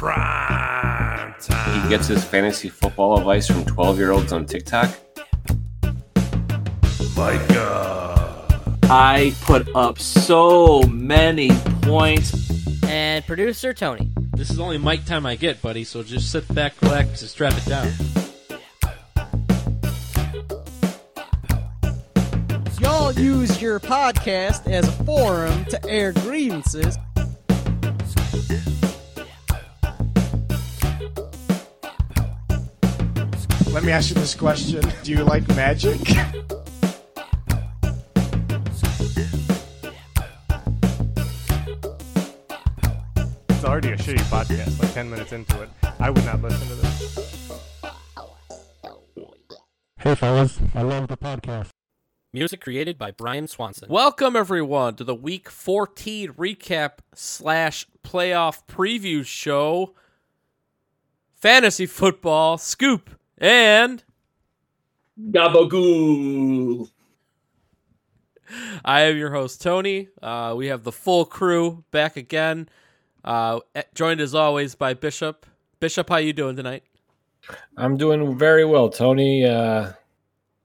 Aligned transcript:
Prime 0.00 1.34
Time. 1.42 1.82
He 1.82 1.88
gets 1.90 2.06
his 2.06 2.24
fantasy 2.24 2.70
football 2.70 3.18
advice 3.18 3.46
from 3.46 3.66
12 3.66 3.98
year 3.98 4.12
olds 4.12 4.32
on 4.32 4.46
TikTok. 4.46 4.88
Micah. 7.14 8.46
I 8.84 9.34
put 9.42 9.68
up 9.76 9.98
so 9.98 10.80
many 10.84 11.50
points. 11.82 12.32
And 12.84 13.26
producer 13.26 13.74
Tony. 13.74 14.10
This 14.32 14.48
is 14.48 14.58
only 14.58 14.78
mic 14.78 15.04
time 15.04 15.26
I 15.26 15.36
get, 15.36 15.60
buddy, 15.60 15.84
so 15.84 16.02
just 16.02 16.32
sit 16.32 16.48
back, 16.54 16.80
relax, 16.80 17.20
and 17.20 17.28
strap 17.28 17.52
it 17.52 17.66
down. 17.66 17.92
Y'all 22.80 23.12
use 23.12 23.60
your 23.60 23.78
podcast 23.78 24.66
as 24.66 24.88
a 24.88 25.04
forum 25.04 25.66
to 25.66 25.90
air 25.90 26.12
grievances. 26.12 26.96
Let 33.72 33.84
me 33.84 33.92
ask 33.92 34.08
you 34.10 34.16
this 34.16 34.34
question: 34.34 34.82
Do 35.04 35.12
you 35.12 35.22
like 35.22 35.46
magic? 35.54 36.00
It's 43.48 43.64
already 43.64 43.90
a 43.90 43.96
shitty 43.96 44.24
podcast, 44.24 44.82
like 44.82 44.92
10 44.92 45.08
minutes 45.08 45.30
into 45.30 45.62
it. 45.62 45.68
I 46.00 46.10
would 46.10 46.24
not 46.24 46.42
listen 46.42 46.66
to 46.66 46.74
this. 46.74 47.52
Hey, 49.98 50.16
fellas. 50.16 50.58
I 50.74 50.82
love 50.82 51.06
the 51.06 51.16
podcast. 51.16 51.68
Music 52.32 52.60
created 52.60 52.98
by 52.98 53.12
Brian 53.12 53.46
Swanson. 53.46 53.88
Welcome, 53.88 54.34
everyone, 54.34 54.96
to 54.96 55.04
the 55.04 55.14
Week 55.14 55.48
14 55.48 56.32
recap 56.32 56.94
slash 57.14 57.86
playoff 58.02 58.62
preview 58.66 59.24
show. 59.24 59.94
Fantasy 61.36 61.86
football 61.86 62.58
scoop 62.58 63.19
and 63.40 64.04
Gabagool. 65.18 66.90
I 68.84 69.02
am 69.02 69.16
your 69.16 69.30
host 69.30 69.62
Tony. 69.62 70.08
Uh, 70.22 70.54
we 70.56 70.66
have 70.66 70.84
the 70.84 70.92
full 70.92 71.24
crew 71.24 71.84
back 71.90 72.16
again, 72.16 72.68
uh, 73.24 73.60
joined 73.94 74.20
as 74.20 74.34
always 74.34 74.74
by 74.74 74.94
Bishop. 74.94 75.46
Bishop, 75.78 76.08
how 76.08 76.16
you 76.16 76.32
doing 76.32 76.56
tonight? 76.56 76.82
I'm 77.76 77.96
doing 77.96 78.36
very 78.36 78.64
well, 78.64 78.90
Tony. 78.90 79.46
Uh, 79.46 79.92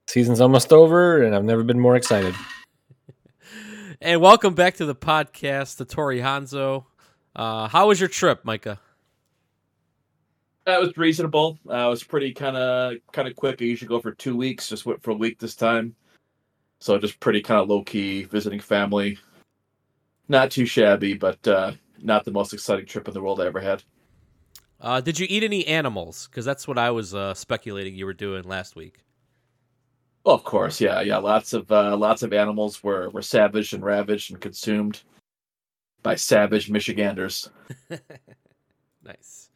season's 0.07 0.41
almost 0.41 0.73
over, 0.73 1.23
and 1.23 1.35
I've 1.35 1.45
never 1.45 1.63
been 1.63 1.79
more 1.79 1.95
excited. 1.95 2.35
And 4.01 4.21
welcome 4.21 4.53
back 4.53 4.75
to 4.75 4.85
the 4.85 4.93
podcast, 4.93 5.77
the 5.77 5.85
Tori 5.85 6.19
Hanzo. 6.19 6.83
Uh, 7.33 7.69
how 7.69 7.87
was 7.87 7.99
your 7.99 8.09
trip, 8.09 8.43
Micah? 8.43 8.79
That 10.65 10.81
was 10.81 10.97
reasonable. 10.97 11.59
Uh, 11.69 11.85
it 11.85 11.89
was 11.89 12.03
pretty 12.03 12.33
kind 12.33 12.57
of 12.57 12.95
kind 13.11 13.27
of 13.27 13.35
quick. 13.35 13.61
I 13.61 13.65
usually 13.65 13.87
go 13.87 13.99
for 13.99 14.11
two 14.11 14.35
weeks. 14.35 14.69
Just 14.69 14.85
went 14.85 15.01
for 15.03 15.11
a 15.11 15.15
week 15.15 15.39
this 15.39 15.55
time, 15.55 15.95
so 16.79 16.97
just 16.97 17.19
pretty 17.19 17.41
kind 17.41 17.61
of 17.61 17.69
low 17.69 17.83
key 17.83 18.23
visiting 18.23 18.59
family. 18.59 19.17
Not 20.27 20.49
too 20.49 20.65
shabby, 20.65 21.13
but 21.13 21.47
uh, 21.47 21.73
not 22.01 22.25
the 22.25 22.31
most 22.31 22.51
exciting 22.51 22.87
trip 22.87 23.07
in 23.07 23.13
the 23.13 23.21
world 23.21 23.39
I 23.39 23.45
ever 23.45 23.59
had. 23.59 23.83
Uh, 24.81 25.01
did 25.01 25.19
you 25.19 25.27
eat 25.29 25.43
any 25.43 25.65
animals? 25.67 26.27
Because 26.27 26.45
that's 26.45 26.67
what 26.67 26.79
I 26.79 26.89
was 26.89 27.13
uh, 27.13 27.33
speculating 27.35 27.95
you 27.95 28.05
were 28.05 28.13
doing 28.13 28.43
last 28.43 28.75
week. 28.75 29.03
Well, 30.25 30.35
of 30.35 30.43
course, 30.43 30.81
yeah, 30.81 31.01
yeah. 31.01 31.17
Lots 31.17 31.53
of 31.53 31.71
uh, 31.71 31.95
lots 31.95 32.23
of 32.23 32.33
animals 32.33 32.83
were 32.83 33.11
were 33.11 33.21
savaged 33.21 33.75
and 33.75 33.85
ravaged 33.85 34.31
and 34.31 34.41
consumed 34.41 35.03
by 36.01 36.15
savage 36.15 36.71
Michiganders. 36.71 37.49
nice. 39.03 39.49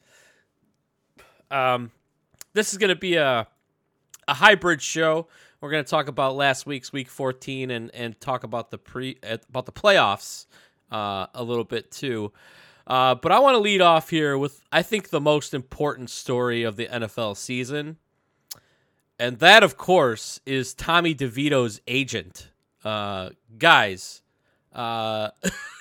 Um, 1.52 1.92
this 2.54 2.72
is 2.72 2.78
going 2.78 2.90
to 2.90 2.96
be 2.96 3.16
a 3.16 3.48
a 4.28 4.34
hybrid 4.34 4.82
show. 4.82 5.28
We're 5.60 5.72
going 5.72 5.84
to 5.84 5.90
talk 5.90 6.08
about 6.08 6.36
last 6.36 6.66
week's 6.66 6.94
week 6.94 7.10
14 7.10 7.72
and 7.72 7.92
and 7.94 8.20
talk 8.22 8.44
about 8.44 8.72
the 8.72 8.78
pre 8.78 9.18
about 9.24 9.66
the 9.66 9.72
playoffs 9.72 10.46
uh, 10.92 11.28
a 11.34 11.44
little 11.44 11.64
bit 11.64 11.92
too. 11.92 12.32
Uh, 12.88 13.16
but 13.16 13.32
I 13.32 13.40
want 13.40 13.56
to 13.56 13.60
lead 13.60 13.82
off 13.82 14.10
here 14.10 14.38
with 14.38 14.64
I 14.72 14.82
think 14.82 15.10
the 15.10 15.22
most 15.22 15.54
important 15.54 16.10
story 16.10 16.64
of 16.64 16.76
the 16.76 16.88
NFL 16.88 17.38
season, 17.38 17.98
and 19.20 19.40
that 19.40 19.64
of 19.64 19.78
course 19.78 20.40
is 20.46 20.74
Tommy 20.74 21.14
DeVito's 21.14 21.82
agent. 21.88 22.50
Uh, 22.84 23.32
guys, 23.58 24.22
uh, 24.74 25.30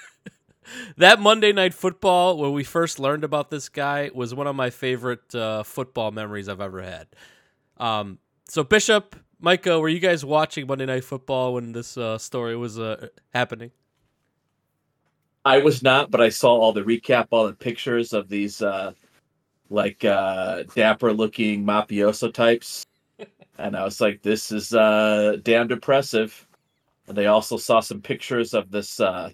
that 0.96 1.20
Monday 1.20 1.52
Night 1.52 1.74
Football, 1.74 2.38
where 2.38 2.50
we 2.50 2.64
first 2.64 2.98
learned 2.98 3.24
about 3.24 3.50
this 3.50 3.68
guy, 3.68 4.10
was 4.14 4.34
one 4.34 4.46
of 4.46 4.56
my 4.56 4.70
favorite 4.70 5.34
uh, 5.34 5.62
football 5.62 6.10
memories 6.10 6.48
I've 6.48 6.60
ever 6.60 6.82
had. 6.82 7.06
Um, 7.78 8.18
so, 8.48 8.64
Bishop, 8.64 9.16
Micah, 9.40 9.78
were 9.78 9.88
you 9.88 10.00
guys 10.00 10.24
watching 10.24 10.66
Monday 10.66 10.86
Night 10.86 11.04
Football 11.04 11.54
when 11.54 11.72
this 11.72 11.96
uh, 11.96 12.18
story 12.18 12.56
was 12.56 12.78
uh, 12.78 13.08
happening? 13.32 13.70
I 15.44 15.58
was 15.58 15.82
not, 15.82 16.10
but 16.10 16.20
I 16.20 16.28
saw 16.28 16.50
all 16.50 16.72
the 16.72 16.82
recap, 16.82 17.28
all 17.30 17.46
the 17.46 17.54
pictures 17.54 18.12
of 18.12 18.28
these 18.28 18.60
uh, 18.60 18.92
like 19.70 20.04
uh, 20.04 20.64
dapper 20.74 21.12
looking 21.12 21.64
mafioso 21.64 22.32
types, 22.32 22.84
and 23.58 23.76
I 23.76 23.84
was 23.84 24.00
like, 24.00 24.22
"This 24.22 24.50
is 24.50 24.74
uh, 24.74 25.36
damn 25.42 25.68
depressive." 25.68 26.46
And 27.06 27.16
they 27.16 27.26
also 27.26 27.56
saw 27.56 27.80
some 27.80 28.02
pictures 28.02 28.52
of 28.52 28.70
this 28.70 29.00
uh, 29.00 29.30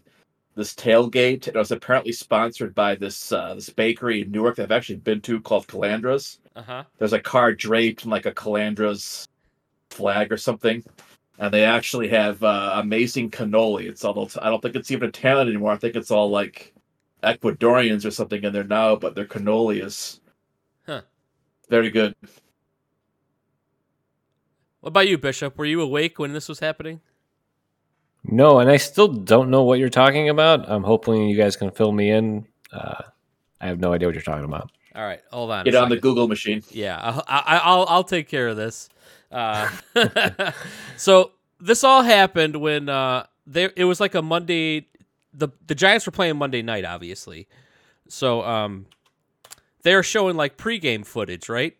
this 0.55 0.75
tailgate. 0.75 1.49
It 1.49 1.55
was 1.55 1.71
apparently 1.73 2.13
sponsored 2.13 2.75
by 2.75 2.95
this 2.95 3.33
uh, 3.33 3.55
this 3.55 3.71
bakery 3.71 4.23
in 4.23 4.31
Newark 4.31 4.57
that 4.57 4.65
I've 4.65 4.73
actually 4.73 4.97
been 4.97 5.21
to 5.23 5.41
called 5.41 5.67
Calandra's. 5.67 6.39
Uh 6.57 6.63
huh. 6.63 6.85
There's 6.99 7.13
a 7.13 7.21
car 7.21 7.53
draped 7.53 8.05
in 8.05 8.11
like 8.11 8.27
a 8.27 8.33
Calandra's 8.33 9.27
flag 9.91 10.33
or 10.33 10.37
something, 10.37 10.85
and 11.39 11.53
they 11.53 11.65
actually 11.65 12.09
have 12.09 12.43
uh, 12.43 12.73
amazing 12.77 13.31
cannoli. 13.31 13.89
It's 13.89 14.05
all 14.05 14.31
I 14.41 14.51
don't 14.51 14.61
think 14.63 14.77
it's 14.77 14.91
even 14.91 15.09
Italian 15.09 15.49
anymore. 15.49 15.73
I 15.73 15.77
think 15.77 15.97
it's 15.97 16.11
all 16.11 16.31
like 16.31 16.73
Ecuadorians 17.23 18.05
or 18.05 18.11
something 18.11 18.43
in 18.43 18.53
there 18.53 18.65
now, 18.65 18.97
but 18.97 19.15
their 19.15 19.27
cannoli 19.27 19.83
is 19.83 20.21
Huh. 20.87 21.03
very 21.71 21.91
good. 21.91 22.15
What 24.81 24.89
about 24.89 25.09
you, 25.09 25.17
Bishop? 25.17 25.57
Were 25.57 25.65
you 25.65 25.81
awake 25.81 26.19
when 26.19 26.35
this 26.35 26.49
was 26.49 26.59
happening? 26.61 27.01
No, 28.25 28.59
and 28.59 28.71
I 28.71 28.79
still 28.79 29.09
don't 29.09 29.51
know 29.51 29.63
what 29.63 29.79
you're 29.79 29.91
talking 29.91 30.29
about. 30.29 30.69
I'm 30.69 30.83
hoping 30.83 31.29
you 31.29 31.37
guys 31.37 31.57
can 31.57 31.71
fill 31.71 31.93
me 31.93 32.11
in. 32.11 32.47
Uh, 32.73 33.03
I 33.61 33.67
have 33.67 33.79
no 33.81 33.93
idea 33.93 34.09
what 34.09 34.15
you're 34.15 34.23
talking 34.23 34.45
about. 34.45 34.71
All 34.95 35.03
right, 35.03 35.21
hold 35.31 35.51
on. 35.51 35.65
Get 35.65 35.75
on 35.75 35.89
the. 35.89 35.97
Google 35.97 36.29
machine. 36.29 36.63
Yeah, 36.71 36.99
I'll, 37.01 37.25
I, 37.27 37.61
I'll 37.63 37.87
I'll 37.89 38.05
take 38.05 38.29
care 38.29 38.49
of 38.49 38.57
this. 38.57 38.89
Uh, 39.31 39.69
so 40.97 41.33
this 41.61 41.83
all 41.83 42.03
happened 42.03 42.57
when 42.57 42.89
uh, 42.89 43.27
there 43.47 43.73
it 43.77 43.85
was 43.85 44.01
like 44.01 44.15
a 44.15 44.23
Monday. 44.23 44.87
the 45.33 45.49
The 45.67 45.75
Giants 45.75 46.07
were 46.07 46.13
playing 46.13 46.37
Monday 46.37 46.63
night, 46.63 46.85
obviously. 46.85 47.49
So 48.09 48.43
um, 48.43 48.87
they're 49.83 50.03
showing 50.03 50.37
like 50.37 50.57
pregame 50.57 51.05
footage, 51.05 51.49
right? 51.49 51.77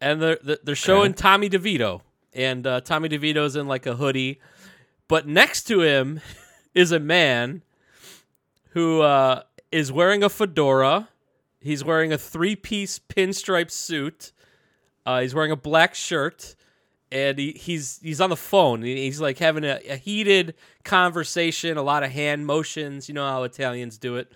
And 0.00 0.22
they're 0.22 0.38
they're 0.42 0.58
they're 0.62 0.74
showing 0.76 1.14
Tommy 1.14 1.50
DeVito, 1.50 2.02
and 2.32 2.64
uh, 2.66 2.80
Tommy 2.80 3.08
DeVito's 3.08 3.56
in 3.56 3.66
like 3.66 3.86
a 3.86 3.96
hoodie, 3.96 4.38
but 5.08 5.26
next 5.26 5.64
to 5.64 5.80
him 5.80 6.20
is 6.74 6.92
a 6.92 7.00
man 7.00 7.62
who 8.70 9.00
uh, 9.00 9.42
is 9.72 9.90
wearing 9.90 10.22
a 10.22 10.28
fedora. 10.28 11.08
He's 11.60 11.82
wearing 11.82 12.12
a 12.12 12.18
three 12.18 12.54
piece 12.56 12.98
pinstripe 12.98 13.70
suit. 13.70 14.32
Uh, 15.04 15.20
he's 15.20 15.34
wearing 15.34 15.50
a 15.50 15.56
black 15.56 15.94
shirt, 15.94 16.54
and 17.10 17.38
he, 17.38 17.52
he's 17.52 17.98
he's 18.02 18.20
on 18.20 18.30
the 18.30 18.36
phone. 18.36 18.82
He's 18.82 19.20
like 19.20 19.38
having 19.38 19.64
a, 19.64 19.80
a 19.88 19.96
heated 19.96 20.54
conversation, 20.84 21.76
a 21.76 21.82
lot 21.82 22.04
of 22.04 22.10
hand 22.10 22.46
motions. 22.46 23.08
You 23.08 23.14
know 23.14 23.26
how 23.26 23.42
Italians 23.44 23.98
do 23.98 24.16
it. 24.16 24.30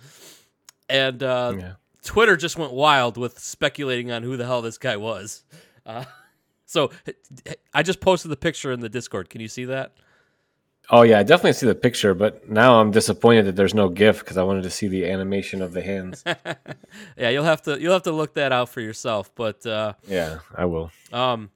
And 0.89 1.23
uh, 1.23 1.55
Yeah. 1.59 1.73
Twitter 2.03 2.37
just 2.37 2.59
went 2.59 2.73
wild 2.73 3.17
with 3.17 3.39
speculating 3.39 4.11
on 4.11 4.23
who 4.25 4.37
the 4.37 4.45
hell 4.45 4.61
this 4.63 4.79
guy 4.79 4.97
was. 4.97 5.45
Uh, 5.87 6.05
so 6.67 6.91
I 7.73 7.83
just 7.83 8.01
posted 8.01 8.31
the 8.31 8.37
picture 8.37 8.73
in 8.73 8.81
the 8.81 8.89
Discord. 8.89 9.31
Can 9.31 9.41
you 9.41 9.49
see 9.49 9.67
that? 9.67 9.93
Oh 10.91 11.03
yeah, 11.03 11.21
I 11.21 11.23
definitely 11.23 11.55
see 11.55 11.67
the 11.67 11.75
picture, 11.75 12.13
but 12.13 12.49
now 12.51 12.81
I'm 12.81 12.91
disappointed 12.91 13.47
that 13.47 13.57
there's 13.57 13.75
no 13.75 13.89
GIF 13.89 14.19
because 14.19 14.37
I 14.37 14.43
wanted 14.43 14.65
to 14.65 14.71
see 14.71 14.89
the 14.89 15.09
animation 15.09 15.63
of 15.63 15.73
the 15.73 15.83
hands. 15.83 16.23
yeah, 17.17 17.31
you'll 17.31 17.45
have 17.45 17.63
to 17.63 17.81
you'll 17.81 17.93
have 17.93 18.03
to 18.03 18.13
look 18.13 18.35
that 18.35 18.53
out 18.53 18.69
for 18.69 18.81
yourself. 18.81 19.35
But 19.35 19.65
uh, 19.65 19.95
yeah, 20.07 20.41
I 20.55 20.65
will. 20.67 20.91
um, 21.13 21.51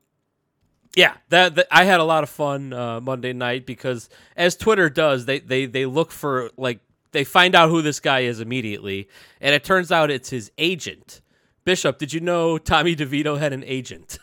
yeah, 0.95 1.15
that, 1.29 1.57
that 1.57 1.67
I 1.71 1.85
had 1.85 2.01
a 2.01 2.05
lot 2.05 2.23
of 2.23 2.31
fun 2.31 2.73
uh, 2.73 3.01
Monday 3.01 3.35
night 3.35 3.67
because 3.67 4.09
as 4.37 4.57
Twitter 4.57 4.89
does, 4.89 5.27
they 5.27 5.41
they 5.41 5.67
they 5.67 5.85
look 5.85 6.11
for 6.13 6.51
like 6.57 6.81
they 7.13 7.25
find 7.25 7.55
out 7.55 7.69
who 7.69 7.83
this 7.83 8.01
guy 8.01 8.21
is 8.21 8.41
immediately, 8.41 9.09
and 9.41 9.55
it 9.55 9.65
turns 9.65 9.93
out 9.93 10.11
it's 10.11 10.31
his 10.31 10.51
agent. 10.57 11.21
Bishop, 11.65 11.99
did 11.99 12.13
you 12.13 12.21
know 12.21 12.59
Tommy 12.59 12.95
DeVito 12.97 13.39
had 13.39 13.53
an 13.53 13.65
agent? 13.65 14.19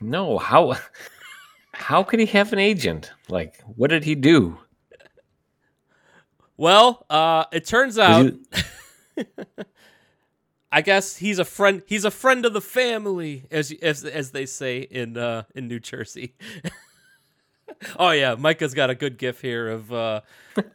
No, 0.00 0.38
how 0.38 0.76
how 1.80 2.02
could 2.02 2.20
he 2.20 2.26
have 2.26 2.52
an 2.52 2.58
agent? 2.58 3.12
Like, 3.28 3.60
what 3.64 3.90
did 3.90 4.04
he 4.04 4.14
do? 4.14 4.58
Well, 6.56 7.06
uh, 7.08 7.44
it 7.52 7.64
turns 7.64 7.98
out 7.98 8.34
I 10.72 10.82
guess 10.82 11.16
he's 11.16 11.38
a 11.38 11.44
friend. 11.44 11.82
He's 11.86 12.04
a 12.04 12.10
friend 12.10 12.46
of 12.46 12.52
the 12.52 12.60
family, 12.60 13.44
as 13.50 13.72
as 13.82 14.04
as 14.04 14.30
they 14.30 14.46
say 14.46 14.80
in 14.80 15.16
uh, 15.16 15.44
in 15.54 15.66
New 15.66 15.80
Jersey. 15.80 16.34
oh 17.98 18.10
yeah, 18.10 18.36
Micah's 18.36 18.74
got 18.74 18.88
a 18.88 18.94
good 18.94 19.18
gif 19.18 19.40
here 19.40 19.68
of 19.68 19.92
uh, 19.92 20.20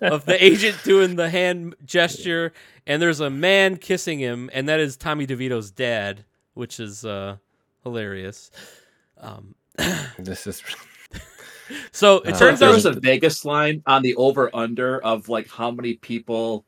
of 0.02 0.26
the 0.26 0.44
agent 0.44 0.78
doing 0.84 1.16
the 1.16 1.30
hand 1.30 1.76
gesture, 1.86 2.52
and 2.86 3.02
there's 3.02 3.22
a 3.22 3.30
man 3.30 3.78
kissing 3.78 4.20
him, 4.20 4.50
and 4.54 4.68
that 4.68 4.82
is 4.82 4.98
Tommy 4.98 5.26
DeVito's 5.26 5.72
dad, 5.72 6.26
which 6.56 6.80
is 6.80 7.06
uh, 7.06 7.38
hilarious. 7.84 8.52
Um, 9.18 9.56
this 10.18 10.46
is 10.46 10.62
so 11.92 12.18
it 12.18 12.34
Uh, 12.34 12.40
turns 12.40 12.60
there 12.60 12.70
out 12.70 12.76
was 12.76 12.86
a 12.86 12.94
Vegas 12.94 13.46
line 13.46 13.84
on 13.86 14.02
the 14.02 14.16
over 14.16 14.50
under 14.56 15.04
of 15.04 15.30
like 15.30 15.50
how 15.50 15.72
many 15.72 15.96
people, 15.96 16.66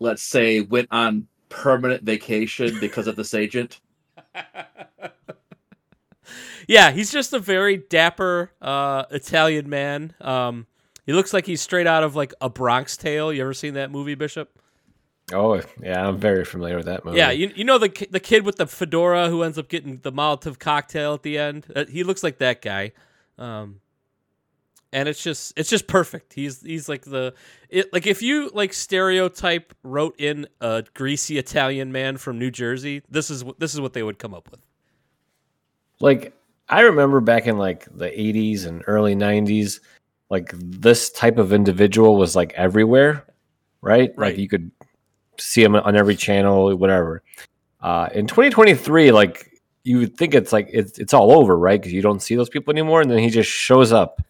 let's 0.00 0.22
say, 0.22 0.60
went 0.60 0.88
on 0.90 1.26
permanent 1.48 2.02
vacation 2.02 2.78
because 2.80 3.06
of 3.06 3.16
this 3.16 3.34
agent. 3.34 3.80
yeah, 6.68 6.90
he's 6.90 7.10
just 7.10 7.32
a 7.32 7.38
very 7.38 7.78
dapper 7.88 8.52
uh, 8.60 9.04
Italian 9.10 9.68
man. 9.68 10.14
Um, 10.20 10.66
he 11.06 11.12
looks 11.12 11.32
like 11.32 11.46
he's 11.46 11.62
straight 11.62 11.86
out 11.86 12.04
of 12.04 12.14
like 12.14 12.34
a 12.40 12.50
Bronx 12.50 12.96
Tale. 12.96 13.32
You 13.32 13.42
ever 13.42 13.54
seen 13.54 13.74
that 13.74 13.90
movie, 13.90 14.14
Bishop? 14.14 14.50
Oh 15.32 15.60
yeah, 15.82 16.06
I'm 16.06 16.18
very 16.18 16.44
familiar 16.44 16.76
with 16.76 16.86
that 16.86 17.04
movie. 17.04 17.18
Yeah, 17.18 17.30
you 17.30 17.50
you 17.54 17.64
know 17.64 17.78
the 17.78 18.06
the 18.10 18.20
kid 18.20 18.44
with 18.44 18.56
the 18.56 18.66
fedora 18.66 19.28
who 19.28 19.42
ends 19.42 19.58
up 19.58 19.68
getting 19.68 19.98
the 20.02 20.12
Molotov 20.12 20.58
cocktail 20.58 21.14
at 21.14 21.22
the 21.22 21.38
end. 21.38 21.66
Uh, 21.74 21.84
he 21.86 22.02
looks 22.02 22.22
like 22.22 22.38
that 22.38 22.62
guy, 22.62 22.92
um, 23.38 23.80
and 24.92 25.08
it's 25.08 25.22
just 25.22 25.52
it's 25.56 25.68
just 25.70 25.86
perfect. 25.86 26.32
He's 26.32 26.62
he's 26.62 26.88
like 26.88 27.02
the 27.02 27.34
it, 27.68 27.92
like 27.92 28.06
if 28.06 28.22
you 28.22 28.50
like 28.54 28.72
stereotype 28.72 29.74
wrote 29.82 30.14
in 30.18 30.46
a 30.60 30.84
greasy 30.94 31.38
Italian 31.38 31.92
man 31.92 32.16
from 32.16 32.38
New 32.38 32.50
Jersey, 32.50 33.02
this 33.10 33.30
is 33.30 33.44
what 33.44 33.60
this 33.60 33.74
is 33.74 33.80
what 33.80 33.92
they 33.92 34.02
would 34.02 34.18
come 34.18 34.34
up 34.34 34.50
with. 34.50 34.60
like 36.00 36.34
I 36.68 36.82
remember 36.82 37.20
back 37.20 37.46
in 37.46 37.58
like 37.58 37.86
the 37.96 38.06
80s 38.06 38.66
and 38.66 38.82
early 38.86 39.14
90s, 39.14 39.80
like 40.28 40.52
this 40.54 41.10
type 41.10 41.38
of 41.38 41.52
individual 41.52 42.16
was 42.16 42.36
like 42.36 42.52
everywhere, 42.54 43.24
right? 43.80 44.12
Right. 44.16 44.30
Like 44.32 44.38
you 44.38 44.48
could 44.48 44.70
see 45.38 45.62
him 45.62 45.74
on 45.76 45.96
every 45.96 46.16
channel, 46.16 46.76
whatever. 46.76 47.22
Uh, 47.80 48.08
in 48.12 48.26
2023, 48.26 49.12
like 49.12 49.60
you 49.84 49.98
would 49.98 50.16
think 50.16 50.34
it's 50.34 50.52
like 50.52 50.68
it's 50.72 50.98
it's 50.98 51.14
all 51.14 51.32
over, 51.32 51.58
right? 51.58 51.80
Because 51.80 51.92
you 51.92 52.02
don't 52.02 52.20
see 52.20 52.36
those 52.36 52.50
people 52.50 52.72
anymore, 52.72 53.00
and 53.00 53.10
then 53.10 53.18
he 53.18 53.30
just 53.30 53.50
shows 53.50 53.92
up 53.92 54.20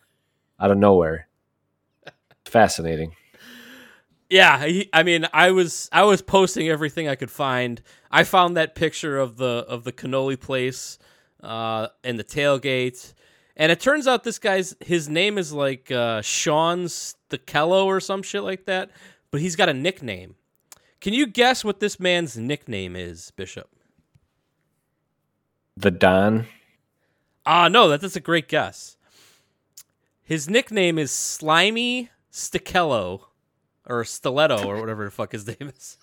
out 0.61 0.71
of 0.71 0.79
nowhere. 0.79 1.29
Fascinating. 2.45 3.15
Yeah, 4.31 4.67
he, 4.67 4.91
I 4.93 5.03
mean, 5.03 5.27
I 5.33 5.53
was 5.53 5.89
I 5.91 6.03
was 6.05 6.21
posting 6.21 6.69
everything 6.69 7.09
I 7.09 7.15
could 7.15 7.31
find. 7.31 7.81
I 8.11 8.25
found 8.25 8.57
that 8.57 8.75
picture 8.75 9.19
of 9.19 9.37
the 9.39 9.65
of 9.69 9.85
the 9.85 9.93
cannoli 9.93 10.39
place 10.39 10.99
uh, 11.43 11.89
and 12.05 12.19
the 12.19 12.25
tailgate, 12.25 13.15
and 13.57 13.73
it 13.73 13.81
turns 13.81 14.07
out 14.07 14.25
this 14.25 14.39
guy's 14.39 14.75
his 14.81 15.09
name 15.09 15.39
is 15.39 15.53
like 15.53 15.91
uh, 15.91 16.21
Sean 16.21 16.85
Stakello 16.85 17.87
or 17.87 18.01
some 18.01 18.23
shit 18.23 18.43
like 18.43 18.67
that, 18.67 18.91
but 19.31 19.41
he's 19.41 19.57
got 19.57 19.71
a 19.71 19.75
nickname. 19.75 20.35
Can 21.01 21.15
you 21.15 21.27
guess 21.27 21.65
what 21.65 21.81
this 21.81 21.99
man's 21.99 22.37
nickname 22.37 22.97
is, 22.97 23.31
Bishop? 23.31 23.71
The 25.77 25.93
Don. 25.93 26.47
Ah, 27.47 27.69
no, 27.69 27.89
that, 27.89 28.01
that's 28.01 28.17
a 28.17 28.21
great 28.21 28.49
guess. 28.49 28.98
His 30.29 30.47
nickname 30.51 30.99
is 30.99 31.11
Slimy 31.11 32.11
Stakello, 32.31 33.23
or 33.87 34.05
Stiletto, 34.05 34.63
or 34.67 34.79
whatever 34.79 35.07
the 35.07 35.11
fuck 35.11 35.33
his 35.33 35.47
name 35.61 35.73
is. 35.75 35.97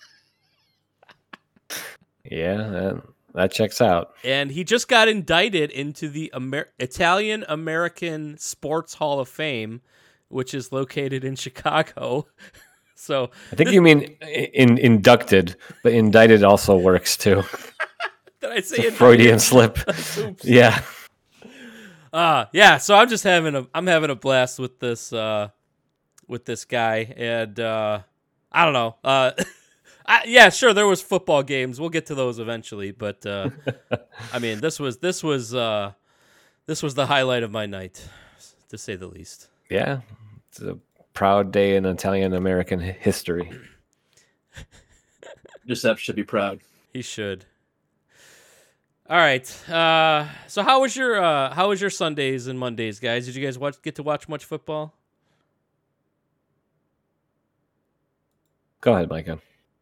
Yeah, 2.28 2.56
that, 2.56 3.02
that 3.34 3.52
checks 3.52 3.80
out. 3.80 4.14
and 4.24 4.50
he 4.50 4.64
just 4.64 4.88
got 4.88 5.06
indicted 5.06 5.70
into 5.70 6.08
the 6.08 6.32
Amer- 6.34 6.70
Italian 6.80 7.44
American 7.48 8.36
Sports 8.38 8.94
Hall 8.94 9.20
of 9.20 9.28
Fame, 9.28 9.80
which 10.28 10.54
is 10.54 10.72
located 10.72 11.22
in 11.22 11.36
Chicago. 11.36 12.26
so 12.96 13.30
I 13.52 13.54
think 13.56 13.70
you 13.70 13.80
mean 13.80 14.16
in, 14.22 14.76
inducted, 14.78 15.54
but 15.84 15.92
indicted 15.92 16.42
also 16.42 16.76
works 16.76 17.16
too. 17.16 17.44
did 18.40 18.50
I 18.50 18.60
say 18.60 18.76
It's 18.78 18.84
a 18.84 18.86
it? 18.88 18.92
Freudian 18.94 19.38
slip. 19.38 19.78
yeah. 20.42 20.82
Uh 22.16 22.46
yeah. 22.52 22.78
So 22.78 22.94
I'm 22.94 23.08
just 23.08 23.24
having 23.24 23.54
a 23.54 23.66
I'm 23.74 23.86
having 23.86 24.10
a 24.10 24.14
blast 24.14 24.58
with 24.58 24.78
this 24.78 25.12
uh 25.12 25.48
with 26.26 26.44
this 26.44 26.64
guy, 26.64 27.12
and 27.16 27.60
uh 27.60 28.00
I 28.56 28.64
don't 28.64 28.72
know. 28.72 28.96
Uh, 29.04 29.32
I, 30.06 30.22
yeah, 30.26 30.48
sure. 30.48 30.72
There 30.72 30.86
was 30.86 31.02
football 31.02 31.42
games. 31.42 31.78
We'll 31.78 31.90
get 31.90 32.06
to 32.06 32.14
those 32.14 32.38
eventually, 32.38 32.90
but 32.92 33.26
uh, 33.26 33.50
I 34.32 34.38
mean, 34.38 34.60
this 34.60 34.80
was 34.80 34.98
this 34.98 35.22
was 35.22 35.54
uh, 35.54 35.92
this 36.64 36.82
was 36.82 36.94
the 36.94 37.06
highlight 37.06 37.42
of 37.42 37.50
my 37.50 37.66
night, 37.66 38.08
to 38.70 38.78
say 38.78 38.96
the 38.96 39.08
least. 39.08 39.48
Yeah. 39.68 40.00
It's 40.48 40.60
a 40.60 40.78
proud 41.12 41.52
day 41.52 41.76
in 41.76 41.84
Italian 41.84 42.32
American 42.32 42.80
history. 42.80 43.50
Giuseppe 45.66 46.00
should 46.00 46.16
be 46.16 46.24
proud. 46.24 46.60
He 46.92 47.02
should. 47.02 47.44
All 49.08 49.16
right. 49.16 49.70
Uh, 49.70 50.28
so 50.48 50.64
how 50.64 50.80
was 50.80 50.96
your 50.96 51.22
uh, 51.22 51.54
how 51.54 51.68
was 51.68 51.80
your 51.80 51.90
Sundays 51.90 52.48
and 52.48 52.58
Mondays, 52.58 52.98
guys? 52.98 53.26
Did 53.26 53.36
you 53.36 53.44
guys 53.44 53.56
watch 53.56 53.80
get 53.82 53.94
to 53.96 54.02
watch 54.02 54.28
much 54.28 54.44
football? 54.44 54.94
Go 58.80 58.94
ahead, 58.94 59.08
Micah. 59.08 59.38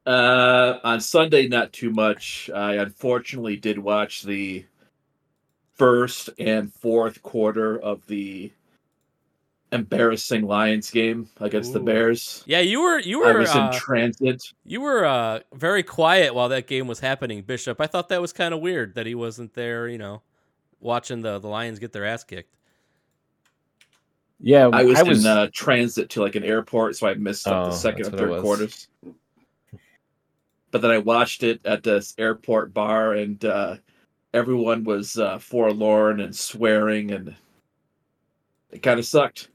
Uh, 0.07 0.79
on 0.85 1.01
Sunday, 1.01 1.49
not 1.49 1.73
too 1.73 1.91
much. 1.91 2.51
I 2.55 2.75
unfortunately 2.75 3.57
did 3.57 3.79
watch 3.79 4.23
the 4.23 4.67
first 5.75 6.29
and 6.39 6.73
fourth 6.73 7.23
quarter 7.23 7.79
of 7.79 8.07
the 8.07 8.53
embarrassing 9.75 10.47
Lions 10.47 10.91
game 10.91 11.29
against 11.41 11.73
the 11.73 11.81
Bears. 11.81 12.45
Yeah, 12.47 12.61
you 12.61 12.81
were 12.81 12.99
you 13.01 13.19
were 13.19 13.27
I 13.27 13.33
were 13.33 13.41
was 13.41 13.55
in 13.55 13.61
uh, 13.61 13.73
transit. 13.73 14.43
you 14.65 14.81
were 14.81 15.05
uh, 15.05 15.41
very 15.53 15.83
quiet 15.83 16.35
while 16.35 16.49
that 16.49 16.67
game 16.67 16.87
was 16.87 17.01
happening, 17.01 17.43
Bishop. 17.43 17.81
I 17.81 17.87
thought 17.87 18.09
that 18.09 18.21
was 18.21 18.33
kind 18.33 18.55
of 18.55 18.61
weird 18.61 18.95
that 18.95 19.07
he 19.07 19.15
wasn't 19.15 19.55
there. 19.55 19.89
You 19.89 19.99
know, 19.99 20.23
watching 20.81 21.21
the 21.23 21.39
the 21.39 21.49
Lions 21.49 21.79
get 21.79 21.93
their 21.93 22.07
ass 22.07 22.25
kicked. 22.25 22.55
Yeah, 24.41 24.69
I 24.73 24.85
was, 24.85 25.25
in 25.25 25.31
uh, 25.31 25.49
transit 25.53 26.11
to 26.11 26.23
like 26.23 26.35
an 26.35 26.45
airport, 26.45 26.97
so 26.97 27.07
I 27.07 27.15
missed 27.15 27.47
like, 27.47 27.55
Oh, 27.55 27.65
the 27.67 27.73
second 27.73 28.05
that's 28.05 28.09
and 28.11 28.19
third 28.19 28.43
quarters. 28.43 28.89
But 30.71 30.83
then 30.83 30.91
I 30.91 30.99
watched 30.99 31.45
it 31.45 31.65
at 31.65 31.85
this 31.85 32.17
airport 32.19 32.75
bar, 32.75 33.13
and 33.13 33.43
uh, 33.45 33.77
everyone 34.33 34.83
was 34.83 35.17
uh, 35.17 35.39
forlorn 35.39 36.19
and 36.19 36.35
swearing, 36.35 37.13
and 37.13 37.37
it 38.73 38.83
kind 38.83 38.99
of 38.99 39.07
sucked. 39.07 39.51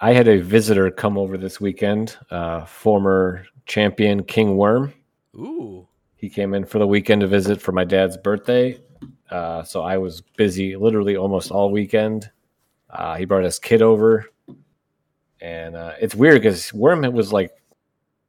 I 0.00 0.12
had 0.12 0.26
a 0.28 0.38
visitor 0.40 0.90
come 0.90 1.16
over 1.16 1.36
this 1.38 1.60
weekend, 1.60 2.16
uh, 2.30 2.64
former 2.64 3.46
champion 3.66 4.24
King 4.24 4.56
Worm. 4.56 4.92
Ooh, 5.36 5.86
He 6.16 6.28
came 6.28 6.54
in 6.54 6.64
for 6.64 6.78
the 6.78 6.86
weekend 6.86 7.20
to 7.20 7.26
visit 7.28 7.60
for 7.62 7.72
my 7.72 7.84
dad's 7.84 8.16
birthday. 8.16 8.80
Uh, 9.30 9.62
so 9.62 9.82
I 9.82 9.98
was 9.98 10.20
busy 10.36 10.76
literally 10.76 11.16
almost 11.16 11.50
all 11.50 11.70
weekend. 11.70 12.30
Uh, 12.90 13.16
he 13.16 13.24
brought 13.24 13.44
his 13.44 13.58
kid 13.58 13.80
over. 13.80 14.26
And 15.40 15.74
uh, 15.76 15.92
it's 16.00 16.14
weird 16.14 16.34
because 16.42 16.72
Worm 16.74 17.02
was 17.12 17.32
like 17.32 17.50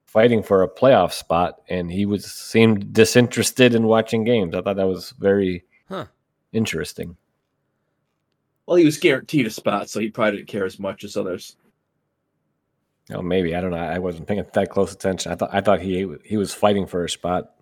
fighting 0.06 0.44
for 0.44 0.64
a 0.64 0.70
playoff 0.70 1.12
spot 1.12 1.62
and 1.70 1.92
he 1.92 2.06
was 2.06 2.26
seemed 2.32 2.94
disinterested 2.94 3.74
in 3.76 3.84
watching 3.84 4.24
games. 4.24 4.54
I 4.56 4.62
thought 4.62 4.76
that 4.78 4.88
was 4.88 5.12
very 5.20 5.64
Huh. 5.90 6.06
interesting. 6.54 7.18
Well, 8.66 8.78
he 8.78 8.86
was 8.86 8.98
guaranteed 8.98 9.46
a 9.46 9.50
spot, 9.50 9.90
so 9.90 10.00
he 10.00 10.10
probably 10.10 10.38
didn't 10.38 10.48
care 10.48 10.66
as 10.66 10.80
much 10.80 11.04
as 11.04 11.18
others. 11.18 11.58
Oh, 13.12 13.22
maybe 13.22 13.56
I 13.56 13.62
don't 13.62 13.72
know. 13.72 13.78
I 13.78 14.00
wasn't 14.00 14.28
paying 14.28 14.46
that 14.54 14.70
close 14.70 14.94
attention. 14.94 15.32
I 15.32 15.36
thought 15.36 15.50
I 15.54 15.62
thought 15.62 15.82
he 15.82 16.08
he 16.24 16.38
was 16.38 16.54
fighting 16.54 16.88
for 16.88 17.04
a 17.04 17.10
spot. 17.10 17.54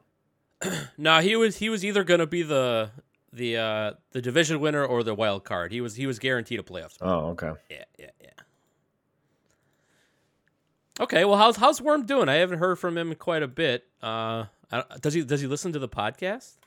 no, 0.97 1.19
he 1.19 1.35
was 1.35 1.57
he 1.57 1.69
was 1.69 1.83
either 1.83 2.03
gonna 2.03 2.27
be 2.27 2.43
the 2.43 2.91
the 3.33 3.57
uh, 3.57 3.93
the 4.11 4.21
division 4.21 4.59
winner 4.59 4.85
or 4.85 5.03
the 5.03 5.15
wild 5.15 5.43
card. 5.43 5.71
He 5.71 5.81
was 5.81 5.95
he 5.95 6.05
was 6.05 6.19
guaranteed 6.19 6.59
a 6.59 6.63
playoff. 6.63 6.91
spot. 6.91 7.07
Oh, 7.07 7.29
okay. 7.29 7.53
Yeah, 7.69 7.83
yeah, 7.97 8.09
yeah. 8.21 8.29
Okay, 10.99 11.25
well, 11.25 11.37
how's 11.37 11.57
how's 11.57 11.81
Worm 11.81 12.05
doing? 12.05 12.29
I 12.29 12.35
haven't 12.35 12.59
heard 12.59 12.77
from 12.77 12.95
him 12.95 13.11
in 13.11 13.17
quite 13.17 13.41
a 13.41 13.47
bit. 13.47 13.85
Uh, 14.03 14.45
I, 14.71 14.83
does 15.01 15.15
he 15.15 15.23
does 15.23 15.41
he 15.41 15.47
listen 15.47 15.73
to 15.73 15.79
the 15.79 15.89
podcast? 15.89 16.57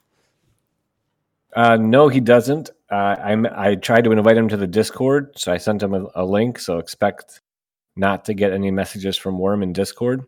Uh, 1.55 1.77
no, 1.77 2.09
he 2.09 2.21
doesn't. 2.21 2.71
Uh, 2.91 3.17
I'm. 3.23 3.47
I 3.47 3.77
tried 3.77 4.05
to 4.05 4.13
invite 4.13 4.37
him 4.37 4.49
to 4.49 4.57
the 4.57 4.67
Discord, 4.67 5.33
so 5.37 5.53
I 5.53 5.57
sent 5.57 5.83
him 5.83 5.95
a, 5.95 6.07
a 6.15 6.25
link. 6.25 6.59
So 6.59 6.79
expect 6.79 7.41
not 7.97 8.25
to 8.25 8.35
get 8.35 8.53
any 8.53 8.71
messages 8.71 9.17
from 9.17 9.39
Worm 9.39 9.63
in 9.63 9.73
Discord. 9.73 10.25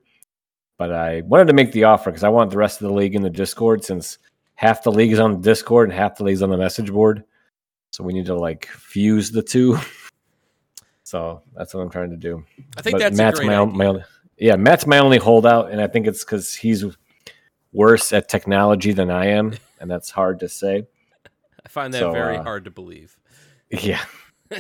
But 0.79 0.93
I 0.93 1.23
wanted 1.23 1.47
to 1.47 1.53
make 1.55 1.73
the 1.73 1.85
offer 1.85 2.11
because 2.11 2.23
I 2.23 2.29
want 2.29 2.51
the 2.51 2.59
rest 2.59 2.81
of 2.81 2.89
the 2.89 2.95
league 2.95 3.15
in 3.15 3.23
the 3.23 3.31
Discord, 3.31 3.83
since 3.85 4.19
half 4.55 4.83
the 4.83 4.93
league 4.93 5.13
is 5.13 5.19
on 5.19 5.33
the 5.33 5.39
Discord 5.39 5.89
and 5.89 5.99
half 5.99 6.17
the 6.17 6.25
league 6.25 6.35
is 6.35 6.43
on 6.43 6.51
the 6.51 6.59
message 6.59 6.93
board. 6.93 7.25
So 7.93 8.05
we 8.05 8.13
need 8.13 8.27
to 8.27 8.35
like 8.35 8.67
fuse 8.67 9.31
the 9.31 9.43
two. 9.43 9.79
so 11.03 11.43
that's 11.55 11.73
what 11.73 11.81
I'm 11.81 11.91
trying 11.91 12.11
to 12.11 12.17
do. 12.17 12.45
I 12.77 12.83
think 12.83 12.95
But 12.95 12.99
that's 13.01 13.17
Matt's 13.17 13.41
my, 13.41 13.57
idea. 13.57 13.67
my 13.67 13.87
only, 13.87 14.05
yeah, 14.37 14.57
Matt's 14.57 14.87
my 14.87 14.99
only 14.99 15.19
holdout, 15.19 15.71
and 15.71 15.81
I 15.81 15.87
think 15.87 16.07
it's 16.07 16.25
because 16.25 16.55
he's 16.55 16.85
worse 17.73 18.13
at 18.13 18.29
technology 18.29 18.93
than 18.93 19.11
I 19.11 19.27
am, 19.29 19.55
and 19.81 19.91
that's 19.91 20.11
hard 20.11 20.41
to 20.41 20.49
say. 20.49 20.87
I 21.67 21.69
find 21.69 21.93
that 21.95 21.99
So, 21.99 22.13
very 22.13 22.37
uh, 22.37 22.45
hard 22.45 22.65
to 22.65 22.71
believe. 22.71 23.19
Yeah, 23.83 24.05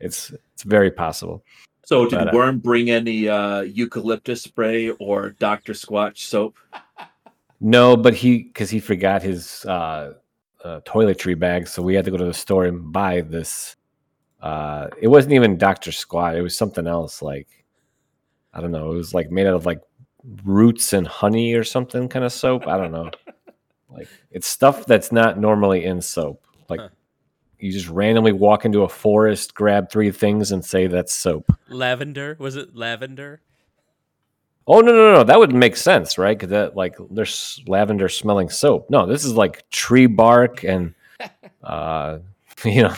it's 0.00 0.32
it's 0.54 0.62
very 0.62 0.90
possible. 0.90 1.44
So 1.84 2.06
did 2.06 2.16
But, 2.16 2.28
uh, 2.28 2.30
Worm 2.32 2.58
bring 2.58 2.88
any 2.88 3.28
uh, 3.28 3.60
eucalyptus 3.60 4.40
spray 4.40 4.88
or 4.92 5.36
Dr. 5.38 5.74
Squatch 5.74 6.20
soap? 6.20 6.56
No, 7.60 7.98
but 7.98 8.14
he 8.14 8.44
because 8.44 8.70
he 8.70 8.80
forgot 8.80 9.22
his 9.22 9.66
uh, 9.66 10.14
uh, 10.64 10.80
toiletry 10.86 11.38
bag, 11.38 11.68
so 11.68 11.82
we 11.82 11.94
had 11.94 12.06
to 12.06 12.10
go 12.10 12.16
to 12.16 12.24
the 12.24 12.32
store 12.32 12.64
and 12.64 12.90
buy 12.90 13.20
this. 13.20 13.76
Uh, 14.40 14.88
it 14.98 15.08
wasn't 15.08 15.34
even 15.34 15.58
Doctor 15.58 15.92
Squat; 15.92 16.34
it 16.34 16.40
was 16.40 16.56
something 16.56 16.86
else. 16.86 17.20
Like 17.20 17.48
I 18.54 18.62
don't 18.62 18.72
know. 18.72 18.90
It 18.90 18.96
was 18.96 19.12
like 19.12 19.30
made 19.30 19.46
out 19.46 19.54
of 19.54 19.66
like 19.66 19.82
roots 20.44 20.94
and 20.94 21.06
honey 21.06 21.52
or 21.52 21.64
something 21.64 22.08
kind 22.08 22.24
of 22.24 22.32
soap. 22.32 22.66
I 22.66 22.78
don't 22.78 22.92
know. 22.92 23.10
Like 23.96 24.08
it's 24.30 24.46
stuff 24.46 24.86
that's 24.86 25.12
not 25.12 25.38
normally 25.38 25.84
in 25.84 26.00
soap. 26.00 26.44
Like 26.68 26.80
Huh. 26.80 26.88
you 27.58 27.72
just 27.72 27.88
randomly 27.88 28.32
walk 28.32 28.64
into 28.64 28.82
a 28.82 28.88
forest, 28.88 29.54
grab 29.54 29.90
three 29.90 30.10
things, 30.10 30.52
and 30.52 30.64
say 30.64 30.86
that's 30.86 31.12
soap. 31.14 31.50
Lavender 31.68 32.36
was 32.38 32.56
it 32.56 32.74
lavender? 32.74 33.40
Oh 34.66 34.80
no 34.80 34.92
no 34.92 35.12
no! 35.14 35.24
That 35.24 35.38
would 35.38 35.54
make 35.54 35.76
sense, 35.76 36.16
right? 36.16 36.36
Because 36.38 36.50
that 36.50 36.74
like 36.74 36.96
there's 37.10 37.62
lavender 37.66 38.08
smelling 38.08 38.48
soap. 38.48 38.88
No, 38.88 39.04
this 39.06 39.24
is 39.24 39.34
like 39.34 39.68
tree 39.70 40.06
bark 40.06 40.64
and 40.64 40.94
uh, 41.62 42.18
you 42.64 42.82
know 42.82 42.94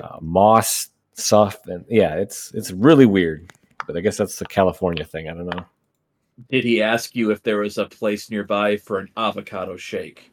uh, 0.00 0.18
moss 0.20 0.88
stuff, 1.14 1.64
and 1.66 1.84
yeah, 1.88 2.16
it's 2.16 2.52
it's 2.54 2.72
really 2.72 3.06
weird. 3.06 3.52
But 3.86 3.96
I 3.96 4.00
guess 4.00 4.16
that's 4.16 4.38
the 4.38 4.46
California 4.46 5.04
thing. 5.04 5.28
I 5.28 5.34
don't 5.34 5.46
know. 5.46 5.64
Did 6.48 6.64
he 6.64 6.82
ask 6.82 7.14
you 7.14 7.30
if 7.30 7.42
there 7.42 7.58
was 7.58 7.78
a 7.78 7.86
place 7.86 8.30
nearby 8.30 8.76
for 8.76 8.98
an 8.98 9.08
avocado 9.16 9.76
shake? 9.76 10.30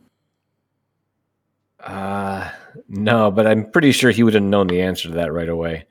Uh 1.79 2.49
no, 2.87 3.29
but 3.29 3.45
I'm 3.45 3.69
pretty 3.69 3.91
sure 3.91 4.11
he 4.11 4.23
would 4.23 4.33
have 4.33 4.43
known 4.43 4.67
the 4.67 4.81
answer 4.81 5.09
to 5.09 5.15
that 5.15 5.33
right 5.33 5.49
away. 5.49 5.85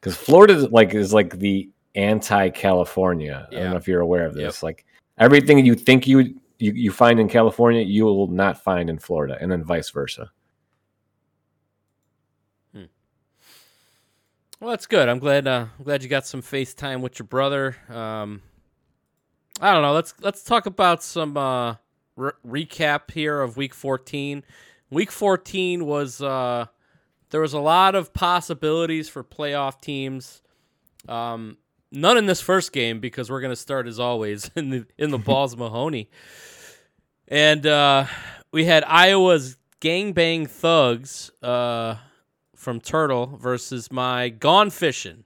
Because 0.00 0.16
Florida 0.16 0.54
is 0.54 0.70
like 0.70 0.94
is 0.94 1.12
like 1.12 1.38
the 1.38 1.68
anti-California. 1.94 3.46
I 3.50 3.54
don't 3.54 3.70
know 3.70 3.76
if 3.76 3.86
you're 3.88 4.00
aware 4.00 4.26
of 4.26 4.34
this. 4.34 4.62
Like 4.62 4.84
everything 5.18 5.64
you 5.64 5.74
think 5.74 6.06
you, 6.06 6.20
you 6.58 6.72
you 6.72 6.92
find 6.92 7.20
in 7.20 7.28
California, 7.28 7.82
you 7.82 8.04
will 8.04 8.28
not 8.28 8.62
find 8.62 8.88
in 8.88 8.98
Florida, 8.98 9.36
and 9.40 9.50
then 9.50 9.64
vice 9.64 9.90
versa. 9.90 10.30
Well, 14.62 14.70
that's 14.70 14.86
good. 14.86 15.08
I'm 15.08 15.18
glad. 15.18 15.48
Uh, 15.48 15.66
I'm 15.76 15.84
glad 15.84 16.04
you 16.04 16.08
got 16.08 16.24
some 16.24 16.40
FaceTime 16.40 17.00
with 17.00 17.18
your 17.18 17.26
brother. 17.26 17.76
Um, 17.88 18.40
I 19.60 19.72
don't 19.72 19.82
know. 19.82 19.92
Let's 19.92 20.14
let's 20.20 20.42
talk 20.42 20.66
about 20.66 21.02
some 21.02 21.36
uh, 21.36 21.76
re- 22.16 22.32
recap 22.46 23.10
here 23.10 23.40
of 23.40 23.56
Week 23.56 23.74
14. 23.74 24.42
Week 24.90 25.10
14 25.10 25.86
was 25.86 26.20
uh, 26.20 26.66
there 27.30 27.40
was 27.40 27.52
a 27.52 27.60
lot 27.60 27.94
of 27.94 28.12
possibilities 28.12 29.08
for 29.08 29.22
playoff 29.22 29.80
teams. 29.80 30.42
Um, 31.08 31.58
none 31.90 32.16
in 32.16 32.26
this 32.26 32.40
first 32.40 32.72
game 32.72 33.00
because 33.00 33.30
we're 33.30 33.40
going 33.40 33.52
to 33.52 33.56
start 33.56 33.86
as 33.86 33.98
always 33.98 34.50
in 34.56 34.70
the 34.70 34.86
in 34.98 35.10
the 35.10 35.18
balls 35.18 35.56
Mahoney, 35.56 36.08
and 37.28 37.66
uh, 37.66 38.06
we 38.52 38.64
had 38.64 38.84
Iowa's 38.84 39.56
gangbang 39.80 40.48
thugs. 40.48 41.30
Uh, 41.42 41.96
from 42.62 42.80
Turtle 42.80 43.38
versus 43.42 43.90
my 43.90 44.28
Gone 44.28 44.70
Fishing. 44.70 45.24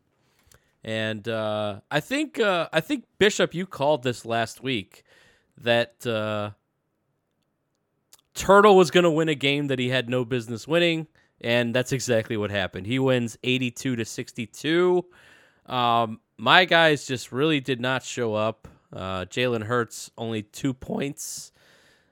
And 0.86 1.26
uh, 1.26 1.80
I 1.90 1.98
think 1.98 2.38
uh, 2.38 2.68
I 2.72 2.80
think 2.80 3.06
Bishop, 3.18 3.54
you 3.54 3.66
called 3.66 4.04
this 4.04 4.24
last 4.24 4.62
week 4.62 5.02
that 5.58 6.06
uh, 6.06 6.50
Turtle 8.34 8.76
was 8.76 8.92
going 8.92 9.02
to 9.02 9.10
win 9.10 9.28
a 9.28 9.34
game 9.34 9.66
that 9.66 9.80
he 9.80 9.88
had 9.88 10.08
no 10.08 10.24
business 10.24 10.68
winning, 10.68 11.08
and 11.40 11.74
that's 11.74 11.90
exactly 11.90 12.36
what 12.36 12.52
happened. 12.52 12.86
He 12.86 13.00
wins 13.00 13.36
eighty-two 13.42 13.96
to 13.96 14.04
sixty-two. 14.04 15.04
Um, 15.66 16.20
my 16.36 16.64
guys 16.66 17.04
just 17.04 17.32
really 17.32 17.58
did 17.58 17.80
not 17.80 18.04
show 18.04 18.34
up. 18.34 18.68
Uh, 18.92 19.24
Jalen 19.24 19.64
Hurts 19.64 20.12
only 20.16 20.44
two 20.44 20.72
points 20.72 21.50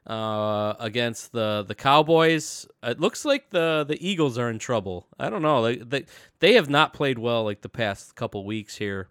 uh, 0.06 0.74
against 0.78 1.32
the 1.32 1.64
the 1.66 1.74
Cowboys. 1.74 2.66
It 2.82 3.00
looks 3.00 3.24
like 3.24 3.50
the 3.50 3.84
the 3.86 3.98
Eagles 4.06 4.38
are 4.38 4.50
in 4.50 4.58
trouble. 4.58 5.06
I 5.18 5.30
don't 5.30 5.42
know. 5.42 5.62
They 5.62 5.76
they, 5.76 6.04
they 6.40 6.52
have 6.54 6.68
not 6.68 6.92
played 6.92 7.18
well 7.18 7.44
like 7.44 7.62
the 7.62 7.68
past 7.68 8.14
couple 8.14 8.44
weeks 8.44 8.76
here, 8.76 9.08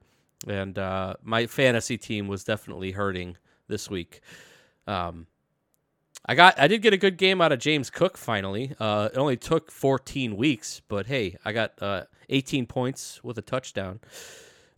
and 0.47 0.77
uh, 0.77 1.15
my 1.23 1.47
fantasy 1.47 1.97
team 1.97 2.27
was 2.27 2.43
definitely 2.43 2.91
hurting 2.91 3.37
this 3.67 3.89
week. 3.89 4.21
Um, 4.87 5.27
I 6.25 6.35
got 6.35 6.59
I 6.59 6.67
did 6.67 6.81
get 6.81 6.93
a 6.93 6.97
good 6.97 7.17
game 7.17 7.41
out 7.41 7.51
of 7.51 7.59
James 7.59 7.89
Cook 7.89 8.17
finally. 8.17 8.73
Uh, 8.79 9.09
it 9.11 9.17
only 9.17 9.37
took 9.37 9.71
14 9.71 10.37
weeks, 10.37 10.81
but 10.87 11.07
hey, 11.07 11.37
I 11.43 11.51
got 11.51 11.73
uh, 11.81 12.03
18 12.29 12.65
points 12.65 13.23
with 13.23 13.37
a 13.37 13.41
touchdown. 13.41 13.99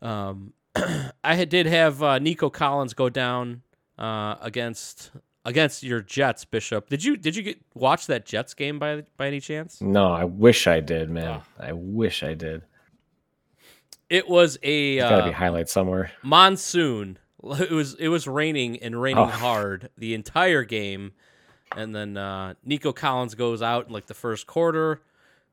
Um, 0.02 0.54
I 1.24 1.46
did 1.46 1.66
have 1.68 2.02
uh, 2.02 2.20
Nico 2.20 2.50
Collins 2.50 2.94
go 2.94 3.10
down 3.10 3.62
uh, 3.98 4.36
against 4.42 5.12
against 5.46 5.84
your 5.84 6.02
Jets, 6.02 6.44
Bishop. 6.44 6.90
Did 6.90 7.04
you 7.04 7.16
did 7.16 7.36
you 7.38 7.44
get 7.44 7.62
watch 7.74 8.08
that 8.08 8.26
Jets 8.26 8.54
game 8.54 8.78
by 8.80 9.04
by 9.16 9.28
any 9.28 9.40
chance? 9.40 9.80
No, 9.82 10.12
I 10.12 10.26
wish 10.26 10.68
I 10.68 10.82
did, 10.82 11.10
man. 11.10 11.42
Ah. 11.42 11.44
I 11.60 11.72
wish 11.74 12.22
I 12.24 12.34
did. 12.34 12.64
It 14.10 14.28
was 14.30 14.58
a 14.62 14.98
There's 14.98 15.10
got 15.10 15.18
to 15.18 15.24
uh, 15.24 15.28
be 15.28 15.32
highlights 15.34 15.72
somewhere. 15.72 16.12
monsoon. 16.24 17.18
It 17.44 17.70
was 17.70 17.94
it 17.96 18.08
was 18.08 18.28
raining 18.28 18.78
and 18.82 19.00
raining 19.00 19.24
Oh. 19.24 19.28
hard 19.28 19.92
the 20.00 20.16
entire 20.16 20.64
game, 20.64 21.12
and 21.76 21.96
then 21.96 22.18
uh, 22.18 22.56
Nico 22.64 22.92
Collins 22.92 23.36
goes 23.36 23.62
out 23.62 23.86
in 23.86 23.94
like 23.94 24.08
the 24.08 24.16
first 24.16 24.48
quarter, 24.48 25.02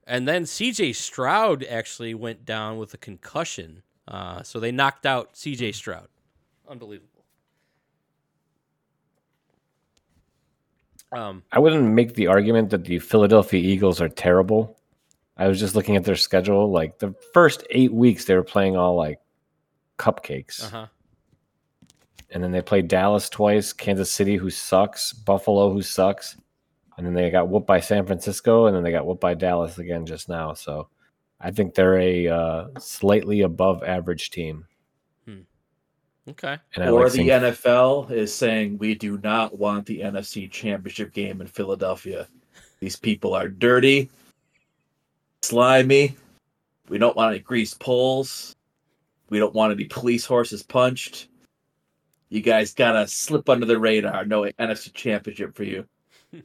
and 0.07 0.27
then 0.27 0.47
C.J. 0.47 0.95
Stroud 0.95 1.63
actually 1.65 2.15
went 2.15 2.47
down 2.47 2.79
with 2.79 2.95
a 2.95 2.97
concussion. 2.97 3.83
Uh, 4.09 4.43
so 4.43 4.59
they 4.59 4.73
knocked 4.73 5.05
out 5.05 5.37
C.J. 5.37 5.73
Stroud. 5.73 6.09
Unbelievable. 6.67 7.12
Um, 11.12 11.42
I 11.52 11.59
wouldn't 11.59 11.92
make 11.92 12.14
the 12.14 12.26
argument 12.26 12.71
that 12.71 12.85
the 12.85 12.99
Philadelphia 12.99 13.61
Eagles 13.61 14.00
are 14.00 14.09
terrible. 14.09 14.78
I 15.37 15.47
was 15.47 15.61
just 15.61 15.75
looking 15.75 15.97
at 15.97 16.04
their 16.04 16.16
schedule. 16.16 16.71
Like 16.71 16.99
the 16.99 17.14
first 17.33 17.64
eight 17.71 17.92
weeks, 17.92 18.25
they 18.25 18.35
were 18.35 18.42
playing 18.42 18.76
all 18.76 18.97
like 18.97 19.19
cupcakes. 19.99 20.64
uh 20.64 20.69
huh. 20.69 20.87
and 22.31 22.42
then 22.42 22.50
they 22.50 22.62
played 22.62 22.88
Dallas 22.88 23.28
twice, 23.28 23.73
Kansas 23.73 24.11
City, 24.11 24.37
who 24.37 24.50
sucks, 24.50 25.12
Buffalo, 25.12 25.71
who 25.71 25.83
sucks, 25.83 26.37
and 26.97 27.07
then 27.07 27.14
they 27.14 27.31
got 27.31 27.49
whooped 27.49 27.66
by 27.66 27.81
San 27.81 28.07
Francisco, 28.07 28.66
and 28.66 28.76
then 28.76 28.83
they 28.83 28.90
got 28.90 29.07
whooped 29.07 29.21
by 29.21 29.35
Dallas 29.35 29.78
again 29.78 30.07
just 30.07 30.28
now. 30.28 30.54
So 30.54 30.88
I 31.40 31.50
think 31.50 31.75
they're 31.75 31.99
a 31.99 32.28
uh, 32.28 32.66
slightly 32.78 33.42
above 33.42 33.83
average 33.83 34.31
team. 34.31 34.66
Okay. 36.29 36.57
And 36.76 36.88
or 36.88 37.02
like 37.02 37.12
the 37.12 37.19
seeing- 37.19 37.29
NFL 37.29 38.11
is 38.11 38.35
saying 38.35 38.79
we 38.79 38.95
do 38.95 39.19
not 39.19 39.59
want 39.59 39.87
the 39.87 40.00
NFC 40.00 40.50
Championship 40.50 41.12
game 41.12 41.41
in 41.41 41.47
Philadelphia. 41.47 42.29
These 42.81 42.97
people 42.97 43.35
are 43.35 43.49
dirty, 43.49 44.09
slimy. 45.43 46.17
We 46.88 46.99
don't 46.99 47.17
want 47.17 47.33
any 47.33 47.41
greased 47.41 47.81
poles. 47.81 48.55
We 49.31 49.38
don't 49.38 49.55
want 49.55 49.73
any 49.73 49.85
police 49.85 50.25
horses 50.25 50.62
punched. 50.62 51.29
You 52.29 52.41
guys 52.41 52.75
gotta 52.75 53.07
slip 53.07 53.49
under 53.49 53.67
the 53.67 53.79
radar. 53.79 54.25
No 54.25 54.43
NFC 54.59 54.93
Championship 54.93 55.55
for 55.55 55.64
you. 55.64 55.87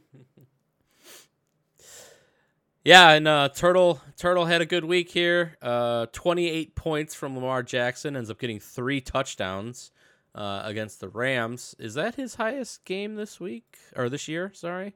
Yeah, 2.88 3.10
and 3.10 3.28
uh, 3.28 3.50
Turtle 3.50 4.00
Turtle 4.16 4.46
had 4.46 4.62
a 4.62 4.64
good 4.64 4.86
week 4.86 5.10
here. 5.10 5.58
Uh, 5.60 6.06
28 6.10 6.74
points 6.74 7.14
from 7.14 7.34
Lamar 7.34 7.62
Jackson 7.62 8.16
ends 8.16 8.30
up 8.30 8.38
getting 8.38 8.58
three 8.58 9.02
touchdowns 9.02 9.90
uh, 10.34 10.62
against 10.64 10.98
the 11.00 11.10
Rams. 11.10 11.74
Is 11.78 11.92
that 11.92 12.14
his 12.14 12.36
highest 12.36 12.86
game 12.86 13.16
this 13.16 13.38
week 13.38 13.76
or 13.94 14.08
this 14.08 14.26
year? 14.26 14.52
Sorry. 14.54 14.94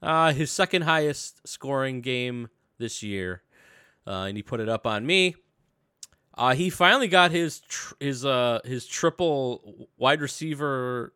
Uh, 0.00 0.32
his 0.32 0.52
second 0.52 0.82
highest 0.82 1.44
scoring 1.44 2.00
game 2.00 2.48
this 2.78 3.02
year, 3.02 3.42
uh, 4.06 4.26
and 4.28 4.36
he 4.36 4.44
put 4.44 4.60
it 4.60 4.68
up 4.68 4.86
on 4.86 5.04
me. 5.04 5.34
Uh, 6.34 6.54
he 6.54 6.70
finally 6.70 7.08
got 7.08 7.32
his 7.32 7.58
tr- 7.58 7.94
his 7.98 8.24
his 8.64 8.86
triple 8.86 9.88
wide 9.96 10.20
receiver 10.20 11.12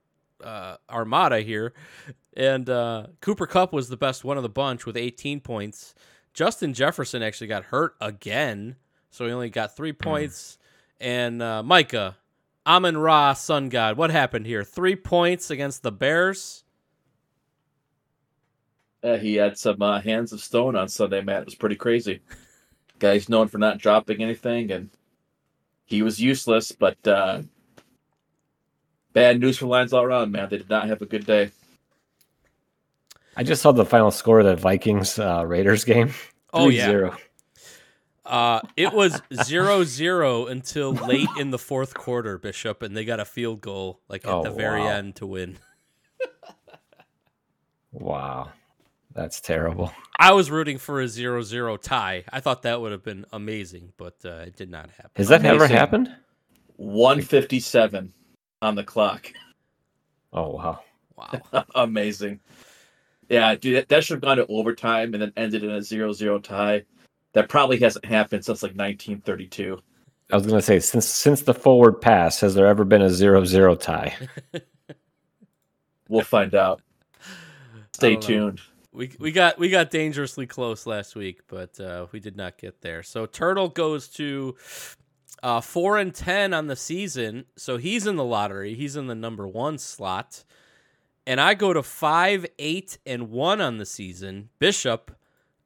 armada 0.91 1.39
here, 1.43 1.73
and 2.37 2.67
Cooper 3.21 3.47
Kupp 3.47 3.73
was 3.73 3.89
the 3.89 3.97
best 3.97 4.25
one 4.25 4.37
of 4.37 4.43
the 4.43 4.49
bunch 4.49 4.87
with 4.87 4.97
18 4.97 5.39
points. 5.39 5.95
Justin 6.37 6.75
Jefferson 6.75 7.23
actually 7.23 7.47
got 7.47 7.65
hurt 7.65 7.97
again, 7.99 8.77
so 9.11 9.25
he 9.25 9.33
only 9.33 9.49
got 9.49 9.75
three 9.75 9.95
points. 9.95 10.59
And 11.01 11.43
uh, 11.43 11.63
Micah, 11.63 12.19
Amon 12.67 12.99
Ra, 12.99 13.33
Sun 13.33 13.71
God, 13.71 13.97
what 13.97 14.11
happened 14.11 14.45
here? 14.45 14.63
Three 14.63 14.97
points 14.97 15.51
against 15.51 15.83
the 15.83 15.91
Bears. 15.91 16.65
Uh, 19.03 19.17
he 19.17 19.37
had 19.37 19.57
some 19.57 19.81
uh, 19.81 20.03
hands 20.03 20.35
of 20.35 20.43
stone 20.43 20.77
on 20.77 20.89
Sunday, 20.89 21.23
Matt. 21.23 21.41
It 21.41 21.47
was 21.47 21.55
pretty 21.55 21.77
crazy. 21.77 22.21
Guy's 22.99 23.31
known 23.31 23.49
for 23.49 23.57
not 23.57 23.79
dropping 23.79 24.23
anything, 24.23 24.71
and 24.71 24.91
he 25.87 26.03
was 26.03 26.21
useless. 26.21 26.71
But 26.71 26.99
uh, 27.09 27.43
bad 29.15 29.41
news 29.41 29.57
for 29.57 29.67
Lions 29.67 29.95
all 29.95 30.03
around, 30.03 30.33
man. 30.33 30.51
They 30.51 30.59
did 30.59 30.69
not 30.69 30.89
have 30.89 31.01
a 31.01 31.07
good 31.07 31.25
day. 31.25 31.51
I 33.37 33.43
just 33.43 33.63
saw 33.63 33.73
the 33.73 33.85
final 33.85 34.11
score 34.11 34.41
of 34.41 34.47
that 34.47 34.59
Vikings 34.61 35.19
uh, 35.19 35.45
Raiders 35.47 35.85
game. 35.85 36.13
Oh, 36.53 36.71
yeah. 36.71 36.89
3-0. 36.89 37.17
Uh, 38.25 38.61
it 38.79 38.93
was 38.95 39.21
0-0 39.31 40.51
until 40.51 40.93
late 40.93 41.29
in 41.39 41.51
the 41.51 41.59
fourth 41.59 41.93
quarter, 41.93 42.39
Bishop, 42.39 42.83
and 42.83 42.97
they 42.97 43.05
got 43.05 43.21
a 43.21 43.27
field 43.27 43.61
goal 43.61 44.01
like 44.09 44.25
at 44.25 44.33
Oh, 44.33 44.43
the 44.43 44.53
very 44.53 44.81
wow. 44.81 44.89
end 44.89 45.17
to 45.17 45.27
win. 45.27 45.59
Wow, 47.93 48.51
that's 49.15 49.41
terrible. 49.41 49.93
I 50.19 50.33
was 50.33 50.51
rooting 50.51 50.79
for 50.79 51.01
a 51.01 51.07
0-0 51.07 51.81
tie. 51.83 52.25
I 52.33 52.41
thought 52.41 52.63
that 52.63 52.81
would 52.81 52.93
have 52.93 53.03
been 53.03 53.25
amazing, 53.33 53.93
but 53.97 54.17
uh, 54.25 54.45
it 54.47 54.57
did 54.57 54.71
not 54.71 54.91
happen. 54.91 55.11
Has 55.17 55.29
that 55.29 55.45
ever 55.45 55.67
happened? 55.67 56.15
157 56.77 58.13
on 58.63 58.75
the 58.75 58.85
clock. 58.85 59.33
Oh 60.33 60.51
wow. 60.51 60.81
Wow. 61.17 61.65
Amazing. 61.75 62.41
Yeah, 63.29 63.55
dude, 63.55 63.77
that, 63.77 63.89
that 63.89 64.05
should 64.05 64.15
have 64.15 64.23
gone 64.23 64.37
to 64.37 64.47
overtime 64.47 65.15
and 65.15 65.23
then 65.23 65.33
ended 65.37 65.65
in 65.65 65.71
a 65.71 65.79
0-0 65.79 66.43
tie. 66.43 66.85
That 67.33 67.49
probably 67.49 67.79
hasn't 67.81 68.05
happened 68.05 68.45
since 68.45 68.63
like 68.63 68.71
1932. 68.71 69.79
I 70.33 70.37
was 70.37 70.47
gonna 70.47 70.63
say 70.63 70.81
since 70.81 71.07
since 71.07 71.43
the 71.43 71.55
forward 71.55 72.01
pass, 72.01 72.41
has 72.41 72.55
there 72.55 72.67
ever 72.67 72.85
been 72.85 73.03
a 73.03 73.07
0-0 73.07 73.81
tie? 73.81 74.17
We'll 76.09 76.25
find 76.25 76.55
out. 76.55 76.83
Stay 77.93 78.15
don't 78.15 78.21
know. 78.21 78.27
tuned. 78.27 78.61
We 78.93 79.11
we 79.19 79.33
got 79.33 79.59
we 79.59 79.69
got 79.69 79.91
dangerously 79.91 80.47
close 80.47 80.87
last 80.87 81.17
week, 81.17 81.41
but 81.49 81.79
uh, 81.79 82.07
we 82.13 82.21
did 82.21 82.37
not 82.37 82.59
get 82.59 82.81
there. 82.81 83.03
So 83.03 83.27
Turtle 83.27 83.69
goes 83.69 84.09
to 84.11 84.57
uh, 85.43 85.61
four 85.61 85.99
and 85.99 86.15
ten 86.15 86.55
on 86.55 86.67
the 86.67 86.77
season, 86.77 87.45
so 87.57 87.77
he's 87.77 88.07
in 88.07 88.17
the 88.17 88.25
lottery. 88.25 88.75
He's 88.75 88.97
in 88.97 89.07
the 89.07 89.15
number 89.15 89.47
one 89.47 89.79
slot, 89.79 90.45
and 91.27 91.41
I 91.41 91.55
go 91.55 91.73
to 91.73 91.83
five, 91.83 92.47
eight, 92.59 92.99
and 93.05 93.31
one 93.31 93.61
on 93.61 93.79
the 93.79 93.87
season. 93.87 94.51
Bishop, 94.59 95.17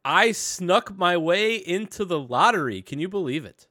I 0.04 0.32
snuck 0.32 0.96
my 0.96 1.16
way 1.16 1.56
into 1.56 2.04
the 2.04 2.18
lottery. 2.18 2.82
Can 2.82 2.98
you 2.98 3.08
believe 3.08 3.44
it? 3.44 3.66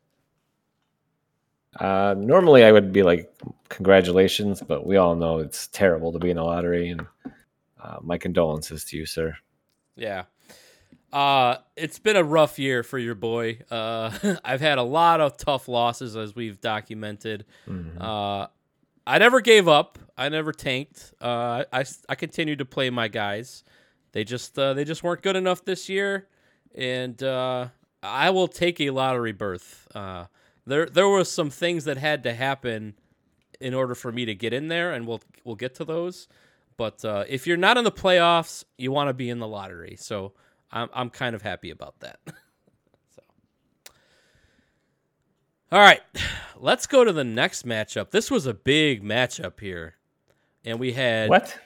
Uh, 1.80 2.16
normally, 2.18 2.64
I 2.64 2.72
would 2.72 2.92
be 2.92 3.04
like, 3.04 3.34
"Congratulations," 3.70 4.62
but 4.62 4.86
we 4.86 4.98
all 4.98 5.16
know 5.16 5.40
it's 5.40 5.68
terrible 5.68 6.12
to 6.12 6.20
be 6.20 6.30
in 6.30 6.38
a 6.38 6.44
lottery, 6.44 6.90
and 6.90 7.06
uh, 7.82 7.98
my 8.02 8.18
condolences 8.18 8.84
to 8.86 8.98
you, 8.98 9.06
sir. 9.06 9.36
Yeah. 9.96 10.24
Uh, 11.12 11.58
it's 11.76 11.98
been 11.98 12.16
a 12.16 12.24
rough 12.24 12.60
year 12.60 12.84
for 12.84 13.00
your 13.00 13.16
boy. 13.16 13.60
Uh, 13.72 14.12
I've 14.44 14.62
had 14.62 14.78
a 14.78 14.84
lot 14.84 15.22
of 15.22 15.38
tough 15.38 15.68
losses 15.68 16.16
as 16.16 16.36
we've 16.36 16.62
documented. 16.62 17.46
Uh, 18.00 18.48
I 19.10 19.18
never 19.18 19.42
gave 19.42 19.68
up. 19.68 19.98
I 20.16 20.30
never 20.30 20.52
tanked. 20.52 21.16
Uh, 21.20 21.64
I, 21.74 21.84
I 22.08 22.14
continued 22.14 22.60
to 22.60 22.66
play 22.66 22.92
my 22.92 23.08
guys. 23.08 23.64
They 24.12 24.24
just 24.24 24.58
uh, 24.58 24.76
they 24.76 24.84
just 24.84 25.02
weren't 25.02 25.24
good 25.24 25.36
enough 25.36 25.66
this 25.66 25.90
year, 25.90 26.28
and 26.76 27.22
uh, 27.24 27.70
I 28.04 28.30
will 28.30 28.48
take 28.48 28.80
a 28.80 28.92
lottery 28.92 29.32
berth. 29.32 29.88
Uh, 29.96 30.26
there 30.68 30.86
there 30.86 31.08
were 31.08 31.24
some 31.24 31.50
things 31.50 31.86
that 31.86 31.98
had 31.98 32.22
to 32.24 32.34
happen 32.36 32.94
in 33.60 33.74
order 33.74 33.96
for 33.96 34.12
me 34.12 34.26
to 34.26 34.36
get 34.36 34.54
in 34.54 34.68
there, 34.68 34.94
and 34.94 35.08
we'll 35.08 35.22
we'll 35.44 35.56
get 35.56 35.74
to 35.76 35.86
those. 35.86 36.28
But 36.78 37.04
uh, 37.04 37.26
if 37.28 37.48
you're 37.48 37.58
not 37.58 37.78
in 37.78 37.84
the 37.84 37.92
playoffs, 37.92 38.64
you 38.78 38.92
want 38.92 39.10
to 39.10 39.14
be 39.14 39.30
in 39.30 39.40
the 39.40 39.48
lottery. 39.48 39.96
So 40.00 40.34
I'm 40.72 40.88
I'm 40.94 41.10
kind 41.10 41.36
of 41.36 41.42
happy 41.42 41.72
about 41.72 42.00
that. 42.02 42.20
so, 43.16 43.22
all 45.72 45.80
right, 45.80 46.02
let's 46.58 46.88
go 46.88 47.04
to 47.04 47.14
the 47.14 47.24
next 47.24 47.66
matchup. 47.66 48.12
This 48.12 48.32
was 48.32 48.46
a 48.46 48.54
big 48.54 49.04
matchup 49.04 49.60
here, 49.60 49.96
and 50.66 50.80
we 50.80 50.94
had 50.94 51.30
What? 51.30 51.58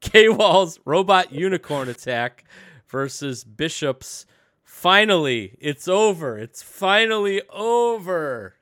K 0.00 0.28
Wall's 0.28 0.80
robot 0.84 1.32
unicorn 1.32 1.88
attack 1.88 2.44
versus 2.88 3.44
Bishop's. 3.44 4.26
Finally, 4.64 5.56
it's 5.60 5.86
over. 5.86 6.38
It's 6.38 6.62
finally 6.62 7.40
over. 7.50 8.54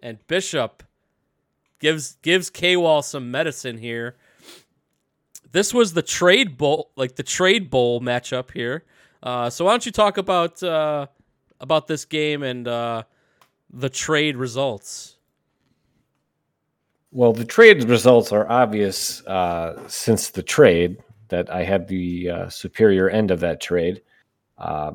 And 0.00 0.18
Bishop 0.26 0.82
gives 1.78 2.16
gives 2.22 2.50
K 2.50 2.76
Wall 2.76 3.00
some 3.00 3.30
medicine 3.30 3.78
here. 3.78 4.16
This 5.52 5.72
was 5.72 5.92
the 5.92 6.02
trade 6.02 6.56
bowl, 6.56 6.90
like 6.96 7.14
the 7.14 7.22
trade 7.22 7.70
bowl 7.70 8.00
matchup 8.00 8.50
here. 8.50 8.82
Uh, 9.22 9.48
so 9.50 9.66
why 9.66 9.70
don't 9.70 9.86
you 9.86 9.92
talk 9.92 10.18
about 10.18 10.60
uh, 10.62 11.06
about 11.60 11.86
this 11.86 12.04
game 12.04 12.42
and 12.42 12.66
uh, 12.66 13.04
the 13.74 13.90
trade 13.90 14.36
results? 14.36 15.16
Well, 17.10 17.32
the 17.32 17.44
trade 17.44 17.84
results 17.84 18.32
are 18.32 18.50
obvious 18.50 19.24
uh, 19.26 19.82
since 19.88 20.30
the 20.30 20.42
trade 20.42 20.98
that 21.28 21.50
I 21.50 21.62
had 21.62 21.88
the 21.88 22.30
uh, 22.30 22.48
superior 22.48 23.08
end 23.08 23.30
of 23.30 23.40
that 23.40 23.60
trade. 23.60 24.02
Uh, 24.58 24.92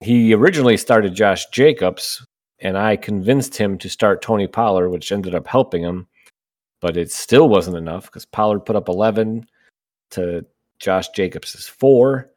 he 0.00 0.34
originally 0.34 0.76
started 0.76 1.14
Josh 1.14 1.46
Jacobs, 1.46 2.26
and 2.60 2.76
I 2.76 2.96
convinced 2.96 3.56
him 3.56 3.78
to 3.78 3.88
start 3.88 4.22
Tony 4.22 4.46
Pollard, 4.46 4.90
which 4.90 5.12
ended 5.12 5.34
up 5.34 5.46
helping 5.46 5.82
him. 5.82 6.06
But 6.80 6.96
it 6.96 7.10
still 7.10 7.48
wasn't 7.48 7.78
enough 7.78 8.06
because 8.06 8.26
Pollard 8.26 8.60
put 8.60 8.76
up 8.76 8.88
11 8.88 9.46
to 10.10 10.44
Josh 10.78 11.08
Jacobs' 11.10 11.66
four. 11.66 12.30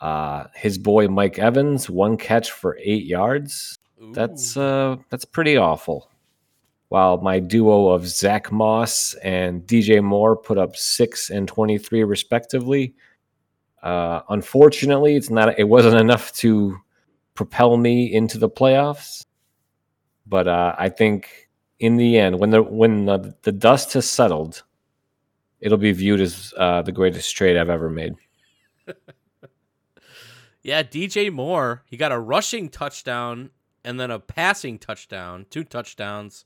Uh, 0.00 0.44
his 0.54 0.78
boy 0.78 1.08
Mike 1.08 1.38
Evans, 1.38 1.90
one 1.90 2.16
catch 2.16 2.50
for 2.50 2.78
eight 2.82 3.04
yards. 3.04 3.78
That's 4.12 4.56
uh, 4.56 4.96
that's 5.10 5.24
pretty 5.24 5.56
awful. 5.56 6.10
While 6.88 7.18
my 7.18 7.38
duo 7.38 7.88
of 7.88 8.06
Zach 8.06 8.52
Moss 8.52 9.14
and 9.22 9.62
DJ 9.62 10.02
Moore 10.02 10.36
put 10.36 10.58
up 10.58 10.76
six 10.76 11.30
and 11.30 11.46
twenty-three 11.46 12.04
respectively. 12.04 12.94
Uh, 13.82 14.20
unfortunately, 14.28 15.16
it's 15.16 15.30
not. 15.30 15.58
It 15.58 15.64
wasn't 15.64 16.00
enough 16.00 16.32
to 16.34 16.76
propel 17.34 17.76
me 17.76 18.12
into 18.12 18.38
the 18.38 18.48
playoffs. 18.48 19.24
But 20.26 20.46
uh, 20.46 20.74
I 20.78 20.88
think 20.88 21.48
in 21.78 21.96
the 21.96 22.18
end, 22.18 22.38
when 22.38 22.50
the 22.50 22.62
when 22.62 23.06
the, 23.06 23.34
the 23.42 23.52
dust 23.52 23.92
has 23.94 24.08
settled, 24.08 24.62
it'll 25.60 25.78
be 25.78 25.92
viewed 25.92 26.20
as 26.20 26.52
uh, 26.56 26.82
the 26.82 26.92
greatest 26.92 27.34
trade 27.36 27.56
I've 27.56 27.70
ever 27.70 27.90
made. 27.90 28.14
Yeah, 30.62 30.84
DJ 30.84 31.32
Moore, 31.32 31.82
he 31.86 31.96
got 31.96 32.12
a 32.12 32.18
rushing 32.18 32.68
touchdown 32.68 33.50
and 33.84 33.98
then 33.98 34.10
a 34.10 34.18
passing 34.18 34.78
touchdown, 34.78 35.46
two 35.50 35.64
touchdowns. 35.64 36.44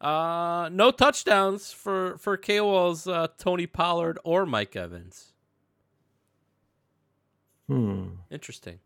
Uh, 0.00 0.68
no 0.72 0.90
touchdowns 0.90 1.72
for 1.72 2.18
for 2.18 2.36
K-Wall's 2.36 3.06
uh, 3.08 3.28
Tony 3.38 3.66
Pollard 3.66 4.18
or 4.24 4.46
Mike 4.46 4.76
Evans. 4.76 5.32
Hmm. 7.68 8.06
Interesting. 8.30 8.78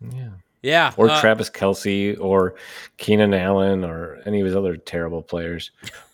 Yeah. 0.00 0.30
Yeah. 0.62 0.92
or 0.96 1.10
uh, 1.10 1.20
Travis 1.20 1.48
Kelce 1.50 2.18
or 2.20 2.54
Keenan 2.96 3.34
Allen 3.34 3.84
or 3.84 4.20
any 4.26 4.40
of 4.40 4.46
his 4.46 4.56
other 4.56 4.76
terrible 4.76 5.22
players. 5.22 5.70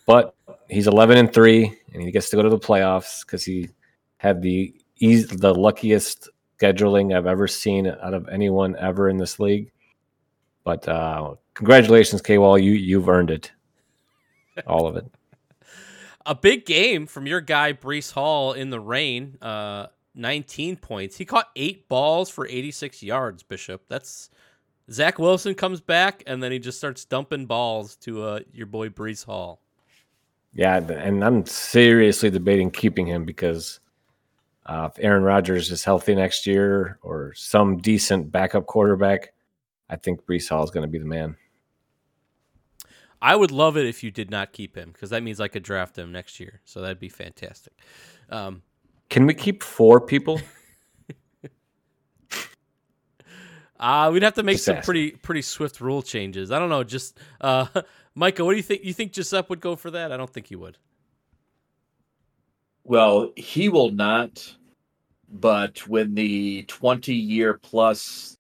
But 0.07 0.35
he's 0.69 0.87
11 0.87 1.19
and 1.19 1.33
3 1.33 1.65
and 1.95 2.03
he 2.03 2.11
gets 2.11 2.31
to 2.31 2.37
go 2.37 2.43
to 2.43 2.49
the 2.49 2.59
playoffs 2.59 3.27
cuz 3.27 3.45
he 3.45 3.71
had 4.19 4.43
the 4.43 4.75
eas 4.99 5.29
the 5.29 5.55
luckiest 5.55 6.29
scheduling 6.61 7.15
I've 7.15 7.27
ever 7.27 7.49
seen 7.49 7.87
out 7.87 8.15
of 8.15 8.29
anyone 8.29 8.77
ever 8.77 9.09
in 9.09 9.17
this 9.17 9.41
league. 9.41 9.73
But 10.67 10.87
uh 10.89 11.37
congratulations 11.55 12.21
K-Wall, 12.21 12.59
you 12.59 12.73
you've 12.73 13.09
earned 13.09 13.31
it. 13.31 13.53
All 14.67 14.89
of 14.89 14.97
it. 14.97 15.07
a 16.27 16.35
big 16.35 16.67
game 16.67 17.07
from 17.07 17.25
your 17.27 17.41
guy 17.41 17.73
Breece 17.73 18.13
Hall 18.13 18.53
in 18.53 18.71
the 18.71 18.81
rain. 18.81 19.39
Uh, 19.41 19.87
19 20.17 20.77
points. 20.77 21.17
He 21.17 21.25
caught 21.25 21.51
eight 21.55 21.89
balls 21.89 22.31
for 22.31 22.49
86 22.49 23.03
yards. 23.03 23.43
Bishop. 23.45 23.83
That's 23.89 24.31
Zach 24.91 25.19
Wilson 25.21 25.55
comes 25.55 25.81
back 25.81 26.25
and 26.27 26.43
then 26.43 26.51
he 26.51 26.59
just 26.59 26.79
starts 26.79 27.05
dumping 27.05 27.47
balls 27.47 27.95
to 27.97 28.23
uh, 28.25 28.41
your 28.53 28.67
boy 28.67 28.89
Breece 28.89 29.25
Hall. 29.25 29.61
Yeah, 30.53 30.79
and 30.79 31.23
I'm 31.23 31.47
seriously 31.47 32.31
debating 32.31 32.71
keeping 32.73 33.07
him 33.07 33.25
because 33.25 33.79
Uh, 34.65 34.89
if 34.91 34.99
Aaron 34.99 35.23
Rodgers 35.23 35.71
is 35.71 35.85
healthy 35.85 36.15
next 36.17 36.45
year 36.45 36.99
or 37.03 37.33
some 37.37 37.77
decent 37.77 38.33
backup 38.33 38.67
quarterback, 38.67 39.33
I 39.89 39.97
think 39.97 40.25
Breece 40.27 40.49
Hall 40.49 40.65
is 40.65 40.71
going 40.71 40.83
to 40.83 40.91
be 40.91 40.99
the 40.99 41.05
man. 41.05 41.37
I 43.23 43.35
would 43.35 43.51
love 43.51 43.77
it 43.77 43.87
if 43.87 44.05
you 44.05 44.11
did 44.11 44.31
not 44.31 44.53
keep 44.53 44.77
him 44.77 44.91
because 44.93 45.11
that 45.11 45.23
means 45.23 45.41
I 45.41 45.49
could 45.49 45.63
draft 45.63 45.97
him 45.97 46.13
next 46.13 46.39
year. 46.39 46.61
So 46.65 46.81
that'd 46.81 47.01
be 47.01 47.09
fantastic. 47.09 47.73
Um, 48.29 48.63
Can 49.09 49.27
we 49.27 49.35
keep 49.35 49.63
four 49.63 50.01
people? 50.01 50.41
uh, 53.81 54.11
we'd 54.13 54.23
have 54.23 54.35
to 54.35 54.43
make 54.43 54.57
Just 54.57 54.67
some 54.67 54.77
asking. 54.77 54.85
pretty 54.85 55.11
pretty 55.13 55.43
swift 55.43 55.81
rule 55.81 56.03
changes. 56.03 56.51
I 56.53 56.59
don't 56.59 56.69
know. 56.69 56.85
Just 56.85 57.19
uh, 57.41 57.67
Micah, 58.15 58.45
what 58.45 58.53
do 58.53 58.57
you 58.59 58.63
think? 58.63 58.85
You 58.85 58.93
think 58.93 59.13
Giuseppe 59.13 59.47
would 59.49 59.61
go 59.61 59.77
for 59.77 59.91
that? 59.93 60.13
I 60.13 60.17
don't 60.17 60.31
think 60.31 60.49
he 60.49 60.57
would. 60.57 60.77
Well, 62.85 63.33
he 63.37 63.69
will 63.69 63.91
not. 63.91 64.55
But 65.29 65.87
when 65.89 66.15
the 66.15 66.63
20 66.69 67.13
year 67.13 67.55
plus 67.55 68.36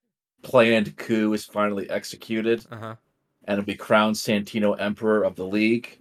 planned 0.46 0.96
coup 0.96 1.32
is 1.32 1.44
finally 1.44 1.88
executed 1.90 2.64
Uh 2.70 2.76
huh. 2.76 2.94
and 3.44 3.66
we 3.66 3.74
crown 3.74 4.12
Santino 4.14 4.78
emperor 4.80 5.22
of 5.24 5.34
the 5.36 5.44
league, 5.46 5.98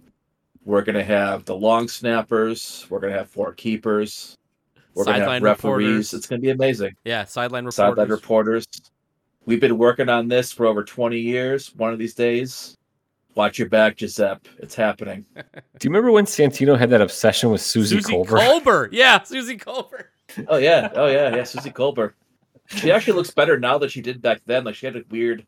we're 0.64 0.82
going 0.82 0.96
to 0.96 1.04
have 1.04 1.44
the 1.44 1.54
long 1.54 1.88
snappers. 1.88 2.86
We're 2.90 3.00
going 3.00 3.12
to 3.12 3.18
have 3.18 3.30
four 3.30 3.52
keepers. 3.52 4.34
We're 4.94 5.04
going 5.04 5.14
to 5.16 5.20
Sideline 5.20 5.34
have 5.34 5.42
referees. 5.42 5.86
reporters. 5.86 6.14
It's 6.14 6.26
going 6.26 6.40
to 6.40 6.44
be 6.44 6.50
amazing. 6.50 6.96
Yeah, 7.04 7.24
sideline 7.24 7.64
reporters. 7.64 7.74
Sideline 7.76 8.08
reporters. 8.08 8.66
We've 9.44 9.60
been 9.60 9.78
working 9.78 10.08
on 10.08 10.26
this 10.28 10.52
for 10.52 10.66
over 10.66 10.82
20 10.82 11.18
years. 11.20 11.72
One 11.76 11.92
of 11.92 11.98
these 12.00 12.14
days, 12.14 12.74
watch 13.36 13.58
your 13.60 13.68
back, 13.68 13.96
Giuseppe. 13.96 14.50
It's 14.58 14.74
happening. 14.74 15.24
Do 15.36 15.42
you 15.82 15.90
remember 15.90 16.10
when 16.10 16.24
Santino 16.24 16.76
had 16.76 16.90
that 16.90 17.00
obsession 17.00 17.50
with 17.50 17.60
Susie, 17.60 17.96
Susie 18.00 18.12
Kolber? 18.14 18.38
Kolber. 18.40 18.88
Yeah, 18.90 19.22
Susie 19.22 19.56
Kolber. 19.58 20.04
Oh 20.48 20.56
yeah, 20.56 20.90
oh 20.94 21.06
yeah, 21.06 21.36
yeah. 21.36 21.44
Susie 21.44 21.70
Kolber. 21.70 22.14
She 22.68 22.90
actually 22.90 23.14
looks 23.14 23.30
better 23.30 23.58
now 23.58 23.78
than 23.78 23.88
she 23.88 24.02
did 24.02 24.20
back 24.20 24.42
then. 24.46 24.64
Like 24.64 24.74
she 24.74 24.86
had 24.86 24.96
a 24.96 25.02
weird, 25.10 25.46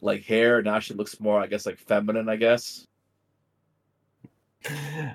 like 0.00 0.24
hair. 0.24 0.62
Now 0.62 0.78
she 0.80 0.94
looks 0.94 1.20
more, 1.20 1.40
I 1.40 1.46
guess, 1.46 1.66
like 1.66 1.78
feminine. 1.78 2.28
I 2.28 2.36
guess. 2.36 2.86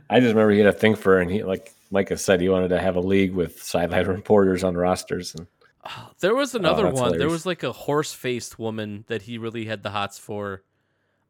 I 0.10 0.20
just 0.20 0.34
remember 0.34 0.52
he 0.52 0.60
had 0.60 0.68
a 0.68 0.74
thing 0.74 0.96
for 0.96 1.14
her, 1.16 1.22
and 1.22 1.32
he, 1.32 1.44
like 1.44 1.74
Micah 1.92 2.18
said, 2.18 2.42
he 2.42 2.50
wanted 2.50 2.68
to 2.70 2.80
have 2.80 2.98
a 2.98 3.02
league 3.02 3.34
with 3.34 3.62
sideline 3.62 4.08
reporters 4.08 4.64
on 4.64 4.76
rosters. 4.76 5.34
And 5.36 5.48
Oh, 5.88 6.12
there 6.20 6.36
was 6.36 6.56
another 6.56 6.84
that's 6.84 7.00
one. 7.00 7.18
There 7.18 7.30
was 7.30 7.46
like 7.46 7.64
a 7.64 7.72
horse 7.72 8.14
faced 8.14 8.60
woman 8.60 9.06
that 9.08 9.24
he 9.24 9.38
really 9.38 9.66
had 9.66 9.84
the 9.84 9.92
hots 9.92 10.18
for. 10.18 10.64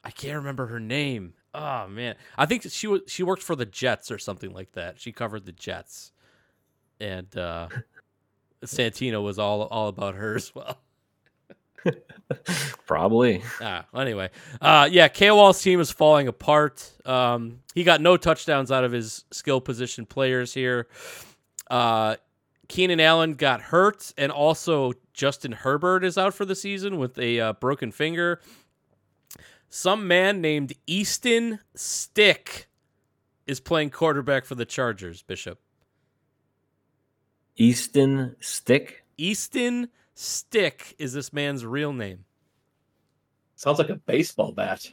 I 0.03 0.11
can't 0.11 0.35
remember 0.35 0.67
her 0.67 0.79
name. 0.79 1.33
Oh 1.53 1.87
man, 1.87 2.15
I 2.37 2.45
think 2.45 2.63
she 2.69 2.87
was 2.87 3.01
she 3.07 3.23
worked 3.23 3.43
for 3.43 3.55
the 3.55 3.65
Jets 3.65 4.11
or 4.11 4.19
something 4.19 4.53
like 4.53 4.73
that. 4.73 4.99
She 4.99 5.11
covered 5.11 5.45
the 5.45 5.51
Jets, 5.51 6.11
and 6.99 7.35
uh, 7.35 7.67
Santino 8.65 9.23
was 9.23 9.39
all 9.39 9.63
all 9.63 9.87
about 9.87 10.15
her 10.15 10.35
as 10.35 10.53
well. 10.53 10.77
probably, 12.85 13.41
Ah, 13.61 13.85
anyway, 13.95 14.29
uh, 14.61 14.89
yeah, 14.91 15.07
K 15.07 15.31
Wall's 15.31 15.61
team 15.61 15.79
is 15.79 15.91
falling 15.91 16.27
apart. 16.27 16.91
Um, 17.05 17.59
he 17.73 17.83
got 17.83 18.01
no 18.01 18.17
touchdowns 18.17 18.71
out 18.71 18.83
of 18.83 18.91
his 18.91 19.23
skill 19.31 19.61
position 19.61 20.05
players 20.05 20.53
here. 20.53 20.87
Uh, 21.69 22.17
Keenan 22.67 22.99
Allen 22.99 23.33
got 23.35 23.61
hurt, 23.61 24.11
and 24.17 24.31
also 24.31 24.93
Justin 25.13 25.53
Herbert 25.53 26.03
is 26.03 26.17
out 26.17 26.33
for 26.33 26.45
the 26.45 26.55
season 26.55 26.97
with 26.97 27.17
a 27.17 27.39
uh, 27.39 27.53
broken 27.53 27.91
finger. 27.91 28.41
Some 29.69 30.07
man 30.07 30.41
named 30.41 30.73
Easton 30.85 31.59
Stick 31.75 32.67
is 33.45 33.59
playing 33.59 33.91
quarterback 33.91 34.45
for 34.45 34.55
the 34.55 34.65
Chargers. 34.65 35.21
Bishop 35.21 35.59
Easton 37.57 38.35
Stick. 38.39 39.03
Easton 39.17 39.89
Stick 40.13 40.95
is 40.97 41.13
this 41.13 41.33
man's 41.33 41.65
real 41.65 41.93
name. 41.93 42.25
Sounds 43.55 43.79
like 43.79 43.89
a 43.89 43.95
baseball 43.95 44.51
bat. 44.51 44.89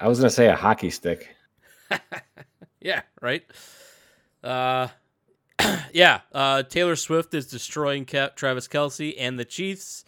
I 0.00 0.08
was 0.08 0.18
going 0.18 0.28
to 0.28 0.34
say 0.34 0.48
a 0.48 0.56
hockey 0.56 0.90
stick. 0.90 1.34
Yeah, 2.84 3.00
right. 3.22 3.42
Uh, 4.44 4.88
yeah. 5.92 6.20
Uh, 6.32 6.62
Taylor 6.62 6.96
Swift 6.96 7.32
is 7.32 7.46
destroying 7.46 8.04
Ca- 8.04 8.32
Travis 8.36 8.68
Kelce 8.68 9.14
and 9.18 9.38
the 9.38 9.44
Chiefs. 9.46 10.04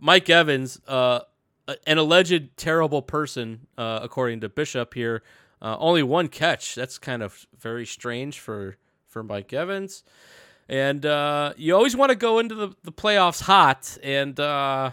Mike 0.00 0.30
Evans, 0.30 0.80
uh, 0.88 1.20
an 1.86 1.98
alleged 1.98 2.56
terrible 2.56 3.02
person, 3.02 3.66
uh, 3.76 4.00
according 4.02 4.40
to 4.40 4.48
Bishop 4.48 4.94
here, 4.94 5.22
uh, 5.60 5.76
only 5.78 6.02
one 6.02 6.28
catch. 6.28 6.74
That's 6.74 6.98
kind 6.98 7.22
of 7.22 7.46
very 7.60 7.84
strange 7.84 8.40
for 8.40 8.78
for 9.06 9.22
Mike 9.22 9.52
Evans. 9.52 10.02
And 10.72 11.04
uh, 11.04 11.52
you 11.58 11.76
always 11.76 11.94
want 11.94 12.10
to 12.10 12.16
go 12.16 12.38
into 12.38 12.54
the, 12.54 12.70
the 12.82 12.92
playoffs 12.92 13.42
hot, 13.42 13.98
and 14.02 14.40
uh, 14.40 14.92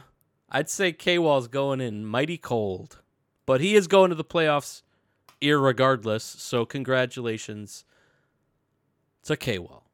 I'd 0.50 0.70
say 0.70 0.92
K 0.92 1.18
Wall's 1.18 1.48
going 1.48 1.80
in 1.80 2.06
mighty 2.06 2.38
cold, 2.38 3.02
but 3.46 3.62
he 3.62 3.76
is 3.76 3.88
going 3.88 4.10
to 4.10 4.16
the 4.16 4.26
playoffs 4.26 4.82
irregardless. 5.42 6.22
So 6.22 6.66
congratulations 6.66 7.86
to 9.24 9.38
K-Wall. 9.38 9.86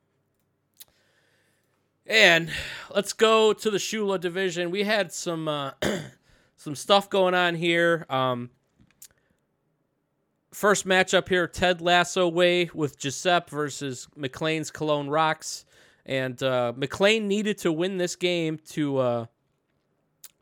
And 2.08 2.52
let's 2.94 3.14
go 3.14 3.54
to 3.54 3.72
the 3.72 3.78
Shula 3.78 4.20
division. 4.20 4.70
We 4.72 4.84
had 4.84 5.12
some 5.12 5.48
uh, 5.48 5.72
some 6.58 6.76
stuff 6.76 7.10
going 7.10 7.34
on 7.34 7.56
here. 7.56 8.06
Um, 8.10 8.52
first 10.52 10.88
matchup 10.88 11.28
here: 11.28 11.48
Ted 11.48 11.82
Lasso 11.82 12.28
way 12.28 12.70
with 12.74 13.00
Giuseppe 13.00 13.50
versus 13.50 14.08
McLean's 14.16 14.70
Cologne 14.70 15.10
Rocks, 15.10 15.66
and 16.06 16.42
uh, 16.44 16.74
McLean 16.76 17.28
needed 17.28 17.58
to 17.60 17.72
win 17.72 17.98
this 17.98 18.16
game 18.16 18.60
to 18.70 18.98
uh, 18.98 19.26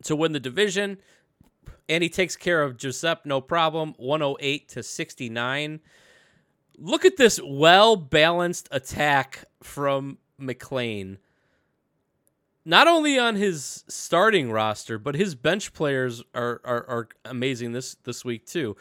to 0.04 0.15
win 0.15 0.32
the 0.32 0.39
division. 0.39 0.97
And 1.89 2.02
he 2.02 2.10
takes 2.10 2.36
care 2.36 2.63
of 2.63 2.78
Giuseppe 2.78 3.21
no 3.26 3.41
problem 3.41 3.93
108 3.97 4.69
to 4.69 4.84
69 4.84 5.82
look 6.78 7.06
at 7.06 7.17
this 7.17 7.39
well 7.43 7.95
balanced 7.95 8.67
attack 8.71 9.45
from 9.62 10.17
McLean. 10.38 11.17
Not 12.65 12.88
only 12.88 13.19
on 13.19 13.36
his 13.36 13.84
starting 13.88 14.52
roster 14.52 14.97
but 14.97 15.15
his 15.15 15.36
bench 15.36 15.73
players 15.73 16.23
are 16.34 16.62
are, 16.63 16.86
are 16.88 17.10
amazing 17.26 17.73
this 17.73 17.95
this 18.04 18.23
week 18.23 18.45
too 18.45 18.76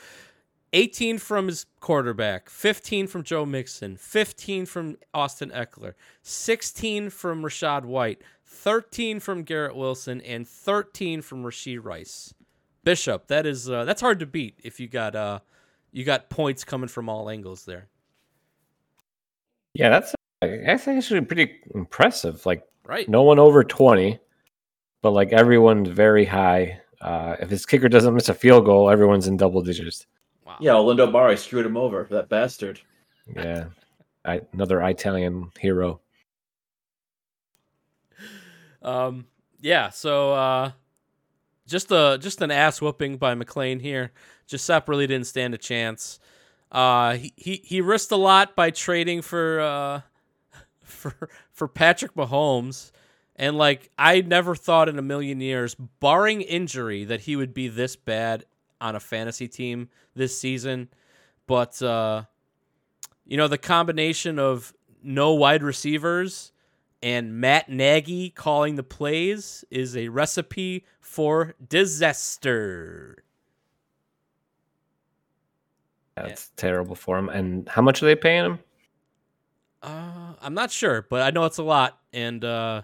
18 0.73 1.19
from 1.19 1.49
his 1.49 1.67
quarterback 1.81 2.49
15 2.49 3.07
from 3.07 3.23
Joe 3.23 3.45
Mixon 3.45 3.97
15 3.97 4.67
from 4.67 4.97
Austin 5.13 5.51
Ekeler 5.51 5.95
16 6.23 7.11
from 7.11 7.43
Rachaad 7.43 7.85
White 7.85 8.23
13 8.47 9.21
from 9.21 9.43
Garrett 9.43 9.75
Wilson 9.77 10.21
and 10.23 10.47
13 10.47 11.23
from 11.23 11.43
Rashee 11.43 11.83
Rice 11.83 12.33
Bishop, 12.85 13.29
that 13.29 13.47
is 13.47 13.71
uh, 13.71 13.85
that's 13.85 14.01
hard 14.01 14.19
to 14.19 14.27
beat 14.27 14.59
if 14.65 14.81
you 14.81 14.89
got 14.89 15.15
uh 15.15 15.39
you 15.93 16.05
got 16.05 16.29
points 16.31 16.65
coming 16.65 16.89
from 16.89 17.09
all 17.09 17.31
angles 17.31 17.65
there. 17.65 17.87
Yeah, 19.75 19.91
that's 19.91 20.15
that's 20.41 20.89
actually 20.89 21.21
pretty 21.21 21.61
impressive. 21.75 22.45
Like 22.45 22.65
Right. 22.85 23.09
no 23.09 23.23
one 23.23 23.39
over 23.39 23.63
twenty, 23.63 24.19
but 25.01 25.13
like 25.13 25.33
everyone's 25.33 25.89
very 25.91 26.25
high. 26.25 26.81
Uh, 27.01 27.37
if 27.39 27.51
his 27.51 27.65
kicker 27.67 27.89
doesn't 27.89 28.15
miss 28.15 28.29
a 28.29 28.35
field 28.35 28.65
goal, 28.65 28.91
everyone's 28.91 29.29
in 29.29 29.37
double 29.37 29.63
digits. 29.63 30.07
Wow. 30.63 30.67
Yeah, 30.67 30.77
Orlando 30.77 31.11
Mari 31.11 31.37
screwed 31.37 31.67
him 31.67 31.77
over. 31.77 32.07
That 32.11 32.29
bastard. 32.29 32.81
Yeah, 33.35 33.67
I, 34.25 34.43
another 34.53 34.81
Italian 34.83 35.51
hero. 35.59 36.01
Um 38.83 39.27
yeah, 39.61 39.91
so 39.91 40.33
uh 40.33 40.73
just 41.67 41.91
a 41.91 42.19
just 42.21 42.43
an 42.43 42.51
ass 42.51 42.81
whooping 42.81 43.17
by 43.17 43.35
McLean 43.35 43.81
here. 43.81 44.13
Giuseppe 44.47 44.87
really 44.89 45.07
didn't 45.07 45.27
stand 45.27 45.55
a 45.55 45.59
chance. 45.59 46.19
Uh 46.71 47.15
he, 47.15 47.33
he 47.37 47.61
he 47.65 47.81
risked 47.81 48.13
a 48.13 48.17
lot 48.17 48.57
by 48.57 48.71
trading 48.71 49.23
for 49.23 49.61
uh 49.61 50.01
for 50.85 51.29
for 51.53 51.69
Patrick 51.69 52.15
Mahomes. 52.15 52.93
And 53.37 53.57
like 53.57 53.91
I 53.99 54.21
never 54.21 54.55
thought 54.55 54.89
in 54.89 54.99
a 54.99 55.03
million 55.03 55.41
years, 55.41 55.75
barring 55.75 56.43
injury, 56.43 57.05
that 57.05 57.23
he 57.23 57.37
would 57.37 57.55
be 57.55 57.69
this 57.69 57.97
bad 57.97 58.45
on 58.83 58.97
a 58.97 59.01
fantasy 59.01 59.49
team 59.49 59.89
this 60.15 60.39
season. 60.39 60.89
But 61.47 61.81
uh 61.83 62.25
you 63.25 63.37
know, 63.37 63.49
the 63.49 63.59
combination 63.59 64.39
of 64.39 64.75
no 65.03 65.33
wide 65.33 65.63
receivers 65.63 66.53
and 67.03 67.41
Matt 67.41 67.69
Nagy 67.69 68.31
calling 68.31 68.77
the 68.77 68.83
plays 68.83 69.65
is 69.71 69.97
a 69.97 70.09
recipe 70.09 70.85
for 71.01 71.55
disaster. 71.67 73.25
That's 76.15 76.51
terrible 76.57 76.95
for 76.95 77.19
him. 77.19 77.29
And 77.29 77.69
how 77.69 77.83
much 77.83 78.03
are 78.03 78.07
they 78.07 78.15
paying 78.15 78.45
him? 78.45 78.59
Uh, 79.83 80.35
I'm 80.41 80.55
not 80.55 80.71
sure, 80.71 81.07
but 81.09 81.23
I 81.23 81.31
know 81.31 81.45
it's 81.45 81.59
a 81.59 81.63
lot, 81.63 81.99
and 82.13 82.45
uh, 82.45 82.83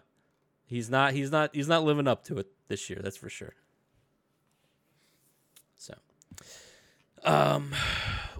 he's 0.67 0.91
not 0.91 1.13
he's 1.13 1.31
not 1.31 1.55
he's 1.55 1.69
not 1.69 1.85
living 1.85 2.09
up 2.09 2.25
to 2.25 2.39
it 2.39 2.49
this 2.67 2.91
year. 2.91 2.99
That's 3.03 3.17
for 3.17 3.29
sure. 3.29 3.55
Um, 7.25 7.73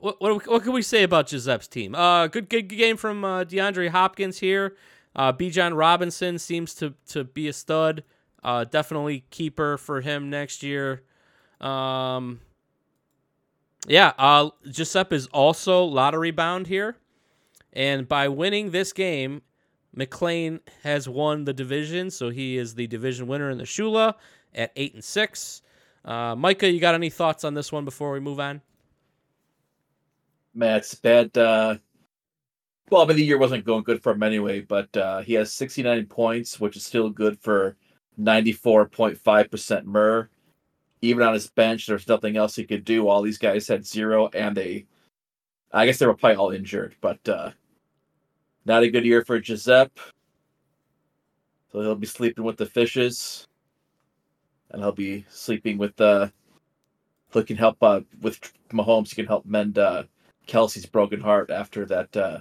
what 0.01 0.21
what 0.21 0.47
what 0.47 0.63
can 0.63 0.73
we 0.73 0.83
say 0.83 1.03
about 1.03 1.29
Giuseppe's 1.29 1.69
team? 1.69 1.95
Uh, 1.95 2.27
good 2.27 2.49
good 2.49 2.69
game 2.69 2.97
from 2.97 3.25
uh, 3.25 3.45
DeAndre 3.45 3.89
Hopkins 3.91 4.39
here. 4.39 4.77
Uh, 5.17 5.33
Bijan 5.33 5.77
Robinson 5.77 6.39
seems 6.39 6.75
to 6.75 6.95
to 7.09 7.25
be 7.25 7.49
a 7.49 7.53
stud. 7.53 8.05
Uh, 8.43 8.65
definitely 8.65 9.25
keeper 9.31 9.77
for 9.77 10.01
him 10.01 10.31
next 10.31 10.63
year. 10.63 11.03
Um, 11.61 12.41
yeah, 13.87 14.13
uh, 14.19 14.51
Giuseppe 14.71 15.17
is 15.17 15.27
also 15.29 15.85
lottery 15.85 16.31
bound 16.31 16.69
here, 16.69 16.97
and 17.73 18.07
by 18.07 18.29
winning 18.29 18.71
this 18.71 18.93
game, 18.93 19.43
McLean 19.95 20.61
has 20.85 21.09
won 21.09 21.45
the 21.45 21.53
division, 21.53 22.11
so 22.11 22.31
he 22.31 22.57
is 22.57 22.75
the 22.75 22.87
division 22.87 23.27
winner 23.27 23.51
in 23.51 23.59
the 23.59 23.65
Shula 23.65 24.15
at 24.55 24.71
eight 24.77 24.95
and 24.95 25.03
six. 25.03 25.63
Uh, 26.05 26.35
Micah, 26.37 26.71
you 26.71 26.81
got 26.81 26.95
any 26.95 27.11
thoughts 27.11 27.45
on 27.45 27.55
this 27.55 27.71
one 27.73 27.85
before 27.85 28.13
we 28.13 28.21
move 28.21 28.41
on? 28.41 28.61
Matt's 30.55 30.95
bad. 30.95 31.37
Uh, 31.37 31.77
well, 32.91 33.03
I 33.03 33.07
mean, 33.07 33.17
the 33.17 33.25
year 33.25 33.39
wasn't 33.39 33.65
going 33.65 33.85
good 33.85 34.03
for 34.03 34.13
him 34.13 34.23
anyway, 34.23 34.61
but 34.61 34.95
uh, 34.97 35.21
he 35.21 35.35
has 35.35 35.53
69 35.53 36.07
points, 36.07 36.59
which 36.59 36.77
is 36.77 36.85
still 36.85 37.11
good 37.11 37.39
for 37.41 37.77
94.5% 38.19 39.85
MER. 39.85 40.31
Even 41.01 41.23
on 41.23 41.35
his 41.35 41.49
bench, 41.51 41.87
there's 41.87 42.09
nothing 42.09 42.37
else 42.37 42.57
he 42.57 42.65
could 42.65 42.85
do. 42.85 43.09
All 43.09 43.23
these 43.23 43.39
guys 43.39 43.69
had 43.69 43.87
zero, 43.87 44.29
and 44.33 44.57
they, 44.57 44.87
I 45.73 45.87
guess 45.87 45.99
they 45.99 46.07
were 46.07 46.15
probably 46.15 46.37
all 46.37 46.51
injured, 46.51 46.97
but 47.01 47.27
uh, 47.29 47.51
not 48.65 48.83
a 48.83 48.91
good 48.91 49.05
year 49.05 49.25
for 49.25 49.39
Giuseppe. 49.39 50.01
So 51.71 51.83
he'll 51.83 51.95
be 51.95 52.07
sleeping 52.07 52.45
with 52.45 52.57
the 52.57 52.67
fishes, 52.67 53.47
and 54.71 54.83
he'll 54.83 54.93
be 54.93 55.25
sleeping 55.29 55.79
with 55.79 55.97
the. 55.97 56.33
Who 57.31 57.45
can 57.45 57.57
help 57.57 57.83
uh, 57.83 58.01
with 58.23 58.41
Mahomes? 58.73 59.11
He 59.11 59.17
can 59.17 59.27
help 59.27 59.45
mend 59.45 59.79
uh, 59.79 60.05
Kelce's 60.47 60.87
broken 60.87 61.21
heart 61.21 61.51
after 61.51 61.85
that 61.87 62.17
uh, 62.17 62.39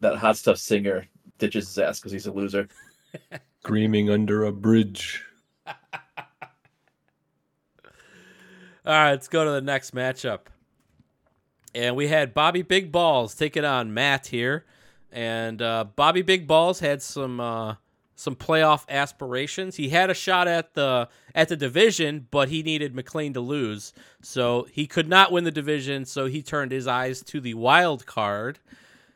that 0.00 0.16
hot 0.16 0.36
stuff 0.36 0.58
singer 0.58 1.06
ditches 1.38 1.68
his 1.68 1.78
ass 1.78 2.00
because 2.00 2.12
he's 2.12 2.26
a 2.26 2.32
loser. 2.32 2.68
Screaming 3.60 4.10
under 4.10 4.44
a 4.44 4.52
bridge. 4.52 5.22
All 5.66 5.72
right, 8.86 9.10
let's 9.10 9.28
go 9.28 9.44
to 9.44 9.50
the 9.50 9.60
next 9.60 9.94
matchup. 9.94 10.46
And 11.74 11.94
we 11.96 12.08
had 12.08 12.32
Bobby 12.32 12.62
Big 12.62 12.90
Balls 12.90 13.34
taking 13.34 13.64
on 13.64 13.92
Matt 13.92 14.28
here, 14.28 14.64
and 15.12 15.60
uh, 15.60 15.84
Bobby 15.96 16.22
Big 16.22 16.46
Balls 16.46 16.80
had 16.80 17.02
some 17.02 17.38
uh, 17.38 17.74
some 18.16 18.34
playoff 18.34 18.84
aspirations. 18.88 19.76
He 19.76 19.90
had 19.90 20.10
a 20.10 20.14
shot 20.14 20.48
at 20.48 20.74
the 20.74 21.08
at 21.34 21.48
the 21.48 21.56
division, 21.56 22.26
but 22.30 22.48
he 22.48 22.62
needed 22.62 22.94
McLean 22.94 23.32
to 23.34 23.40
lose, 23.40 23.92
so 24.20 24.66
he 24.72 24.86
could 24.86 25.08
not 25.08 25.30
win 25.30 25.44
the 25.44 25.50
division. 25.50 26.04
So 26.04 26.26
he 26.26 26.42
turned 26.42 26.72
his 26.72 26.86
eyes 26.86 27.22
to 27.24 27.40
the 27.40 27.54
wild 27.54 28.06
card, 28.06 28.58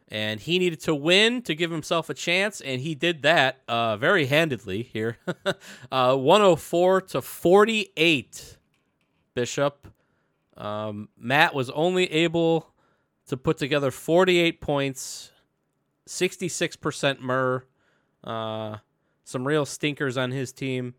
and 0.09 0.39
he 0.39 0.59
needed 0.59 0.81
to 0.81 0.95
win 0.95 1.43
to 1.43 1.55
give 1.55 1.71
himself 1.71 2.09
a 2.09 2.15
chance, 2.15 2.61
and 2.61 2.81
he 2.81 2.95
did 2.95 3.23
that 3.23 3.61
uh, 3.67 3.97
very 3.97 4.27
handedly 4.27 4.83
here, 4.83 5.19
uh, 5.91 6.15
104 6.15 7.01
to 7.01 7.23
48. 7.23 8.59
Bishop. 9.35 9.89
Um, 10.57 11.09
Matt 11.17 11.55
was 11.55 11.71
only 11.71 12.11
able 12.13 12.75
to 13.29 13.37
put 13.37 13.57
together 13.59 13.91
48 13.91 14.61
points, 14.61 15.31
66% 16.07 17.21
Murr, 17.21 17.65
uh, 18.25 18.79
some 19.31 19.47
real 19.47 19.65
stinkers 19.65 20.17
on 20.17 20.31
his 20.31 20.53
team. 20.53 20.95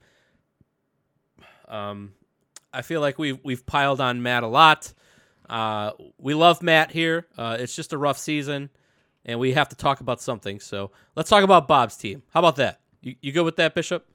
Um, 1.67 2.13
I 2.74 2.82
feel 2.82 3.02
like 3.02 3.20
we've 3.20 3.39
we've 3.44 3.65
piled 3.65 4.02
on 4.02 4.22
Matt 4.22 4.44
a 4.44 4.48
lot. 4.48 4.94
Uh, 5.50 5.91
we 6.17 6.34
love 6.34 6.62
Matt 6.62 6.91
here. 6.91 7.28
Uh, 7.38 7.58
it's 7.60 7.76
just 7.76 7.94
a 7.94 7.98
rough 7.98 8.17
season, 8.17 8.70
and 9.26 9.39
we 9.39 9.54
have 9.54 9.70
to 9.70 9.76
talk 9.76 10.00
about 10.00 10.22
something. 10.22 10.60
So 10.60 10.91
let's 11.15 11.30
talk 11.30 11.44
about 11.44 11.67
Bob's 11.67 11.98
team. 11.98 12.24
How 12.34 12.39
about 12.39 12.56
that? 12.56 12.80
You 13.02 13.15
you 13.22 13.32
good 13.32 13.44
with 13.44 13.58
that, 13.58 13.76
Bishop? 13.76 14.08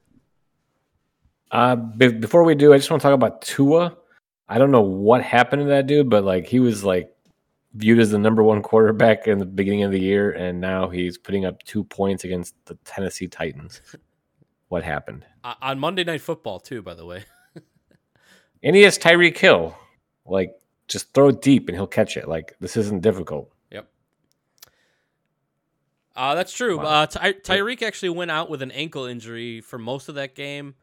Uh, 1.51 1.77
be- 1.77 2.09
before 2.09 2.43
we 2.43 2.55
do, 2.55 2.73
I 2.73 2.79
just 2.79 2.91
want 2.91 3.03
to 3.03 3.09
talk 3.09 3.15
about 3.15 3.43
Tua. 3.43 3.97
I 4.49 4.59
don't 4.59 4.71
know 4.71 4.83
what 4.83 5.23
happened 5.23 5.63
to 5.63 5.69
that 5.69 5.87
dude, 5.87 6.09
but 6.09 6.25
like 6.25 6.47
he 6.47 6.61
was 6.61 6.85
like 6.85 7.13
viewed 7.75 7.99
as 7.99 8.11
the 8.11 8.19
number 8.19 8.43
one 8.43 8.63
quarterback 8.63 9.29
in 9.29 9.39
the 9.39 9.45
beginning 9.47 9.83
of 9.83 9.93
the 9.93 10.01
year, 10.01 10.33
and 10.33 10.61
now 10.61 10.89
he's 10.89 11.19
putting 11.19 11.45
up 11.45 11.63
two 11.65 11.85
points 11.85 12.25
against 12.25 12.55
the 12.65 12.75
Tennessee 12.85 13.29
Titans. 13.29 13.81
What 14.69 14.83
happened? 14.83 15.25
Uh, 15.45 15.55
on 15.63 15.79
Monday 15.79 16.05
Night 16.05 16.21
Football 16.21 16.61
too, 16.61 16.83
by 16.83 16.95
the 16.95 17.05
way. 17.07 17.25
And 18.63 18.75
he 18.75 18.83
has 18.83 18.99
Tyreek 18.99 19.37
Hill. 19.37 19.77
Like, 20.25 20.51
just 20.89 21.13
throw 21.15 21.31
deep 21.31 21.69
and 21.69 21.77
he'll 21.77 21.87
catch 21.87 22.17
it. 22.17 22.27
Like, 22.27 22.57
this 22.59 22.77
isn't 22.77 23.01
difficult. 23.03 23.53
Yep. 23.71 23.87
Uh, 26.17 26.35
that's 26.35 26.53
true. 26.53 26.79
Wow. 26.79 26.85
Uh, 27.03 27.07
Ty- 27.07 27.33
Tyreek 27.35 27.83
actually 27.83 28.09
went 28.09 28.31
out 28.31 28.49
with 28.49 28.63
an 28.63 28.71
ankle 28.73 29.05
injury 29.05 29.61
for 29.61 29.79
most 29.79 30.09
of 30.09 30.15
that 30.17 30.35
game. 30.35 30.75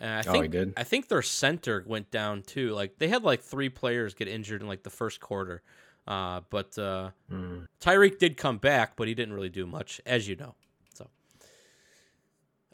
And 0.00 0.10
I 0.10 0.20
Oh, 0.26 0.32
think 0.32 0.44
he 0.44 0.48
did? 0.48 0.72
I 0.76 0.84
think 0.84 1.08
their 1.08 1.22
center 1.22 1.84
went 1.86 2.10
down 2.10 2.42
too. 2.42 2.70
Like 2.72 2.98
they 2.98 3.08
had 3.08 3.22
like 3.24 3.42
three 3.42 3.68
players 3.68 4.14
get 4.14 4.26
injured 4.26 4.62
in 4.62 4.66
like 4.66 4.82
the 4.82 4.90
first 4.90 5.20
quarter. 5.20 5.62
Uh, 6.06 6.40
but 6.50 6.76
uh, 6.78 7.10
Hmm. 7.28 7.58
Tyreek 7.80 8.18
did 8.18 8.36
come 8.36 8.56
back, 8.58 8.96
but 8.96 9.06
he 9.06 9.14
didn't 9.14 9.34
really 9.34 9.50
do 9.50 9.66
much, 9.66 10.00
as 10.06 10.26
you 10.26 10.34
know. 10.36 10.54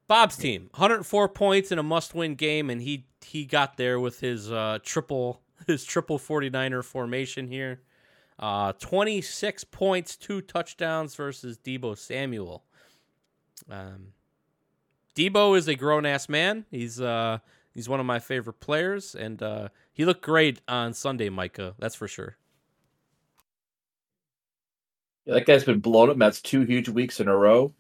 Bob's 0.09 0.37
team, 0.37 0.69
104 0.73 1.29
points 1.29 1.73
in 1.73 1.79
a 1.79 1.83
must-win 1.83 2.35
game, 2.35 2.71
and 2.71 2.81
he 2.81 3.07
he 3.25 3.45
got 3.45 3.77
there 3.77 3.99
with 3.99 4.21
his 4.21 4.51
uh, 4.51 4.79
triple 4.83 5.41
his 5.67 5.85
triple 5.85 6.19
49er 6.19 6.85
formation 6.85 7.49
here. 7.49 7.81
Uh, 8.39 8.73
26 8.73 9.65
points, 9.65 10.15
two 10.17 10.43
touchdowns 10.43 11.15
versus 11.15 11.59
Deebo 11.59 11.97
Samuel. 11.97 12.65
Um, 13.71 14.09
Deebo 15.15 15.57
is 15.57 15.67
a 15.67 15.75
grown 15.75 16.05
ass 16.05 16.29
man. 16.29 16.67
He's 16.71 17.01
uh 17.01 17.39
he's 17.75 17.89
one 17.89 18.01
of 18.01 18.07
my 18.07 18.19
favorite 18.19 18.61
players, 18.61 19.15
and 19.15 19.43
uh, 19.43 19.69
he 19.93 20.05
looked 20.05 20.23
great 20.23 20.61
on 20.69 20.93
Sunday, 20.93 21.31
Micah. 21.31 21.75
That's 21.79 21.95
for 21.95 22.07
sure. 22.07 22.37
Yeah, 25.25 25.35
that 25.35 25.47
guy's 25.47 25.65
been 25.65 25.81
blown 25.81 26.11
up. 26.11 26.19
That's 26.19 26.41
two 26.41 26.61
huge 26.63 26.89
weeks 26.89 27.19
in 27.19 27.29
a 27.29 27.37
row. 27.37 27.73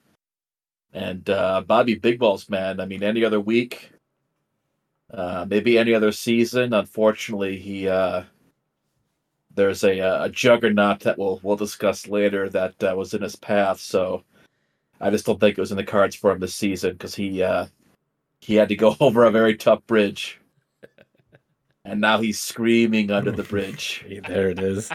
And 0.92 1.29
uh, 1.29 1.62
Bobby 1.66 1.94
Big 1.94 2.18
Balls, 2.18 2.49
man. 2.49 2.81
I 2.81 2.87
mean, 2.87 3.03
any 3.03 3.25
other 3.25 3.40
week, 3.40 3.90
uh, 5.12 5.46
maybe 5.49 5.79
any 5.79 5.94
other 5.94 6.12
season. 6.12 6.72
Unfortunately, 6.72 7.59
he 7.59 7.88
uh, 7.88 8.22
there's 9.55 9.85
a, 9.85 10.01
uh, 10.01 10.25
a 10.25 10.29
juggernaut 10.29 11.01
that 11.01 11.18
we'll 11.18 11.40
we'll 11.42 11.57
discuss 11.57 12.07
later 12.07 12.49
that 12.51 12.83
uh, 12.83 12.94
was 12.96 13.14
in 13.14 13.22
his 13.22 13.37
path. 13.37 13.81
So 13.81 14.22
I 15.01 15.11
just 15.11 15.27
don't 15.27 15.40
think 15.40 15.59
it 15.59 15.61
was 15.61 15.72
in 15.72 15.77
the 15.77 15.85
cards 15.85 16.14
for 16.14 16.31
him 16.31 16.38
this 16.38 16.55
season 16.55 16.92
because 16.92 17.14
he 17.14 17.42
uh, 17.42 17.66
he 18.40 18.55
had 18.55 18.68
to 18.68 18.77
go 18.77 18.96
over 19.01 19.25
a 19.25 19.31
very 19.31 19.57
tough 19.57 19.87
bridge, 19.87 20.40
and 21.85 22.01
now 22.01 22.18
he's 22.18 22.38
screaming 22.38 23.11
under 23.11 23.31
the 23.31 23.42
bridge. 23.42 24.05
There 24.29 24.49
it 24.51 24.59
is. 24.59 24.90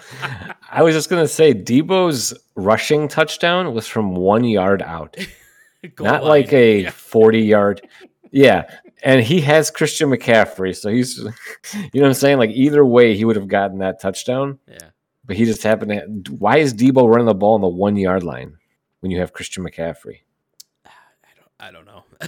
I 0.71 0.83
was 0.83 0.95
just 0.95 1.09
going 1.09 1.23
to 1.23 1.27
say 1.27 1.53
Deebo's 1.53 2.33
rushing 2.55 3.07
touchdown 3.07 3.73
was 3.73 3.87
from 3.87 4.15
one 4.15 4.43
yard 4.43 4.81
out. 4.81 5.15
Goal 5.95 6.05
not 6.07 6.21
line. 6.23 6.29
like 6.29 6.53
a 6.53 6.81
Yeah. 6.83 6.89
40 6.91 7.39
yard. 7.41 7.87
Yeah. 8.31 8.69
And 9.03 9.21
he 9.23 9.41
has 9.41 9.71
Christian 9.71 10.09
McCaffrey. 10.09 10.75
So 10.75 10.89
he's, 10.89 11.17
you 11.73 11.79
know 11.95 12.01
what 12.01 12.05
I'm 12.07 12.13
saying? 12.13 12.37
Like 12.37 12.51
either 12.51 12.85
way, 12.85 13.15
he 13.15 13.25
would 13.25 13.35
have 13.35 13.47
gotten 13.47 13.79
that 13.79 13.99
touchdown. 13.99 14.59
Yeah. 14.67 14.89
But 15.25 15.35
he 15.37 15.45
just 15.45 15.63
happened 15.63 16.25
to. 16.25 16.31
Why 16.33 16.57
is 16.57 16.73
Deebo 16.73 17.07
running 17.09 17.25
the 17.27 17.33
ball 17.33 17.53
on 17.55 17.61
the 17.61 17.67
one 17.67 17.95
yard 17.97 18.23
line 18.23 18.57
when 18.99 19.11
you 19.11 19.19
have 19.19 19.33
Christian 19.33 19.63
McCaffrey? 19.63 20.19
I 20.85 20.89
don't 21.35 21.49
I 21.59 21.71
don't 21.71 21.85
know. 21.85 22.03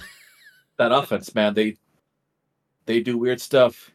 That 0.76 0.90
offense, 0.90 1.32
man, 1.36 1.54
they 1.54 1.76
they 2.86 2.98
do 3.00 3.16
weird 3.16 3.40
stuff. 3.40 3.92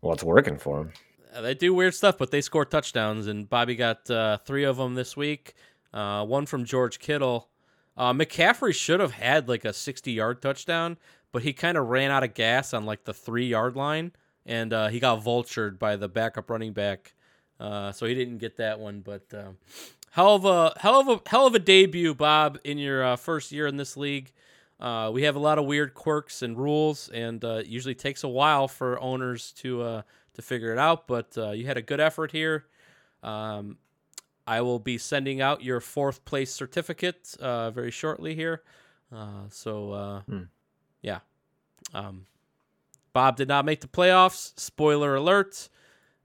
Well, 0.00 0.12
it's 0.12 0.24
working 0.24 0.58
for 0.58 0.80
him. 0.80 0.92
Uh, 1.32 1.40
they 1.40 1.54
do 1.54 1.72
weird 1.72 1.94
stuff, 1.94 2.18
but 2.18 2.32
they 2.32 2.40
score 2.40 2.64
touchdowns, 2.64 3.28
and 3.28 3.48
Bobby 3.48 3.76
got 3.76 4.10
uh, 4.10 4.38
three 4.38 4.64
of 4.64 4.76
them 4.76 4.94
this 4.96 5.16
week. 5.16 5.54
Uh, 5.94 6.24
one 6.26 6.46
from 6.46 6.64
George 6.64 6.98
Kittle. 6.98 7.48
Uh, 7.96 8.12
McCaffrey 8.12 8.74
should 8.74 9.00
have 9.00 9.12
had 9.12 9.48
like 9.48 9.64
a 9.64 9.72
60 9.72 10.12
yard 10.12 10.40
touchdown, 10.40 10.96
but 11.30 11.42
he 11.42 11.52
kind 11.52 11.76
of 11.76 11.88
ran 11.88 12.10
out 12.10 12.24
of 12.24 12.34
gas 12.34 12.72
on 12.72 12.84
like 12.84 13.04
the 13.04 13.14
three 13.14 13.46
yard 13.46 13.76
line, 13.76 14.12
and 14.46 14.72
uh, 14.72 14.88
he 14.88 15.00
got 15.00 15.22
vultured 15.22 15.78
by 15.78 15.96
the 15.96 16.08
backup 16.08 16.50
running 16.50 16.72
back. 16.72 17.14
Uh, 17.60 17.92
so 17.92 18.06
he 18.06 18.14
didn't 18.14 18.38
get 18.38 18.56
that 18.56 18.80
one, 18.80 19.00
but 19.00 19.22
um, 19.34 19.56
hell 20.10 20.34
of 20.34 20.44
a 20.44 20.74
hell 20.78 21.00
of 21.00 21.08
a 21.08 21.28
hell 21.28 21.46
of 21.46 21.54
a 21.54 21.58
debut, 21.58 22.14
Bob, 22.14 22.58
in 22.64 22.78
your 22.78 23.04
uh, 23.04 23.16
first 23.16 23.52
year 23.52 23.66
in 23.66 23.76
this 23.76 23.96
league. 23.96 24.32
Uh, 24.80 25.10
we 25.12 25.22
have 25.22 25.36
a 25.36 25.38
lot 25.38 25.58
of 25.58 25.64
weird 25.64 25.94
quirks 25.94 26.42
and 26.42 26.58
rules, 26.58 27.08
and 27.10 27.44
uh, 27.44 27.60
it 27.60 27.66
usually 27.66 27.94
takes 27.94 28.24
a 28.24 28.28
while 28.28 28.66
for 28.66 28.98
owners 29.00 29.52
to 29.52 29.80
uh, 29.82 30.02
to 30.34 30.42
figure 30.42 30.72
it 30.72 30.78
out. 30.78 31.06
But 31.06 31.36
uh, 31.38 31.50
you 31.50 31.66
had 31.66 31.76
a 31.76 31.82
good 31.82 32.00
effort 32.00 32.32
here. 32.32 32.64
Um, 33.22 33.78
I 34.46 34.60
will 34.60 34.78
be 34.78 34.98
sending 34.98 35.40
out 35.40 35.62
your 35.62 35.80
fourth 35.80 36.24
place 36.24 36.52
certificate 36.52 37.36
uh, 37.40 37.70
very 37.70 37.90
shortly 37.90 38.34
here. 38.34 38.62
Uh, 39.14 39.44
so 39.50 39.92
uh, 39.92 40.20
Hmm. 40.22 40.42
yeah, 41.02 41.20
um, 41.94 42.26
Bob 43.12 43.36
did 43.36 43.48
not 43.48 43.64
make 43.64 43.80
the 43.80 43.88
playoffs. 43.88 44.58
Spoiler 44.58 45.14
alert: 45.14 45.68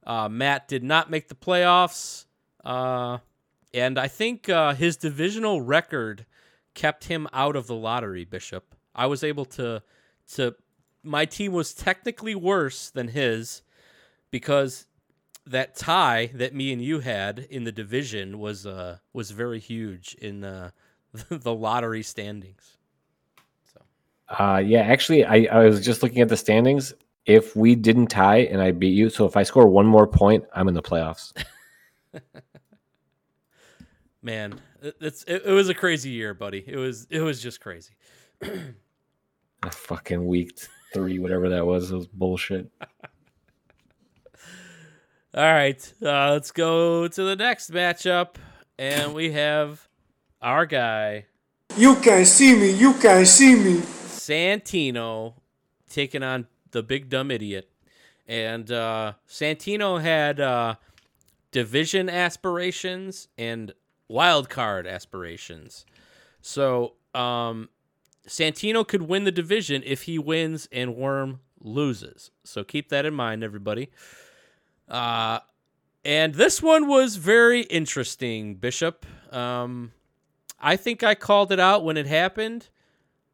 uh, 0.06 0.30
Matt 0.30 0.68
did 0.68 0.84
not 0.84 1.10
make 1.10 1.28
the 1.28 1.36
playoffs. 1.36 2.26
Uh, 2.64 3.20
and 3.74 4.00
I 4.00 4.08
think 4.08 4.50
uh, 4.50 4.74
his 4.74 4.98
divisional 4.98 5.62
record 5.62 6.26
kept 6.74 7.06
him 7.06 7.28
out 7.34 7.56
of 7.56 7.68
the 7.68 7.76
lottery. 7.76 8.26
Bishop, 8.26 8.76
I 8.96 9.06
was 9.06 9.24
able 9.24 9.46
to 9.46 9.84
to 10.34 10.56
my 11.04 11.26
team 11.26 11.52
was 11.52 11.74
technically 11.74 12.36
worse 12.36 12.90
than 12.90 13.10
his 13.10 13.62
because 14.32 14.86
that 15.48 15.76
tie 15.76 16.32
that 16.34 16.54
me 16.54 16.74
and 16.74 16.82
you 16.82 17.00
had 17.00 17.40
in 17.50 17.64
the 17.64 17.72
division 17.72 18.40
was 18.40 18.66
uh 18.66 18.98
was 19.14 19.32
very 19.32 19.60
huge 19.60 20.16
in 20.22 20.44
uh, 20.44 20.72
the 21.30 21.54
lottery 21.54 22.04
standings. 22.04 22.78
So. 23.74 23.82
Uh, 24.30 24.58
yeah, 24.58 24.82
actually, 24.82 25.26
I, 25.26 25.48
I 25.52 25.66
was 25.66 25.84
just 25.84 26.04
looking 26.04 26.22
at 26.22 26.30
the 26.30 26.38
standings. 26.38 26.94
If 27.26 27.56
we 27.56 27.76
didn't 27.76 28.08
tie 28.08 28.40
and 28.40 28.62
I 28.62 28.72
beat 28.72 28.94
you, 28.94 29.10
so 29.10 29.26
if 29.26 29.36
I 29.36 29.44
score 29.44 29.68
one 29.68 29.86
more 29.86 30.08
point, 30.08 30.46
I'm 30.54 30.68
in 30.68 30.74
the 30.74 30.82
playoffs. 30.82 31.34
Man, 34.22 34.60
it's 34.82 35.24
it, 35.24 35.44
it 35.46 35.52
was 35.52 35.70
a 35.70 35.74
crazy 35.74 36.10
year, 36.10 36.34
buddy. 36.34 36.64
It 36.66 36.78
was 36.78 37.08
it 37.10 37.22
was 37.22 37.42
just 37.42 37.62
crazy. 37.62 37.94
A 39.64 39.72
fucking 39.72 40.26
week 40.26 40.60
three, 40.94 41.18
whatever 41.18 41.50
that 41.50 41.66
was, 41.66 41.92
it 41.92 41.96
was 41.96 42.08
bullshit. 42.08 42.70
All 45.38 45.44
right, 45.44 45.94
uh, 46.02 46.32
let's 46.32 46.50
go 46.52 47.08
to 47.08 47.24
the 47.24 47.36
next 47.36 47.70
matchup, 47.70 48.38
and 48.80 49.14
we 49.14 49.34
have 49.34 49.88
our 50.42 50.66
guy 50.66 51.26
You 51.76 51.96
can 51.98 52.26
see 52.26 52.56
me, 52.56 52.72
you 52.72 52.96
can 52.96 53.24
see 53.24 53.54
me. 53.54 53.76
Santino 53.82 55.36
taking 55.92 56.24
on 56.24 56.48
the 56.72 56.82
big 56.82 57.10
dumb 57.10 57.30
idiot. 57.30 57.70
And 58.28 58.72
uh, 58.72 59.14
Santino 59.30 60.02
had 60.02 60.40
uh, 60.40 60.78
division 61.52 62.10
aspirations 62.10 63.28
and 63.38 63.74
wild 64.08 64.50
card 64.50 64.88
aspirations. 64.88 65.86
So 66.42 66.94
um, 67.14 67.70
Santino 68.28 68.88
could 68.88 69.04
win 69.04 69.24
the 69.24 69.32
division 69.32 69.84
if 69.86 70.02
he 70.04 70.18
wins 70.18 70.68
and 70.72 70.96
Worm 70.96 71.42
loses. 71.62 72.32
So 72.44 72.64
keep 72.64 72.90
that 72.90 73.06
in 73.06 73.14
mind, 73.14 73.44
everybody. 73.44 73.92
Uh, 74.88 75.40
and 76.06 76.36
this 76.36 76.62
one 76.62 76.88
was 76.88 77.18
very 77.18 77.62
interesting, 77.64 78.56
Bishop. 78.56 79.06
Um, 79.34 79.92
I 80.60 80.76
think 80.76 81.04
I 81.04 81.16
called 81.16 81.52
it 81.52 81.60
out 81.60 81.84
when 81.84 81.98
it 81.98 82.08
happened 82.08 82.70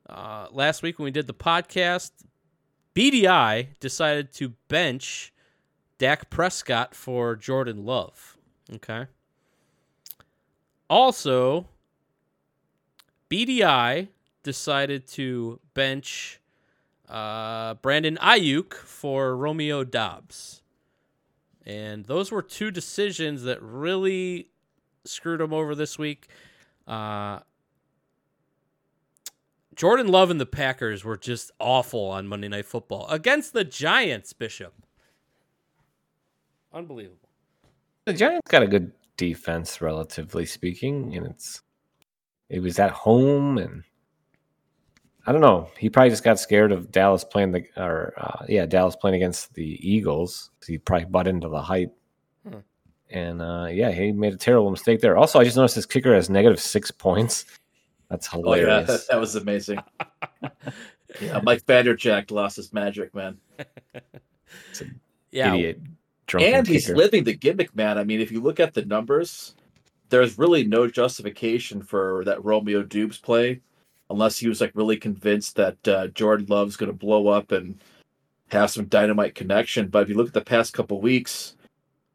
uh, 0.09 0.47
last 0.51 0.83
week 0.83 0.99
when 0.99 1.05
we 1.05 1.11
did 1.11 1.27
the 1.27 1.33
podcast, 1.33 2.11
BDI 2.95 3.67
decided 3.79 4.31
to 4.33 4.49
bench 4.67 5.33
Dak 5.97 6.29
Prescott 6.29 6.93
for 6.93 7.35
Jordan 7.35 7.85
Love. 7.85 8.37
Okay. 8.73 9.07
Also, 10.89 11.67
BDI 13.29 14.09
decided 14.43 15.07
to 15.07 15.59
bench 15.73 16.39
uh, 17.09 17.75
Brandon 17.75 18.17
Aiyuk 18.21 18.73
for 18.73 19.35
Romeo 19.35 19.83
Doubs. 19.83 20.62
And 21.65 22.05
those 22.05 22.31
were 22.31 22.41
two 22.41 22.71
decisions 22.71 23.43
that 23.43 23.61
really 23.61 24.49
screwed 25.05 25.41
him 25.41 25.53
over 25.53 25.75
this 25.75 25.97
week. 25.97 26.27
Uh, 26.87 27.39
Jordan 29.75 30.07
Love 30.07 30.29
and 30.29 30.39
the 30.39 30.45
Packers 30.45 31.03
were 31.03 31.17
just 31.17 31.51
awful 31.59 32.05
on 32.05 32.27
Monday 32.27 32.47
Night 32.47 32.65
Football 32.65 33.07
against 33.07 33.53
the 33.53 33.63
Giants, 33.63 34.33
Bishop. 34.33 34.73
Unbelievable. 36.73 37.29
The 38.05 38.13
Giants 38.13 38.49
got 38.49 38.63
a 38.63 38.67
good 38.67 38.91
defense, 39.17 39.81
relatively 39.81 40.45
speaking, 40.45 41.15
and 41.15 41.25
it's 41.27 41.61
it 42.49 42.59
was 42.59 42.77
at 42.77 42.91
home, 42.91 43.57
and 43.57 43.83
I 45.25 45.31
don't 45.31 45.41
know. 45.41 45.69
He 45.77 45.89
probably 45.89 46.09
just 46.09 46.23
got 46.23 46.37
scared 46.39 46.71
of 46.71 46.91
Dallas 46.91 47.23
playing 47.23 47.51
the 47.53 47.63
or 47.77 48.13
uh, 48.17 48.45
yeah, 48.49 48.65
Dallas 48.65 48.95
playing 48.95 49.15
against 49.15 49.53
the 49.53 49.79
Eagles. 49.87 50.51
He 50.67 50.77
probably 50.77 51.05
bought 51.05 51.27
into 51.27 51.47
the 51.49 51.61
hype, 51.61 51.95
Hmm. 52.47 52.57
and 53.09 53.41
uh, 53.41 53.67
yeah, 53.71 53.91
he 53.91 54.11
made 54.11 54.33
a 54.33 54.37
terrible 54.37 54.69
mistake 54.69 54.99
there. 54.99 55.15
Also, 55.17 55.39
I 55.39 55.43
just 55.45 55.55
noticed 55.55 55.75
his 55.75 55.85
kicker 55.85 56.13
has 56.13 56.29
negative 56.29 56.59
six 56.59 56.91
points. 56.91 57.45
That's 58.09 58.27
Oh 58.33 58.37
yeah, 58.55 58.61
hilarious. 58.61 58.87
that, 58.87 59.07
that 59.11 59.19
was 59.19 59.35
amazing. 59.35 59.79
yeah, 61.21 61.39
Mike 61.41 61.65
Vanderjagt 61.65 62.31
lost 62.31 62.57
his 62.57 62.73
magic, 62.73 63.13
man. 63.15 63.37
Yeah. 65.31 65.55
Idiot, 65.55 65.81
drunken 66.27 66.53
and 66.53 66.67
he's 66.67 66.85
kicker. 66.85 66.95
living 66.97 67.23
the 67.23 67.33
gimmick, 67.33 67.75
man. 67.75 67.97
I 67.97 68.03
mean, 68.03 68.21
if 68.21 68.31
you 68.31 68.39
look 68.39 68.59
at 68.59 68.73
the 68.75 68.85
numbers, 68.85 69.55
there's 70.09 70.37
really 70.37 70.63
no 70.63 70.87
justification 70.87 71.81
for 71.81 72.23
that 72.25 72.43
Romeo 72.45 72.83
Doubs 72.83 73.17
play, 73.17 73.61
unless 74.09 74.37
he 74.37 74.47
was 74.47 74.61
like 74.61 74.71
really 74.75 74.97
convinced 74.97 75.55
that 75.55 75.87
uh, 75.87 76.07
Jordan 76.07 76.47
Love's 76.49 76.75
going 76.77 76.91
to 76.91 76.97
blow 76.97 77.27
up 77.27 77.51
and 77.51 77.79
have 78.49 78.69
some 78.71 78.85
dynamite 78.85 79.35
connection. 79.35 79.87
But 79.87 80.03
if 80.03 80.09
you 80.09 80.15
look 80.15 80.27
at 80.27 80.33
the 80.33 80.41
past 80.41 80.73
couple 80.73 81.01
weeks, 81.01 81.55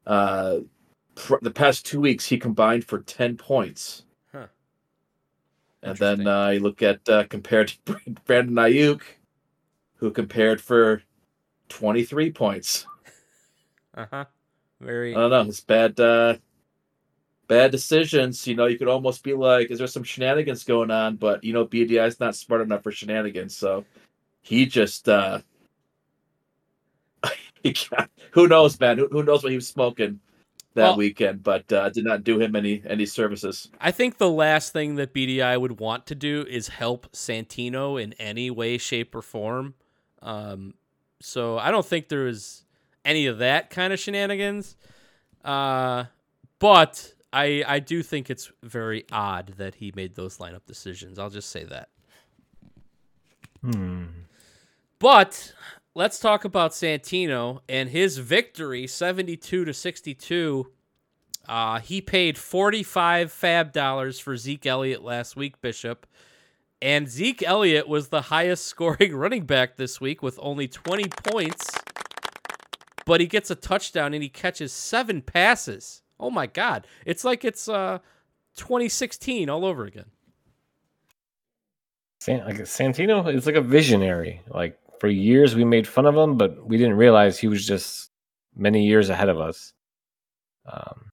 uh, 0.06 0.58
pr- 1.14 1.36
the 1.42 1.50
past 1.50 1.84
two 1.86 2.00
weeks, 2.00 2.26
he 2.26 2.38
combined 2.38 2.84
for 2.84 3.00
ten 3.00 3.36
points. 3.36 4.04
Huh. 4.32 4.46
And 5.82 5.96
then 5.98 6.26
uh, 6.26 6.48
you 6.50 6.60
look 6.60 6.82
at 6.82 7.08
uh, 7.08 7.24
compared 7.24 7.68
to 7.86 7.96
Brandon 8.26 8.54
Aiyuk, 8.54 9.02
who 9.96 10.10
compared 10.10 10.60
for 10.60 11.02
twenty 11.68 12.04
three 12.04 12.30
points. 12.30 12.86
Uh 13.94 14.06
huh. 14.12 14.24
Very. 14.80 15.12
I 15.12 15.18
don't 15.18 15.30
know. 15.30 15.42
It's 15.42 15.60
bad, 15.60 15.98
uh, 15.98 16.36
bad 17.48 17.72
decisions. 17.72 18.46
You 18.46 18.54
know, 18.54 18.66
you 18.66 18.78
could 18.78 18.88
almost 18.88 19.22
be 19.24 19.34
like, 19.34 19.70
"Is 19.70 19.78
there 19.78 19.86
some 19.88 20.04
shenanigans 20.04 20.62
going 20.64 20.90
on?" 20.90 21.16
But 21.16 21.42
you 21.42 21.52
know, 21.52 21.66
BDI 21.66 22.06
is 22.06 22.20
not 22.20 22.36
smart 22.36 22.60
enough 22.60 22.82
for 22.82 22.92
shenanigans, 22.92 23.56
so 23.56 23.84
he 24.42 24.64
just, 24.66 25.08
uh, 25.08 25.40
he 27.62 27.74
got, 27.90 28.10
who 28.30 28.46
knows, 28.48 28.78
man? 28.78 28.98
Who, 28.98 29.08
who 29.08 29.22
knows 29.22 29.42
what 29.42 29.50
he 29.50 29.56
was 29.56 29.66
smoking 29.68 30.20
that 30.74 30.82
Well- 30.90 30.96
weekend? 30.96 31.42
But 31.42 31.70
uh, 31.72 31.88
did 31.90 32.04
not 32.04 32.24
do 32.24 32.40
him 32.40 32.54
any 32.54 32.82
any 32.86 33.06
services. 33.06 33.68
I 33.80 33.90
think 33.90 34.18
the 34.18 34.30
last 34.30 34.72
thing 34.72 34.94
that 34.96 35.12
BDI 35.12 35.60
would 35.60 35.80
want 35.80 36.06
to 36.06 36.14
do 36.14 36.46
is 36.48 36.68
help 36.68 37.10
Santino 37.12 38.00
in 38.00 38.12
any 38.14 38.50
way, 38.50 38.78
shape, 38.78 39.14
or 39.14 39.22
form. 39.22 39.74
Um, 40.22 40.74
so 41.20 41.58
I 41.58 41.70
don't 41.70 41.86
think 41.86 42.08
there 42.08 42.24
was 42.24 42.64
any 43.04 43.26
of 43.26 43.38
that 43.38 43.70
kind 43.70 43.92
of 43.92 43.98
shenanigans. 43.98 44.76
Uh, 45.44 46.04
but 46.58 47.12
I 47.32 47.64
I 47.66 47.78
do 47.80 48.02
think 48.02 48.30
it's 48.30 48.50
very 48.62 49.04
odd 49.12 49.54
that 49.58 49.76
he 49.76 49.92
made 49.94 50.14
those 50.14 50.38
lineup 50.38 50.66
decisions. 50.66 51.18
I'll 51.18 51.30
just 51.30 51.50
say 51.50 51.64
that. 51.64 51.88
Hmm. 53.62 54.04
But 54.98 55.52
let's 55.94 56.18
talk 56.18 56.44
about 56.44 56.72
Santino 56.72 57.60
and 57.68 57.90
his 57.90 58.18
victory, 58.18 58.86
seventy-two 58.86 59.64
to 59.64 59.74
sixty-two. 59.74 60.70
Uh, 61.46 61.80
he 61.80 62.00
paid 62.00 62.38
forty-five 62.38 63.30
fab 63.30 63.72
dollars 63.72 64.18
for 64.18 64.36
Zeke 64.36 64.66
Elliott 64.66 65.02
last 65.02 65.36
week, 65.36 65.60
Bishop, 65.60 66.06
and 66.80 67.08
Zeke 67.08 67.42
Elliott 67.42 67.88
was 67.88 68.08
the 68.08 68.22
highest 68.22 68.66
scoring 68.66 69.14
running 69.16 69.44
back 69.44 69.76
this 69.76 70.00
week 70.00 70.22
with 70.22 70.38
only 70.40 70.66
twenty 70.66 71.08
points. 71.24 71.70
But 73.04 73.20
he 73.20 73.26
gets 73.26 73.50
a 73.50 73.54
touchdown 73.54 74.12
and 74.12 74.22
he 74.22 74.28
catches 74.28 74.72
seven 74.72 75.22
passes. 75.22 76.02
Oh 76.20 76.30
my 76.30 76.46
God! 76.46 76.86
It's 77.06 77.24
like 77.24 77.44
it's 77.44 77.68
uh, 77.68 77.98
2016 78.56 79.48
all 79.48 79.64
over 79.64 79.84
again. 79.84 80.06
San, 82.20 82.44
like 82.44 82.56
Santino 82.56 83.32
is 83.32 83.46
like 83.46 83.54
a 83.54 83.60
visionary. 83.60 84.42
Like 84.48 84.78
for 85.00 85.08
years 85.08 85.54
we 85.54 85.64
made 85.64 85.86
fun 85.86 86.06
of 86.06 86.16
him, 86.16 86.36
but 86.36 86.66
we 86.66 86.76
didn't 86.76 86.96
realize 86.96 87.38
he 87.38 87.48
was 87.48 87.66
just 87.66 88.10
many 88.56 88.86
years 88.86 89.08
ahead 89.08 89.28
of 89.28 89.40
us. 89.40 89.72
Um, 90.66 91.10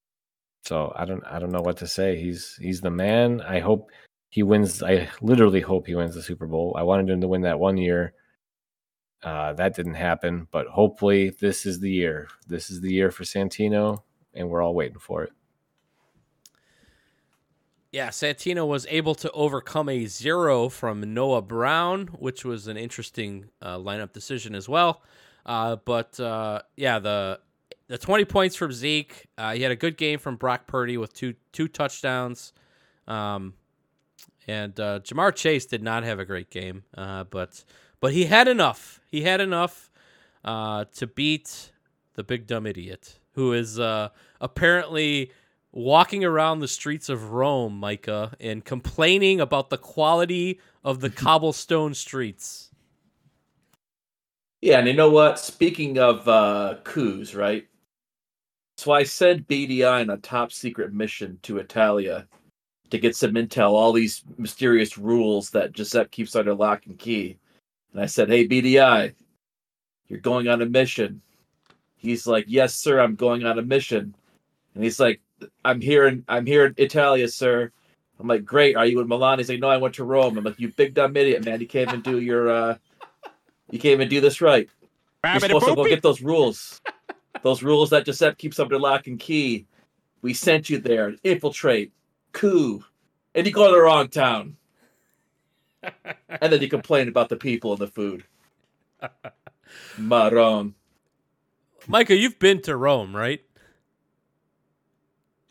so 0.63 0.91
I 0.95 1.05
don't 1.05 1.23
I 1.25 1.39
don't 1.39 1.51
know 1.51 1.61
what 1.61 1.77
to 1.77 1.87
say. 1.87 2.19
He's 2.19 2.57
he's 2.59 2.81
the 2.81 2.89
man. 2.89 3.41
I 3.41 3.59
hope 3.59 3.91
he 4.29 4.43
wins. 4.43 4.81
I 4.81 5.07
literally 5.21 5.61
hope 5.61 5.87
he 5.87 5.95
wins 5.95 6.15
the 6.15 6.23
Super 6.23 6.47
Bowl. 6.47 6.75
I 6.77 6.83
wanted 6.83 7.09
him 7.09 7.21
to 7.21 7.27
win 7.27 7.41
that 7.41 7.59
one 7.59 7.77
year. 7.77 8.13
Uh, 9.23 9.53
that 9.53 9.75
didn't 9.75 9.93
happen, 9.95 10.47
but 10.51 10.67
hopefully 10.67 11.29
this 11.39 11.65
is 11.65 11.79
the 11.79 11.89
year. 11.89 12.27
This 12.47 12.69
is 12.69 12.81
the 12.81 12.91
year 12.91 13.11
for 13.11 13.23
Santino, 13.23 14.03
and 14.35 14.49
we're 14.49 14.61
all 14.61 14.75
waiting 14.75 14.99
for 14.99 15.23
it. 15.23 15.31
Yeah, 17.95 18.09
Santino 18.09 18.67
was 18.67 18.85
able 18.89 19.15
to 19.15 19.31
overcome 19.31 19.87
a 19.87 20.05
zero 20.05 20.67
from 20.67 21.13
Noah 21.13 21.41
Brown, 21.41 22.07
which 22.07 22.43
was 22.43 22.67
an 22.67 22.75
interesting 22.75 23.45
uh, 23.61 23.77
lineup 23.77 24.11
decision 24.11 24.53
as 24.53 24.67
well. 24.67 25.01
Uh, 25.45 25.77
but 25.77 26.19
uh, 26.19 26.61
yeah, 26.75 26.99
the 26.99 27.39
the 27.87 27.97
twenty 27.97 28.25
points 28.25 28.57
from 28.57 28.73
Zeke. 28.73 29.27
Uh, 29.37 29.53
he 29.53 29.61
had 29.61 29.71
a 29.71 29.77
good 29.77 29.95
game 29.95 30.19
from 30.19 30.35
Brock 30.35 30.67
Purdy 30.67 30.97
with 30.97 31.13
two 31.13 31.35
two 31.53 31.69
touchdowns. 31.69 32.51
Um, 33.07 33.53
and 34.45 34.77
uh, 34.77 34.99
Ja'Marr 34.99 35.33
Chase 35.33 35.65
did 35.65 35.81
not 35.81 36.03
have 36.03 36.19
a 36.19 36.25
great 36.25 36.49
game, 36.49 36.83
uh, 36.97 37.23
but 37.23 37.63
but 38.01 38.11
he 38.11 38.25
had 38.25 38.49
enough. 38.49 38.99
He 39.07 39.21
had 39.21 39.39
enough 39.39 39.89
to 40.43 41.09
beat 41.15 41.71
the 42.15 42.25
big 42.25 42.45
dumb 42.45 42.67
idiot, 42.67 43.19
who 43.35 43.53
is 43.53 43.79
uh, 43.79 44.09
apparently 44.41 45.31
walking 45.71 46.23
around 46.23 46.59
the 46.59 46.67
streets 46.67 47.09
of 47.09 47.31
Rome, 47.31 47.77
Micah, 47.77 48.31
and 48.39 48.63
complaining 48.63 49.41
about 49.41 49.69
the 49.69 49.77
quality 49.77 50.59
of 50.83 51.01
the 51.01 51.09
cobblestone 51.23 51.93
streets. 51.93 52.71
Yeah, 54.61 54.79
and 54.79 54.87
you 54.87 54.93
know 54.93 55.11
what? 55.11 55.37
Speaking 55.37 55.99
of 55.99 56.27
uh, 56.27 56.77
coups, 56.83 57.35
right? 57.35 57.67
So 58.77 58.91
I 58.91 59.03
sent 59.03 59.47
BDI 59.47 60.01
on 60.01 60.09
a 60.09 60.17
top 60.17 60.51
secret 60.51 60.93
mission 60.93 61.39
to 61.43 61.59
Italia 61.59 62.27
to 62.89 62.97
get 62.97 63.15
some 63.15 63.33
intel, 63.33 63.71
all 63.71 63.93
these 63.93 64.23
mysterious 64.37 64.97
rules 64.97 65.49
that 65.51 65.73
Giuseppe 65.73 66.09
keeps 66.09 66.35
under 66.35 66.53
lock 66.53 66.85
and 66.85 66.97
key. 66.97 67.37
And 67.91 68.01
I 68.01 68.05
said, 68.05 68.29
Hey, 68.29 68.47
BDI, 68.47 69.13
you're 70.07 70.19
going 70.19 70.47
on 70.47 70.61
a 70.61 70.65
mission. 70.65 71.21
He's 71.97 72.27
like, 72.27 72.45
Yes, 72.47 72.75
sir, 72.75 72.99
I'm 72.99 73.15
going 73.15 73.45
on 73.45 73.59
a 73.59 73.61
mission. 73.61 74.15
And 74.73 74.83
he's 74.83 74.99
like, 74.99 75.21
I'm 75.63 75.81
here 75.81 76.07
in 76.07 76.23
I'm 76.27 76.45
here 76.45 76.65
in 76.65 76.73
Italia, 76.77 77.27
sir. 77.27 77.71
I'm 78.19 78.27
like, 78.27 78.45
Great, 78.45 78.75
are 78.75 78.85
you 78.85 78.99
in 79.01 79.07
Milan? 79.07 79.39
He's 79.39 79.49
like, 79.49 79.59
No, 79.59 79.69
I 79.69 79.77
went 79.77 79.95
to 79.95 80.03
Rome. 80.03 80.37
I'm 80.37 80.43
like, 80.43 80.59
You 80.59 80.71
big 80.71 80.93
dumb 80.93 81.15
idiot, 81.17 81.45
man. 81.45 81.61
You 81.61 81.67
can't 81.67 81.89
even 81.89 82.01
do 82.01 82.19
your 82.19 82.49
uh 82.49 82.77
you 83.71 83.79
can't 83.79 83.93
even 83.93 84.09
do 84.09 84.21
this 84.21 84.41
right. 84.41 84.69
You're 85.23 85.39
supposed 85.39 85.65
to 85.65 85.75
go 85.75 85.85
get 85.85 86.03
those 86.03 86.21
rules. 86.21 86.81
those 87.41 87.63
rules 87.63 87.89
that 87.89 88.05
Giuseppe 88.05 88.35
keeps 88.35 88.59
under 88.59 88.77
lock 88.77 89.07
and 89.07 89.19
key. 89.19 89.65
We 90.21 90.33
sent 90.33 90.69
you 90.69 90.79
there. 90.79 91.15
Infiltrate. 91.23 91.91
Coup. 92.31 92.83
And 93.33 93.45
you 93.45 93.51
go 93.51 93.67
to 93.67 93.75
the 93.75 93.81
wrong 93.81 94.07
town. 94.07 94.55
and 95.83 96.53
then 96.53 96.61
you 96.61 96.67
complain 96.67 97.07
about 97.07 97.29
the 97.29 97.35
people 97.35 97.71
and 97.73 97.79
the 97.79 97.87
food. 97.87 98.23
Maron. 99.97 100.73
Micah, 101.87 102.15
you've 102.15 102.39
been 102.39 102.61
to 102.63 102.75
Rome, 102.75 103.15
right? 103.15 103.41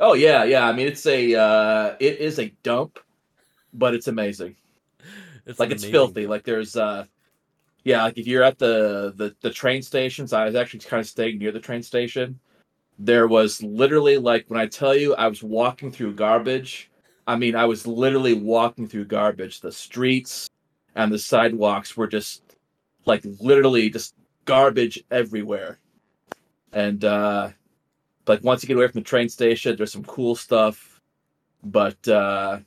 Oh 0.00 0.14
yeah, 0.14 0.44
yeah. 0.44 0.66
I 0.66 0.72
mean 0.72 0.88
it's 0.88 1.06
a 1.06 1.34
uh 1.34 1.96
it 2.00 2.18
is 2.18 2.38
a 2.38 2.48
dump, 2.62 2.98
but 3.72 3.94
it's 3.94 4.08
amazing. 4.08 4.56
It's 5.46 5.60
like 5.60 5.70
it's 5.70 5.84
filthy. 5.84 6.26
Like 6.26 6.42
there's 6.44 6.74
uh 6.74 7.04
yeah, 7.84 8.02
like 8.04 8.16
if 8.16 8.26
you're 8.26 8.42
at 8.42 8.58
the 8.58 9.12
the, 9.14 9.36
the 9.42 9.50
train 9.50 9.82
stations, 9.82 10.32
I 10.32 10.46
was 10.46 10.54
actually 10.54 10.80
kind 10.80 11.00
of 11.00 11.06
staying 11.06 11.38
near 11.38 11.52
the 11.52 11.60
train 11.60 11.82
station. 11.82 12.40
There 12.98 13.28
was 13.28 13.62
literally 13.62 14.16
like 14.16 14.46
when 14.48 14.58
I 14.58 14.66
tell 14.66 14.96
you 14.96 15.14
I 15.16 15.28
was 15.28 15.42
walking 15.42 15.92
through 15.92 16.14
garbage, 16.14 16.90
I 17.26 17.36
mean 17.36 17.54
I 17.54 17.66
was 17.66 17.86
literally 17.86 18.32
walking 18.32 18.88
through 18.88 19.04
garbage. 19.04 19.60
The 19.60 19.70
streets 19.70 20.48
and 20.94 21.12
the 21.12 21.18
sidewalks 21.18 21.94
were 21.94 22.06
just 22.06 22.42
like 23.04 23.22
literally 23.38 23.90
just 23.90 24.14
garbage 24.46 25.04
everywhere. 25.10 25.78
And 26.74 27.04
uh 27.04 27.50
like 28.26 28.44
once 28.44 28.62
you 28.62 28.68
get 28.68 28.76
away 28.76 28.88
from 28.88 29.00
the 29.00 29.06
train 29.08 29.28
station, 29.28 29.76
there's 29.76 29.92
some 29.92 30.04
cool 30.04 30.36
stuff. 30.36 31.00
But 31.64 32.06
uh 32.08 32.60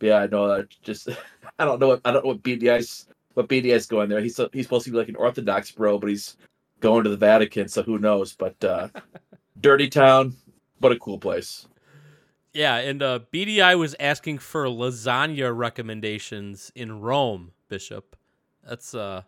yeah, 0.00 0.18
I 0.18 0.26
know 0.28 0.48
that 0.48 0.68
just 0.82 1.08
I 1.58 1.64
don't 1.64 1.80
know 1.80 1.88
what 1.88 2.00
I 2.04 2.12
don't 2.12 2.24
know 2.24 2.30
what 2.32 2.42
BDI's 2.42 3.08
what 3.34 3.48
BDI's 3.48 3.86
going 3.86 4.08
there. 4.08 4.20
He's 4.20 4.40
he's 4.52 4.66
supposed 4.66 4.86
to 4.86 4.90
be 4.92 4.98
like 4.98 5.08
an 5.08 5.16
Orthodox 5.16 5.70
bro, 5.72 5.98
but 5.98 6.10
he's 6.10 6.36
going 6.80 7.04
to 7.04 7.10
the 7.10 7.16
Vatican, 7.16 7.68
so 7.68 7.82
who 7.82 7.98
knows? 7.98 8.34
But 8.34 8.62
uh 8.64 8.88
dirty 9.60 9.88
town, 9.88 10.34
but 10.80 10.92
a 10.92 10.98
cool 10.98 11.18
place. 11.18 11.66
Yeah, 12.52 12.76
and 12.76 13.02
uh, 13.02 13.20
BDI 13.32 13.78
was 13.78 13.94
asking 14.00 14.38
for 14.38 14.64
lasagna 14.66 15.54
recommendations 15.56 16.72
in 16.74 17.00
Rome, 17.00 17.52
Bishop. 17.68 18.16
That's 18.66 18.94
uh 18.94 19.22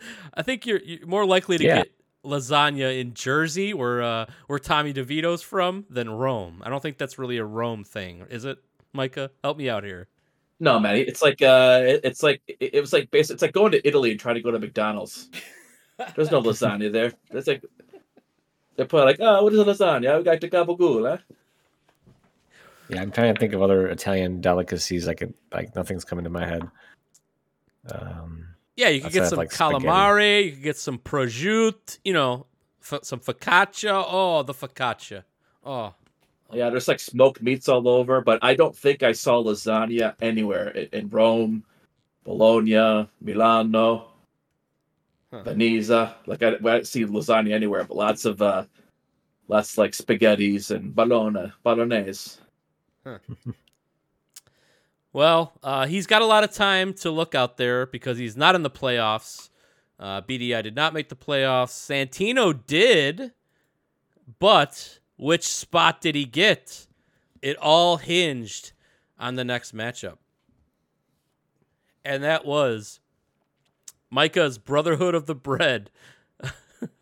I 0.34 0.42
think 0.42 0.66
you're, 0.66 0.80
you're 0.80 1.06
more 1.06 1.26
likely 1.26 1.58
to 1.58 1.64
Yeah. 1.64 1.76
get 1.76 1.92
lasagna 2.24 2.98
in 3.00 3.14
Jersey 3.14 3.72
where 3.72 4.02
uh 4.02 4.26
where 4.46 4.58
Tommy 4.58 4.92
DeVito's 4.92 5.42
from 5.42 5.86
than 5.88 6.10
Rome. 6.10 6.62
I 6.64 6.70
don't 6.70 6.82
think 6.82 6.98
that's 6.98 7.18
really 7.18 7.38
a 7.38 7.44
Rome 7.44 7.84
thing, 7.84 8.26
is 8.30 8.44
it? 8.44 8.58
Micah, 8.92 9.30
help 9.42 9.56
me 9.58 9.68
out 9.68 9.84
here. 9.84 10.08
No, 10.60 10.80
man, 10.80 10.96
it's 10.96 11.22
like 11.22 11.40
uh 11.42 11.80
it's 11.84 12.22
like 12.22 12.42
it, 12.48 12.74
it 12.74 12.80
was 12.80 12.92
like 12.92 13.10
basic 13.10 13.34
it's 13.34 13.42
like 13.42 13.52
going 13.52 13.72
to 13.72 13.86
Italy 13.86 14.10
and 14.10 14.20
trying 14.20 14.34
to 14.34 14.42
go 14.42 14.50
to 14.50 14.58
McDonald's. 14.58 15.28
There's 16.16 16.30
no 16.30 16.42
lasagna 16.42 16.92
there. 16.92 17.12
It's 17.30 17.46
like 17.46 17.62
they're 18.76 18.86
probably 18.86 19.06
like, 19.06 19.20
oh, 19.20 19.42
what 19.42 19.52
is 19.52 19.58
a 19.58 19.64
lasagna? 19.64 20.18
We 20.18 20.24
got 20.24 20.40
the 20.40 20.48
gabagool, 20.48 21.08
huh? 21.08 21.18
Yeah, 22.88 23.02
I'm 23.02 23.10
trying 23.10 23.34
to 23.34 23.38
think 23.38 23.52
of 23.52 23.60
other 23.60 23.88
Italian 23.88 24.40
delicacies. 24.40 25.08
I 25.08 25.14
could 25.14 25.34
like 25.52 25.74
nothing's 25.76 26.04
coming 26.04 26.24
to 26.24 26.30
my 26.30 26.46
head. 26.46 26.62
Um, 27.90 28.46
Yeah, 28.78 28.88
you 28.90 29.00
could 29.00 29.12
get 29.12 29.26
some 29.28 29.38
like, 29.38 29.50
spaghetti. 29.50 29.84
calamari, 29.86 30.44
you 30.46 30.52
could 30.52 30.62
get 30.62 30.76
some 30.78 30.98
prosciutto, 30.98 31.98
you 32.04 32.12
know, 32.12 32.46
f- 32.80 33.00
some 33.02 33.18
focaccia. 33.20 34.04
Oh, 34.06 34.42
the 34.44 34.54
focaccia. 34.54 35.24
Oh, 35.64 35.94
Yeah, 36.52 36.70
there's 36.70 36.86
like 36.88 37.00
smoked 37.00 37.42
meats 37.42 37.68
all 37.68 37.88
over, 37.88 38.20
but 38.20 38.38
I 38.40 38.54
don't 38.54 38.76
think 38.76 39.02
I 39.02 39.12
saw 39.12 39.42
lasagna 39.42 40.14
anywhere 40.22 40.68
in, 40.68 40.88
in 40.92 41.08
Rome, 41.10 41.64
Bologna, 42.24 43.08
Milano, 43.20 44.04
Huh. 45.30 45.42
Veneza. 45.44 46.14
Like 46.26 46.42
I, 46.42 46.48
I 46.54 46.58
didn't 46.58 46.86
see 46.86 47.04
lasagna 47.04 47.52
anywhere, 47.52 47.84
but 47.84 47.96
lots 47.98 48.24
of 48.24 48.40
uh, 48.40 48.64
lots 49.48 49.76
like 49.76 49.92
spaghettis 49.92 50.70
and 50.70 50.94
bologna, 50.94 51.52
bolognese. 51.64 52.38
Well, 55.12 55.52
uh, 55.62 55.86
he's 55.86 56.06
got 56.06 56.22
a 56.22 56.26
lot 56.26 56.44
of 56.44 56.52
time 56.52 56.92
to 56.94 57.10
look 57.10 57.34
out 57.34 57.56
there 57.56 57.86
because 57.86 58.18
he's 58.18 58.36
not 58.36 58.54
in 58.54 58.62
the 58.62 58.70
playoffs. 58.70 59.48
Uh, 59.98 60.20
BDI 60.22 60.62
did 60.62 60.76
not 60.76 60.94
make 60.94 61.08
the 61.08 61.16
playoffs. 61.16 61.70
Santino 61.70 62.58
did, 62.66 63.32
but 64.38 64.98
which 65.16 65.46
spot 65.46 66.00
did 66.00 66.14
he 66.14 66.24
get? 66.24 66.86
It 67.42 67.56
all 67.56 67.96
hinged 67.96 68.72
on 69.18 69.34
the 69.34 69.44
next 69.44 69.74
matchup. 69.74 70.18
And 72.04 72.22
that 72.22 72.44
was 72.44 73.00
Micah's 74.10 74.58
Brotherhood 74.58 75.14
of 75.14 75.26
the 75.26 75.34
Bread 75.34 75.90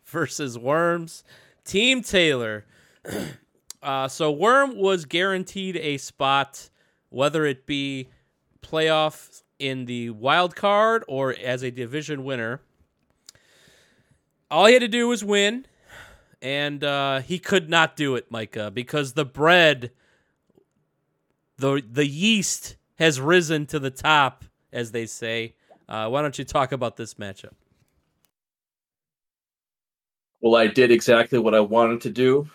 versus 0.05 0.57
Worms. 0.57 1.23
Team 1.63 2.01
Taylor. 2.01 2.65
uh, 3.83 4.07
so 4.07 4.31
Worm 4.31 4.77
was 4.77 5.05
guaranteed 5.05 5.77
a 5.77 5.97
spot 5.97 6.69
whether 7.09 7.45
it 7.45 7.65
be 7.65 8.09
playoff 8.61 9.43
in 9.59 9.85
the 9.85 10.09
wild 10.11 10.55
card 10.55 11.03
or 11.07 11.35
as 11.43 11.63
a 11.63 11.71
division 11.71 12.23
winner. 12.23 12.61
All 14.49 14.65
he 14.65 14.73
had 14.73 14.81
to 14.81 14.87
do 14.87 15.07
was 15.07 15.23
win, 15.23 15.65
and 16.41 16.83
uh, 16.83 17.19
he 17.19 17.39
could 17.39 17.69
not 17.69 17.95
do 17.95 18.15
it, 18.15 18.31
Micah, 18.31 18.71
because 18.71 19.13
the 19.13 19.25
bread, 19.25 19.91
the 21.57 21.81
the 21.89 22.07
yeast 22.07 22.77
has 22.95 23.19
risen 23.19 23.65
to 23.67 23.79
the 23.79 23.91
top, 23.91 24.45
as 24.71 24.91
they 24.91 25.05
say. 25.05 25.55
Uh, 25.89 26.07
why 26.09 26.21
don't 26.21 26.37
you 26.37 26.45
talk 26.45 26.71
about 26.71 26.97
this 26.97 27.15
matchup? 27.15 27.53
Well, 30.41 30.55
I 30.55 30.67
did 30.67 30.91
exactly 30.91 31.39
what 31.39 31.55
I 31.55 31.59
wanted 31.61 32.01
to 32.01 32.09
do. 32.09 32.47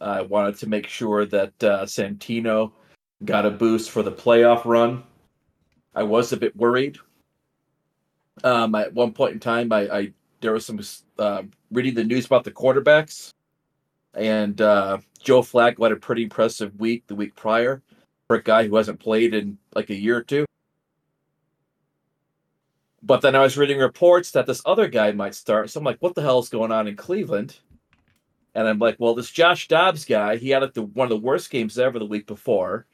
I 0.00 0.22
wanted 0.22 0.56
to 0.58 0.68
make 0.68 0.86
sure 0.86 1.24
that 1.26 1.64
uh, 1.64 1.84
Santino 1.84 2.72
got 3.24 3.46
a 3.46 3.50
boost 3.50 3.90
for 3.90 4.02
the 4.02 4.12
playoff 4.12 4.64
run. 4.64 5.02
I 5.94 6.02
was 6.04 6.32
a 6.32 6.36
bit 6.36 6.56
worried. 6.56 6.98
Um, 8.44 8.74
at 8.74 8.94
one 8.94 9.12
point 9.12 9.32
in 9.34 9.40
time, 9.40 9.72
I, 9.72 9.88
I 9.88 10.12
there 10.40 10.52
was 10.52 10.64
some 10.64 10.80
uh, 11.18 11.42
reading 11.72 11.94
the 11.94 12.04
news 12.04 12.26
about 12.26 12.44
the 12.44 12.52
quarterbacks, 12.52 13.32
and 14.14 14.60
uh, 14.60 14.98
Joe 15.20 15.42
Flacco 15.42 15.82
had 15.82 15.92
a 15.92 15.96
pretty 15.96 16.22
impressive 16.22 16.78
week 16.78 17.04
the 17.06 17.16
week 17.16 17.34
prior 17.34 17.82
for 18.28 18.36
a 18.36 18.42
guy 18.42 18.66
who 18.66 18.76
hasn't 18.76 19.00
played 19.00 19.34
in 19.34 19.58
like 19.74 19.90
a 19.90 19.94
year 19.94 20.18
or 20.18 20.22
two. 20.22 20.44
But 23.02 23.22
then 23.22 23.34
I 23.34 23.40
was 23.40 23.56
reading 23.56 23.78
reports 23.78 24.32
that 24.32 24.46
this 24.46 24.62
other 24.66 24.86
guy 24.86 25.12
might 25.12 25.34
start. 25.34 25.70
So 25.70 25.78
I'm 25.78 25.84
like, 25.84 25.98
what 26.00 26.14
the 26.14 26.22
hell 26.22 26.40
is 26.40 26.48
going 26.48 26.72
on 26.72 26.86
in 26.86 26.96
Cleveland? 26.96 27.56
And 28.54 28.68
I'm 28.68 28.78
like, 28.78 28.96
well, 28.98 29.14
this 29.14 29.30
Josh 29.30 29.68
Dobbs 29.68 30.04
guy, 30.04 30.36
he 30.36 30.50
had 30.50 30.62
like 30.62 30.74
the 30.74 30.82
one 30.82 31.06
of 31.06 31.10
the 31.10 31.24
worst 31.24 31.50
games 31.50 31.78
ever 31.78 31.98
the 31.98 32.04
week 32.04 32.26
before. 32.26 32.86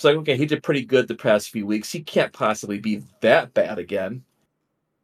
It's 0.00 0.04
like, 0.06 0.16
okay, 0.16 0.38
he 0.38 0.46
did 0.46 0.62
pretty 0.62 0.86
good 0.86 1.08
the 1.08 1.14
past 1.14 1.50
few 1.50 1.66
weeks. 1.66 1.92
He 1.92 2.00
can't 2.00 2.32
possibly 2.32 2.78
be 2.78 3.02
that 3.20 3.52
bad 3.52 3.78
again. 3.78 4.24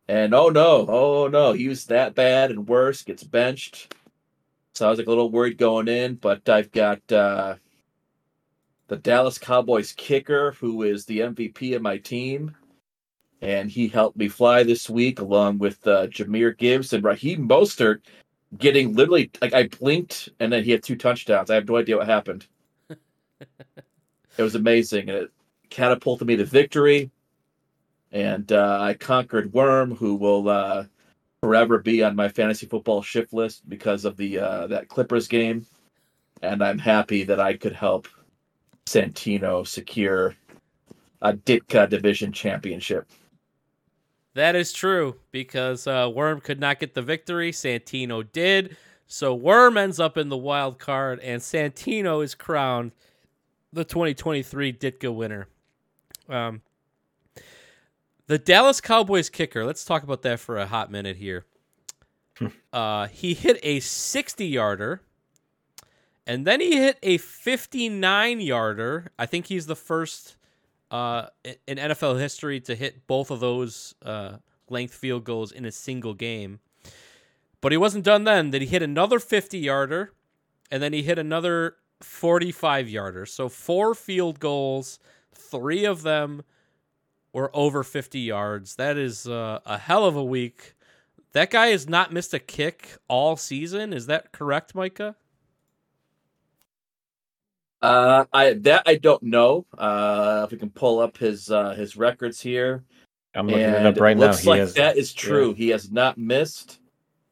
And 0.08 0.32
oh 0.34 0.48
no, 0.48 0.86
oh 0.88 1.28
no, 1.28 1.52
he 1.52 1.68
was 1.68 1.84
that 1.88 2.14
bad 2.14 2.50
and 2.50 2.66
worse, 2.66 3.02
gets 3.02 3.22
benched. 3.22 3.94
So 4.72 4.86
I 4.86 4.88
was 4.88 4.98
like 4.98 5.06
a 5.06 5.10
little 5.10 5.30
worried 5.30 5.58
going 5.58 5.88
in, 5.88 6.14
but 6.14 6.48
I've 6.48 6.72
got 6.72 7.12
uh 7.12 7.56
the 8.88 8.96
Dallas 8.96 9.36
Cowboys 9.36 9.92
kicker, 9.92 10.52
who 10.52 10.82
is 10.82 11.04
the 11.04 11.18
MVP 11.18 11.76
of 11.76 11.82
my 11.82 11.98
team 11.98 12.56
and 13.42 13.70
he 13.70 13.88
helped 13.88 14.16
me 14.16 14.28
fly 14.28 14.62
this 14.62 14.88
week 14.88 15.20
along 15.20 15.58
with 15.58 15.86
uh, 15.86 16.06
Jahmyr 16.06 16.56
Gibbs 16.56 16.94
and 16.94 17.04
Raheem 17.04 17.46
Mostert 17.46 18.00
getting 18.56 18.94
literally 18.94 19.30
like 19.42 19.52
I 19.52 19.68
blinked 19.68 20.30
and 20.40 20.50
then 20.50 20.64
he 20.64 20.70
had 20.70 20.82
two 20.82 20.96
touchdowns. 20.96 21.50
I 21.50 21.56
have 21.56 21.68
no 21.68 21.76
idea 21.76 21.98
what 21.98 22.06
happened. 22.06 22.46
It 24.38 24.42
was 24.42 24.54
amazing 24.54 25.08
and 25.08 25.18
it 25.18 25.30
catapulted 25.70 26.26
me 26.26 26.36
to 26.36 26.44
victory. 26.44 27.10
And 28.12 28.50
uh, 28.52 28.78
I 28.80 28.94
conquered 28.94 29.52
Worm, 29.52 29.94
who 29.94 30.14
will 30.14 30.48
uh, 30.48 30.84
forever 31.42 31.78
be 31.78 32.02
on 32.02 32.16
my 32.16 32.28
fantasy 32.28 32.66
football 32.66 33.02
shift 33.02 33.32
list 33.32 33.68
because 33.68 34.04
of 34.04 34.16
the 34.16 34.38
uh, 34.38 34.66
that 34.68 34.88
Clippers 34.88 35.28
game. 35.28 35.66
and 36.42 36.62
I'm 36.62 36.78
happy 36.78 37.24
that 37.24 37.40
I 37.40 37.56
could 37.56 37.72
help 37.72 38.08
Santino 38.86 39.66
secure 39.66 40.34
a 41.22 41.32
Ditka 41.32 41.88
Division 41.88 42.32
Championship. 42.32 43.08
That 44.34 44.54
is 44.54 44.72
true 44.72 45.16
because 45.32 45.86
uh, 45.86 46.10
Worm 46.14 46.40
could 46.40 46.60
not 46.60 46.78
get 46.78 46.94
the 46.94 47.02
victory. 47.02 47.52
Santino 47.52 48.30
did. 48.32 48.76
So 49.06 49.34
Worm 49.34 49.76
ends 49.78 49.98
up 49.98 50.18
in 50.18 50.28
the 50.28 50.36
wild 50.36 50.78
card, 50.78 51.20
and 51.20 51.40
Santino 51.40 52.22
is 52.22 52.34
crowned 52.34 52.92
the 53.72 53.84
2023 53.84 54.72
Ditka 54.72 55.14
winner. 55.14 55.48
Um, 56.28 56.62
the 58.26 58.38
Dallas 58.38 58.80
Cowboys 58.80 59.30
kicker. 59.30 59.64
Let's 59.64 59.84
talk 59.84 60.02
about 60.02 60.22
that 60.22 60.40
for 60.40 60.58
a 60.58 60.66
hot 60.66 60.90
minute 60.90 61.16
here. 61.16 61.44
uh, 62.72 63.06
he 63.06 63.34
hit 63.34 63.58
a 63.62 63.80
60 63.80 64.46
yarder, 64.46 65.00
and 66.26 66.46
then 66.46 66.60
he 66.60 66.76
hit 66.76 66.98
a 67.02 67.18
59 67.18 68.40
yarder. 68.40 69.12
I 69.18 69.26
think 69.26 69.46
he's 69.46 69.66
the 69.66 69.76
first 69.76 70.36
uh, 70.90 71.26
in 71.66 71.78
NFL 71.78 72.18
history 72.18 72.60
to 72.60 72.74
hit 72.74 73.06
both 73.06 73.30
of 73.30 73.40
those 73.40 73.94
uh, 74.04 74.36
length 74.68 74.94
field 74.94 75.24
goals 75.24 75.52
in 75.52 75.64
a 75.64 75.72
single 75.72 76.14
game. 76.14 76.60
But 77.60 77.72
he 77.72 77.78
wasn't 77.78 78.04
done 78.04 78.24
then. 78.24 78.50
That 78.50 78.60
he 78.60 78.66
hit 78.66 78.82
another 78.82 79.18
50 79.18 79.58
yarder, 79.58 80.12
and 80.70 80.82
then 80.82 80.92
he 80.92 81.02
hit 81.02 81.18
another 81.18 81.76
45 82.00 82.88
yarder. 82.88 83.26
So 83.26 83.48
four 83.48 83.94
field 83.94 84.40
goals, 84.40 84.98
three 85.34 85.84
of 85.84 86.02
them 86.02 86.42
were 87.32 87.50
over 87.54 87.82
50 87.82 88.18
yards. 88.20 88.76
That 88.76 88.96
is 88.96 89.26
uh, 89.26 89.60
a 89.66 89.78
hell 89.78 90.04
of 90.04 90.16
a 90.16 90.24
week. 90.24 90.74
That 91.32 91.50
guy 91.50 91.68
has 91.68 91.88
not 91.88 92.12
missed 92.12 92.32
a 92.32 92.38
kick 92.38 92.96
all 93.08 93.36
season. 93.36 93.92
Is 93.92 94.06
that 94.06 94.32
correct, 94.32 94.74
Micah? 94.74 95.16
Uh, 97.82 98.24
I 98.32 98.54
that 98.54 98.82
I 98.86 98.94
don't 98.96 99.22
know. 99.22 99.66
Uh, 99.76 100.42
if 100.46 100.50
we 100.52 100.56
can 100.58 100.70
pull 100.70 100.98
up 100.98 101.18
his 101.18 101.50
uh, 101.50 101.74
his 101.74 101.96
records 101.96 102.40
here. 102.40 102.84
I'm 103.34 103.46
looking 103.48 103.60
it 103.62 103.74
And 103.74 103.86
up 103.86 104.00
right 104.00 104.16
now. 104.16 104.28
looks 104.28 104.40
He 104.40 104.48
like 104.48 104.60
has 104.60 104.74
that 104.74 104.96
is 104.96 105.12
true. 105.12 105.52
He 105.52 105.68
has 105.68 105.90
not 105.92 106.16
missed. 106.16 106.80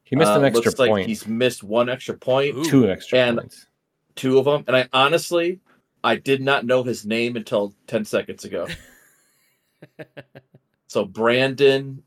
he 0.04 0.16
missed 0.16 0.32
an 0.32 0.42
Uh, 0.44 0.48
extra 0.48 0.64
looks 0.66 0.78
like 0.78 0.90
point, 0.90 1.06
he's 1.08 1.26
missed 1.26 1.64
one 1.64 1.88
extra 1.88 2.14
point, 2.14 2.56
Ooh. 2.56 2.64
two 2.64 2.90
extra 2.90 3.18
And- 3.20 3.38
points. 3.38 3.66
Two 4.16 4.38
of 4.38 4.44
them, 4.44 4.64
and 4.66 4.76
I 4.76 4.88
honestly, 4.92 5.60
I 6.02 6.16
did 6.16 6.40
not 6.40 6.64
know 6.64 6.82
his 6.82 7.04
name 7.04 7.36
until 7.36 7.74
ten 7.86 8.04
seconds 8.04 8.44
ago. 8.44 8.68
so 10.86 11.04
Brandon 11.04 12.02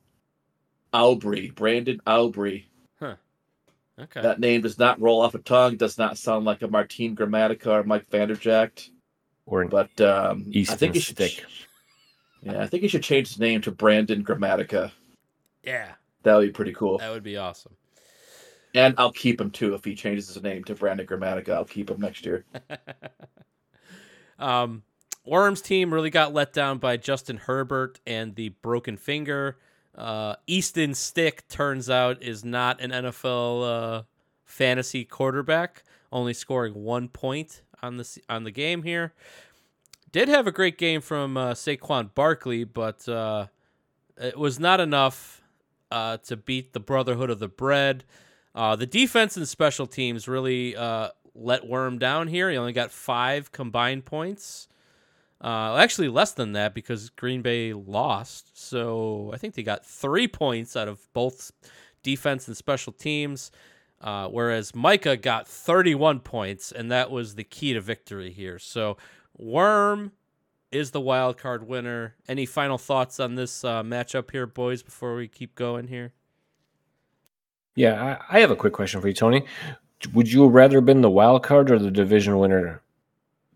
Aubrey, 0.94 1.52
Brandon 1.52 2.00
Aubrey. 2.08 2.70
Huh. 3.00 3.16
Okay. 4.00 4.22
That 4.22 4.40
name 4.40 4.62
does 4.62 4.78
not 4.80 5.02
roll 5.02 5.22
off 5.22 5.36
a 5.36 5.40
tongue. 5.40 5.76
Does 5.78 5.98
not 5.98 6.18
sound 6.18 6.46
like 6.46 6.62
a 6.62 6.68
Martin 6.68 7.16
Gramatica 7.16 7.68
or 7.68 7.84
Mike 7.84 8.10
Vanderjagt. 8.10 8.90
Or 9.46 9.62
an 9.62 9.70
But 9.70 10.00
um, 10.02 10.46
I 10.48 10.52
Easton 10.52 10.78
think 10.78 10.94
he 10.94 11.00
should. 11.00 11.16
Stick. 11.16 11.44
Yeah, 12.42 12.62
I 12.62 12.68
think 12.68 12.84
he 12.84 12.88
should 12.88 13.04
change 13.04 13.30
his 13.30 13.40
name 13.40 13.62
to 13.62 13.72
Brandon 13.72 14.24
Gramatica. 14.24 14.92
yeah, 15.64 15.94
That 16.24 16.36
would 16.36 16.48
be 16.48 16.52
pretty 16.54 16.74
cool. 16.74 17.00
that 17.00 17.10
would 17.10 17.24
be 17.24 17.38
awesome. 17.38 17.76
And 18.78 18.94
I'll 19.00 19.12
keep 19.12 19.42
him 19.42 19.50
too 19.50 19.74
if 19.74 19.84
he 19.84 19.96
changes 19.96 20.28
his 20.28 20.44
name 20.44 20.64
to 20.66 20.76
Brandon 20.76 21.08
Gramatica. 21.08 21.50
I'll 21.50 21.66
keep 21.66 21.90
him 21.90 22.00
next 22.00 22.24
year. 22.28 22.46
um, 24.40 24.84
Worms 25.26 25.62
team 25.62 25.92
really 25.92 26.12
got 26.12 26.32
let 26.32 26.54
down 26.54 26.78
by 26.78 26.96
Justin 26.96 27.38
Herbert 27.38 28.00
and 28.06 28.36
the 28.36 28.50
broken 28.50 28.96
finger. 28.96 29.58
Uh, 29.96 30.36
Easton 30.46 30.94
Stick 30.94 31.48
turns 31.48 31.90
out 31.90 32.22
is 32.22 32.46
not 32.46 32.80
an 32.80 32.92
NFL 32.92 33.64
uh, 33.98 34.04
fantasy 34.46 35.04
quarterback, 35.04 35.84
only 36.12 36.36
scoring 36.36 36.76
one 36.76 37.10
point 37.10 37.64
on 37.82 37.98
the 37.98 38.22
on 38.30 38.44
the 38.44 38.52
game 38.52 38.84
here. 38.84 39.16
Did 40.12 40.30
have 40.30 40.46
a 40.46 40.52
great 40.52 40.78
game 40.78 41.02
from 41.02 41.36
uh, 41.36 41.54
Saquon 41.54 42.14
Barkley, 42.14 42.64
but 42.64 43.10
uh, 43.10 43.48
it 44.22 44.38
was 44.38 44.60
not 44.60 44.80
enough 44.80 45.42
uh, 45.90 46.18
to 46.18 46.38
beat 46.38 46.74
the 46.74 46.80
Brotherhood 46.80 47.32
of 47.32 47.40
the 47.40 47.48
Bread. 47.48 48.04
Uh, 48.58 48.76
the 48.76 48.88
defense 48.88 49.38
and 49.38 49.48
special 49.48 49.86
teams 49.86 50.28
really 50.28 50.76
uh, 50.76 51.10
let 51.36 51.68
Worm 51.68 52.00
down 52.00 52.28
here. 52.28 52.50
He 52.50 52.58
only 52.58 52.74
got 52.74 52.92
five 52.92 53.52
combined 53.52 54.06
points. 54.06 54.68
Uh, 55.40 55.76
actually, 55.76 56.08
less 56.08 56.32
than 56.32 56.54
that 56.54 56.74
because 56.74 57.12
Green 57.12 57.44
Bay 57.44 57.74
lost. 57.74 58.60
So 58.60 59.30
I 59.32 59.38
think 59.38 59.54
they 59.54 59.62
got 59.62 59.86
three 59.86 60.28
points 60.28 60.76
out 60.76 60.88
of 60.88 61.08
both 61.14 61.52
defense 62.02 62.48
and 62.48 62.58
special 62.58 62.92
teams. 62.92 63.52
Uh, 64.02 64.28
whereas 64.28 64.74
Micah 64.74 65.18
got 65.18 65.48
31 65.48 66.22
points, 66.22 66.72
and 66.72 66.92
that 66.92 67.12
was 67.12 67.36
the 67.36 67.44
key 67.44 67.74
to 67.74 67.82
victory 67.82 68.32
here. 68.32 68.58
So 68.58 68.98
Worm 69.38 70.14
is 70.72 70.90
the 70.90 71.02
wild 71.02 71.38
card 71.38 71.68
winner. 71.68 72.16
Any 72.28 72.48
final 72.48 72.80
thoughts 72.80 73.20
on 73.20 73.36
this 73.36 73.64
uh, 73.64 73.84
matchup 73.84 74.32
here, 74.32 74.48
boys, 74.48 74.82
before 74.82 75.16
we 75.16 75.28
keep 75.28 75.54
going 75.54 75.90
here? 75.90 76.14
Yeah, 77.78 78.18
I, 78.30 78.38
I 78.38 78.40
have 78.42 78.50
a 78.50 78.56
quick 78.56 78.74
question 78.74 79.00
for 79.02 79.08
you, 79.08 79.14
Tony. 79.14 79.46
Would 80.14 80.32
you 80.32 80.48
rather 80.48 80.78
have 80.78 80.86
been 80.86 81.02
the 81.02 81.12
wild 81.12 81.44
card 81.44 81.70
or 81.70 81.78
the 81.78 81.92
division 81.92 82.38
winner? 82.40 82.82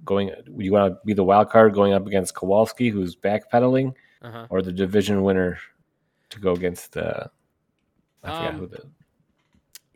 Going, 0.06 0.32
would 0.48 0.64
you 0.64 0.72
want 0.72 0.94
to 0.94 1.00
be 1.04 1.14
the 1.14 1.24
wild 1.24 1.50
card 1.50 1.74
going 1.74 1.94
up 1.94 2.06
against 2.06 2.36
Kowalski, 2.36 2.90
who's 2.90 3.16
backpedaling, 3.16 3.96
Uh-huh. 4.22 4.46
or 4.52 4.62
the 4.62 4.72
division 4.72 5.24
winner 5.24 5.58
to 6.30 6.40
go 6.40 6.52
against 6.54 6.92
the? 6.94 7.30
I 8.24 8.28
forgot 8.28 8.54
Um, 8.54 8.60
who 8.60 8.68
the. 8.68 8.84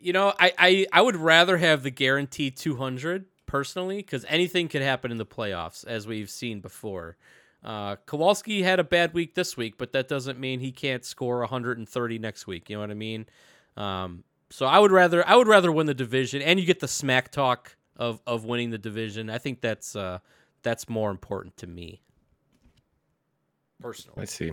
You 0.00 0.12
know, 0.12 0.34
I, 0.40 0.52
I, 0.58 0.86
I 0.92 1.02
would 1.02 1.16
rather 1.16 1.56
have 1.56 1.84
the 1.84 1.90
guaranteed 1.90 2.56
200 2.56 3.26
personally 3.46 3.98
because 3.98 4.24
anything 4.28 4.66
could 4.68 4.82
happen 4.82 5.12
in 5.12 5.18
the 5.18 5.26
playoffs, 5.26 5.86
as 5.86 6.06
we've 6.06 6.30
seen 6.30 6.60
before. 6.60 7.16
Uh, 7.64 7.94
Kowalski 8.06 8.62
had 8.62 8.78
a 8.80 8.84
bad 8.84 9.14
week 9.14 9.34
this 9.34 9.56
week, 9.56 9.74
but 9.78 9.92
that 9.92 10.08
doesn't 10.08 10.38
mean 10.38 10.58
he 10.60 10.72
can't 10.72 11.04
score 11.04 11.38
130 11.40 12.18
next 12.18 12.46
week. 12.48 12.68
You 12.68 12.76
know 12.76 12.80
what 12.80 12.90
I 12.90 12.94
mean? 12.94 13.26
Um, 13.76 14.24
so 14.50 14.66
I 14.66 14.78
would 14.78 14.92
rather 14.92 15.26
I 15.26 15.36
would 15.36 15.48
rather 15.48 15.70
win 15.72 15.86
the 15.86 15.94
division, 15.94 16.40
and 16.42 16.58
you 16.58 16.66
get 16.66 16.80
the 16.80 16.88
smack 16.88 17.30
talk 17.30 17.76
of 17.96 18.20
of 18.26 18.44
winning 18.44 18.70
the 18.70 18.78
division. 18.78 19.28
I 19.30 19.38
think 19.38 19.60
that's 19.60 19.94
uh, 19.96 20.18
that's 20.62 20.88
more 20.88 21.10
important 21.10 21.56
to 21.58 21.66
me 21.66 22.00
personally. 23.80 24.20
Let's 24.20 24.34
see. 24.34 24.52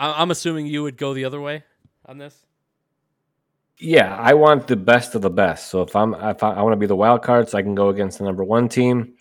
I- 0.00 0.22
I'm 0.22 0.30
assuming 0.30 0.66
you 0.66 0.84
would 0.84 0.96
go 0.96 1.12
the 1.12 1.24
other 1.24 1.40
way 1.40 1.64
on 2.06 2.18
this. 2.18 2.46
Yeah, 3.78 4.14
I 4.16 4.34
want 4.34 4.66
the 4.68 4.76
best 4.76 5.14
of 5.16 5.22
the 5.22 5.30
best. 5.30 5.70
So 5.70 5.82
if 5.82 5.94
I'm 5.96 6.14
if 6.14 6.42
I, 6.42 6.52
I 6.52 6.62
want 6.62 6.72
to 6.72 6.76
be 6.78 6.86
the 6.86 6.96
wild 6.96 7.22
card, 7.22 7.48
so 7.48 7.58
I 7.58 7.62
can 7.62 7.74
go 7.74 7.88
against 7.88 8.18
the 8.18 8.24
number 8.24 8.44
one 8.44 8.68
team, 8.68 9.14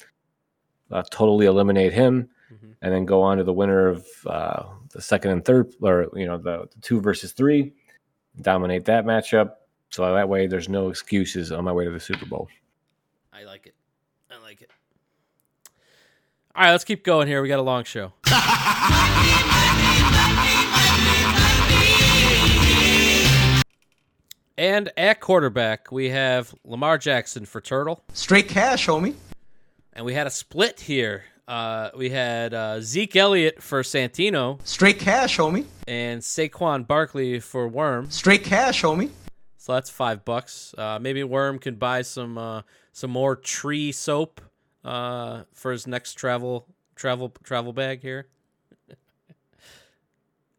uh, 0.92 1.04
totally 1.10 1.46
eliminate 1.48 1.94
him, 1.94 2.30
Mhm. 2.52 2.76
and 2.82 2.94
then 2.94 3.06
go 3.06 3.22
on 3.24 3.38
to 3.38 3.44
the 3.44 3.54
winner 3.54 3.88
of 3.88 4.08
uh, 4.28 4.64
the 4.98 5.02
second 5.04 5.30
and 5.30 5.46
third, 5.46 5.74
or 5.80 6.08
you 6.16 6.26
know 6.26 6.40
the, 6.40 6.68
the 6.74 6.82
two 6.82 7.00
versus 7.00 7.32
three, 7.32 7.72
dominate 8.42 8.86
that 8.86 9.06
matchup. 9.06 9.52
So 9.90 10.12
that 10.12 10.28
way, 10.28 10.48
there's 10.48 10.68
no 10.68 10.90
excuses 10.90 11.52
on 11.52 11.64
my 11.64 11.72
way 11.72 11.86
to 11.86 11.92
the 11.92 12.00
Super 12.00 12.26
Bowl. 12.26 12.50
I 13.32 13.44
like 13.44 13.68
it. 13.68 13.76
I 14.32 14.42
like 14.42 14.64
it. 14.64 14.72
All 16.56 16.64
right, 16.64 16.72
let's 16.72 16.84
keep 16.84 17.04
going 17.04 17.28
here. 17.28 17.44
We 17.44 17.48
got 17.48 17.60
a 17.60 17.62
long 17.62 17.84
show. 17.84 18.12
and 24.58 24.92
at 24.98 25.22
quarterback, 25.22 25.92
we 25.92 26.10
have 26.10 26.56
Lamar 26.66 26.98
Jackson 26.98 27.46
for 27.46 27.62
Turtle. 27.62 28.04
Straight 28.14 28.50
cash, 28.50 28.88
homie. 28.88 29.14
And 29.94 30.04
we 30.08 30.16
had 30.16 30.26
a 30.26 30.32
split 30.32 30.80
here. 30.80 31.24
Uh, 31.48 31.90
we 31.96 32.10
had 32.10 32.54
uh, 32.54 32.82
Zeke 32.82 33.16
Elliott 33.16 33.64
for 33.64 33.82
Santino 33.82 34.60
Straight 34.68 35.00
cash, 35.00 35.38
homie. 35.38 35.66
and 35.88 36.22
Saquon 36.22 36.86
Barkley 36.86 37.40
for 37.40 37.68
Worm. 37.70 38.10
Straight 38.12 38.44
cash, 38.44 38.82
homie. 38.82 39.10
So 39.58 39.74
that's 39.74 39.90
five 39.90 40.26
bucks. 40.26 40.76
Uh, 40.78 41.00
maybe 41.02 41.24
Worm 41.24 41.58
can 41.60 41.76
buy 41.76 42.02
some 42.02 42.38
uh, 42.38 42.62
some 42.92 43.12
more 43.12 43.36
tree 43.36 43.92
soap 43.94 44.42
uh, 44.84 45.44
for 45.54 45.72
his 45.72 45.88
next 45.88 46.16
travel 46.16 46.68
travel 46.96 47.34
travel 47.44 47.72
bag 47.72 48.02
here. 48.02 48.28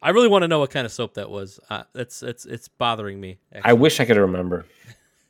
I 0.03 0.11
really 0.11 0.28
want 0.28 0.43
to 0.43 0.49
know 0.49 0.61
what 0.61 0.70
kind 0.70 0.86
of 0.86 0.93
soap 0.93 1.14
that 1.14 1.28
was. 1.28 1.61
Uh, 1.68 1.82
it's 1.95 2.22
it's 2.22 2.47
it's 2.47 2.68
bothering 2.68 3.20
me. 3.20 3.39
I 3.62 3.74
wish 3.74 4.01
I 4.01 4.05
could 4.07 4.16
remember. 4.16 4.64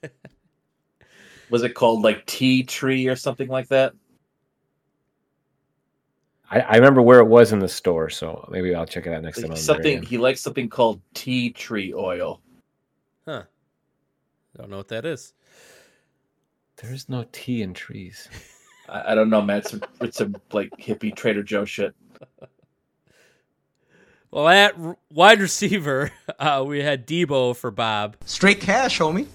Was 1.50 1.62
it 1.62 1.70
called 1.74 2.02
like 2.02 2.26
Tea 2.26 2.62
Tree 2.62 3.08
or 3.08 3.16
something 3.16 3.48
like 3.48 3.68
that? 3.68 3.94
I, 6.50 6.60
I 6.60 6.76
remember 6.76 7.02
where 7.02 7.20
it 7.20 7.26
was 7.26 7.52
in 7.52 7.58
the 7.58 7.68
store, 7.68 8.08
so 8.08 8.48
maybe 8.50 8.74
I'll 8.74 8.86
check 8.86 9.06
it 9.06 9.12
out 9.12 9.22
next 9.22 9.42
time. 9.42 9.54
Something 9.56 10.02
he 10.02 10.18
likes 10.18 10.40
something 10.40 10.68
called 10.68 11.00
tea 11.14 11.50
tree 11.50 11.92
oil. 11.92 12.40
Huh. 13.26 13.42
I 14.56 14.60
don't 14.60 14.70
know 14.70 14.78
what 14.78 14.88
that 14.88 15.04
is. 15.04 15.34
There's 16.76 17.08
no 17.08 17.26
tea 17.32 17.62
in 17.62 17.74
trees. 17.74 18.28
I, 18.88 19.12
I 19.12 19.14
don't 19.14 19.30
know, 19.30 19.42
man. 19.42 19.58
It's 19.58 19.70
some, 19.70 19.82
it's 20.00 20.16
some 20.18 20.36
like 20.52 20.70
hippie 20.78 21.14
Trader 21.14 21.42
Joe 21.42 21.64
shit. 21.64 21.94
Well, 24.30 24.46
at 24.46 24.74
wide 25.10 25.40
receiver, 25.40 26.12
uh, 26.38 26.62
we 26.66 26.82
had 26.82 27.06
Deebo 27.06 27.56
for 27.56 27.70
Bob, 27.70 28.16
Straight 28.26 28.60
cash, 28.60 28.98
homie. 28.98 29.26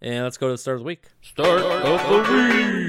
And 0.00 0.24
let's 0.24 0.36
go 0.36 0.48
to 0.48 0.54
the 0.54 0.58
start 0.58 0.78
of 0.78 0.80
the 0.80 0.86
week. 0.86 1.04
Start 1.22 1.60
of 1.60 2.26
the 2.26 2.32
week. 2.34 2.83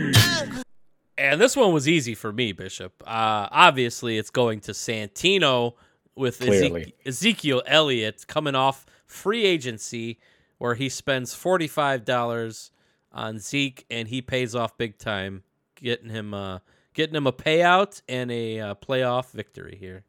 And 1.18 1.40
this 1.40 1.56
one 1.56 1.72
was 1.72 1.88
easy 1.88 2.14
for 2.14 2.34
me, 2.34 2.52
Bishop. 2.52 3.02
Uh, 3.06 3.48
obviously, 3.52 4.18
it's 4.18 4.30
going 4.30 4.60
to 4.62 4.72
Santino 4.74 5.74
with 6.16 6.40
Clearly. 6.40 6.94
Ezek- 7.06 7.08
Ezekiel 7.08 7.64
Elliott 7.66 8.28
coming 8.28 8.56
off 8.56 8.86
free 9.06 9.46
agency, 9.46 10.20
where 10.58 10.76
he 10.76 10.90
spends 10.90 11.34
forty 11.34 11.68
five 11.68 12.04
dollars 12.04 12.72
on 13.12 13.40
Zeke, 13.40 13.86
and 13.90 14.10
he 14.10 14.22
pays 14.22 14.56
off 14.56 14.78
big 14.78 14.98
time, 14.98 15.44
getting 15.76 16.10
him 16.10 16.34
uh, 16.34 16.60
getting 16.94 17.16
him 17.16 17.28
a 17.28 17.34
payout 17.34 18.02
and 18.10 18.30
a 18.32 18.60
uh, 18.60 18.76
playoff 18.76 19.32
victory 19.32 19.78
here. 19.80 20.04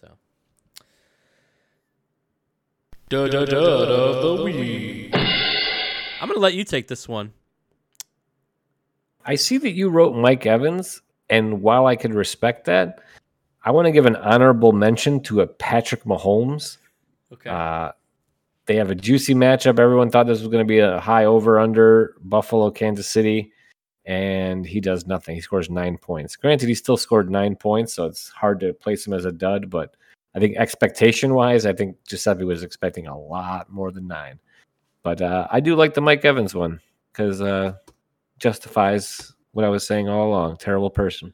So 0.00 0.12
Dud 3.10 3.30
dud 3.32 3.48
dud 3.50 3.90
of 3.90 4.38
the 4.38 4.44
week. 4.44 5.10
I'm 5.14 6.28
gonna 6.28 6.40
let 6.40 6.54
you 6.54 6.64
take 6.64 6.88
this 6.88 7.06
one. 7.06 7.32
I 9.28 9.34
see 9.34 9.58
that 9.58 9.72
you 9.72 9.90
wrote 9.90 10.16
Mike 10.16 10.46
Evans, 10.46 11.02
and 11.28 11.60
while 11.60 11.84
I 11.84 11.96
could 11.96 12.14
respect 12.14 12.64
that, 12.64 13.00
I 13.62 13.70
want 13.70 13.84
to 13.84 13.92
give 13.92 14.06
an 14.06 14.16
honorable 14.16 14.72
mention 14.72 15.20
to 15.24 15.42
a 15.42 15.46
Patrick 15.46 16.04
Mahomes. 16.04 16.78
Okay. 17.34 17.50
Uh, 17.50 17.92
they 18.64 18.76
have 18.76 18.90
a 18.90 18.94
juicy 18.94 19.34
matchup. 19.34 19.78
Everyone 19.78 20.10
thought 20.10 20.26
this 20.26 20.40
was 20.40 20.48
going 20.48 20.64
to 20.64 20.68
be 20.68 20.78
a 20.78 20.98
high 20.98 21.26
over 21.26 21.60
under 21.60 22.14
Buffalo, 22.22 22.70
Kansas 22.70 23.06
City, 23.06 23.52
and 24.06 24.64
he 24.64 24.80
does 24.80 25.06
nothing. 25.06 25.34
He 25.34 25.42
scores 25.42 25.68
nine 25.68 25.98
points. 25.98 26.34
Granted, 26.34 26.66
he 26.66 26.74
still 26.74 26.96
scored 26.96 27.30
nine 27.30 27.54
points, 27.54 27.92
so 27.92 28.06
it's 28.06 28.30
hard 28.30 28.58
to 28.60 28.72
place 28.72 29.06
him 29.06 29.12
as 29.12 29.26
a 29.26 29.32
dud. 29.32 29.68
But 29.68 29.94
I 30.34 30.38
think 30.38 30.56
expectation 30.56 31.34
wise, 31.34 31.66
I 31.66 31.74
think 31.74 32.02
Giuseppe 32.06 32.44
was 32.44 32.62
expecting 32.62 33.08
a 33.08 33.18
lot 33.18 33.70
more 33.70 33.92
than 33.92 34.06
nine. 34.08 34.38
But 35.02 35.20
uh, 35.20 35.48
I 35.50 35.60
do 35.60 35.76
like 35.76 35.92
the 35.92 36.00
Mike 36.00 36.24
Evans 36.24 36.54
one 36.54 36.80
because 37.12 37.42
uh, 37.42 37.74
justifies 38.38 39.32
what 39.52 39.64
I 39.64 39.68
was 39.68 39.86
saying 39.86 40.08
all 40.08 40.28
along. 40.28 40.56
Terrible 40.58 40.90
person. 40.90 41.32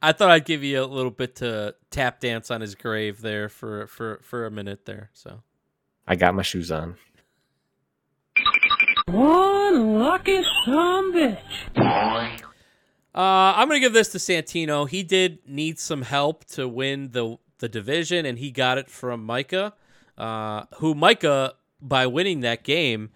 I 0.00 0.12
thought 0.12 0.30
I'd 0.30 0.44
give 0.44 0.62
you 0.62 0.82
a 0.82 0.86
little 0.86 1.10
bit 1.10 1.36
to 1.36 1.74
tap 1.90 2.20
dance 2.20 2.50
on 2.50 2.60
his 2.60 2.74
grave 2.74 3.20
there 3.20 3.48
for 3.48 3.86
for 3.86 4.20
for 4.22 4.46
a 4.46 4.50
minute 4.50 4.84
there. 4.84 5.10
So 5.12 5.42
I 6.06 6.16
got 6.16 6.34
my 6.34 6.42
shoes 6.42 6.70
on. 6.70 6.96
One 9.06 9.98
lucky 9.98 10.42
son 10.64 11.12
bitch. 11.12 12.42
Uh, 13.14 13.52
I'm 13.56 13.68
gonna 13.68 13.80
give 13.80 13.92
this 13.92 14.08
to 14.10 14.18
Santino. 14.18 14.88
He 14.88 15.02
did 15.02 15.40
need 15.46 15.78
some 15.78 16.02
help 16.02 16.44
to 16.46 16.68
win 16.68 17.10
the 17.10 17.36
the 17.58 17.68
division, 17.68 18.26
and 18.26 18.38
he 18.38 18.50
got 18.50 18.78
it 18.78 18.88
from 18.88 19.24
Micah, 19.24 19.74
uh, 20.18 20.64
who 20.76 20.94
Micah 20.94 21.54
by 21.80 22.06
winning 22.06 22.40
that 22.40 22.64
game 22.64 23.10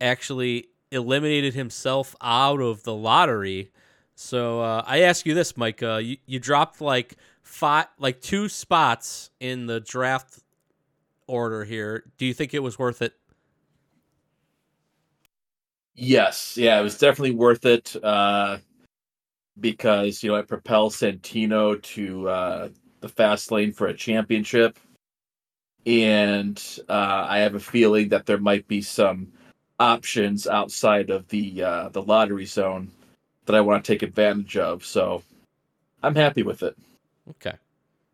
actually 0.00 0.68
eliminated 0.92 1.54
himself 1.54 2.14
out 2.20 2.60
of 2.60 2.84
the 2.84 2.94
lottery. 2.94 3.70
So 4.14 4.60
uh, 4.60 4.84
I 4.86 5.00
ask 5.00 5.26
you 5.26 5.34
this, 5.34 5.56
Micah: 5.56 6.00
you, 6.02 6.18
you 6.26 6.38
dropped 6.38 6.80
like 6.80 7.16
five, 7.42 7.86
like 7.98 8.20
two 8.20 8.48
spots 8.48 9.30
in 9.40 9.66
the 9.66 9.80
draft 9.80 10.40
order 11.26 11.64
here. 11.64 12.04
Do 12.18 12.26
you 12.26 12.34
think 12.34 12.54
it 12.54 12.60
was 12.60 12.78
worth 12.78 13.02
it? 13.02 13.14
Yes, 15.94 16.56
yeah, 16.56 16.78
it 16.78 16.82
was 16.82 16.98
definitely 16.98 17.34
worth 17.36 17.66
it 17.66 17.94
uh, 18.02 18.58
because 19.60 20.22
you 20.22 20.30
know 20.30 20.36
it 20.36 20.48
propels 20.48 20.96
Santino 20.96 21.80
to 21.82 22.28
uh, 22.28 22.68
the 23.00 23.08
fast 23.08 23.50
lane 23.52 23.72
for 23.72 23.88
a 23.88 23.94
championship, 23.94 24.78
and 25.84 26.62
uh, 26.88 27.26
I 27.28 27.38
have 27.38 27.54
a 27.54 27.60
feeling 27.60 28.08
that 28.10 28.24
there 28.26 28.38
might 28.38 28.66
be 28.68 28.80
some 28.80 29.32
options 29.82 30.46
outside 30.46 31.10
of 31.10 31.28
the 31.28 31.62
uh, 31.62 31.88
the 31.90 32.02
lottery 32.02 32.46
zone 32.46 32.90
that 33.46 33.56
I 33.56 33.60
want 33.60 33.84
to 33.84 33.92
take 33.92 34.02
advantage 34.02 34.56
of. 34.56 34.84
So 34.84 35.22
I'm 36.02 36.14
happy 36.14 36.42
with 36.42 36.62
it. 36.62 36.76
Okay, 37.30 37.56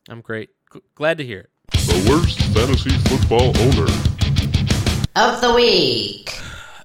I'm 0.08 0.20
great. 0.22 0.50
G- 0.72 0.80
glad 0.94 1.18
to 1.18 1.24
hear 1.24 1.40
it. 1.40 1.50
The 1.72 2.06
worst 2.10 2.40
fantasy 2.54 2.90
football 3.08 3.56
owner. 3.58 3.92
of 5.16 5.40
the 5.40 5.52
week. 5.54 6.38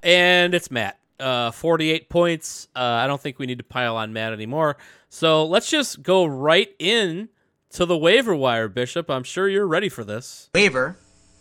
and 0.04 0.54
it's 0.54 0.70
Matt. 0.70 1.00
Uh, 1.20 1.52
48 1.52 2.10
points. 2.10 2.68
Uh, 2.76 2.80
I 2.80 3.08
don't 3.08 3.22
think 3.22 3.40
we 3.40 3.46
need 3.46 3.60
to 3.60 3.64
pile 3.64 3.96
on 3.96 4.12
Matt 4.12 4.34
anymore. 4.34 4.76
So 5.10 5.46
let's 5.46 5.70
just 5.70 6.02
go 6.04 6.26
right 6.26 6.70
in 6.80 7.30
to 7.72 7.86
the 7.86 7.98
waiver 7.98 8.36
wire, 8.36 8.68
Bishop. 8.68 9.10
I'm 9.10 9.24
sure 9.24 9.48
you're 9.48 9.68
ready 9.68 9.88
for 9.90 10.04
this. 10.04 10.50
Waiver. 10.54 10.98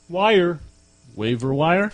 Wire. 0.09 0.61
Waiver 1.16 1.53
wire. 1.53 1.90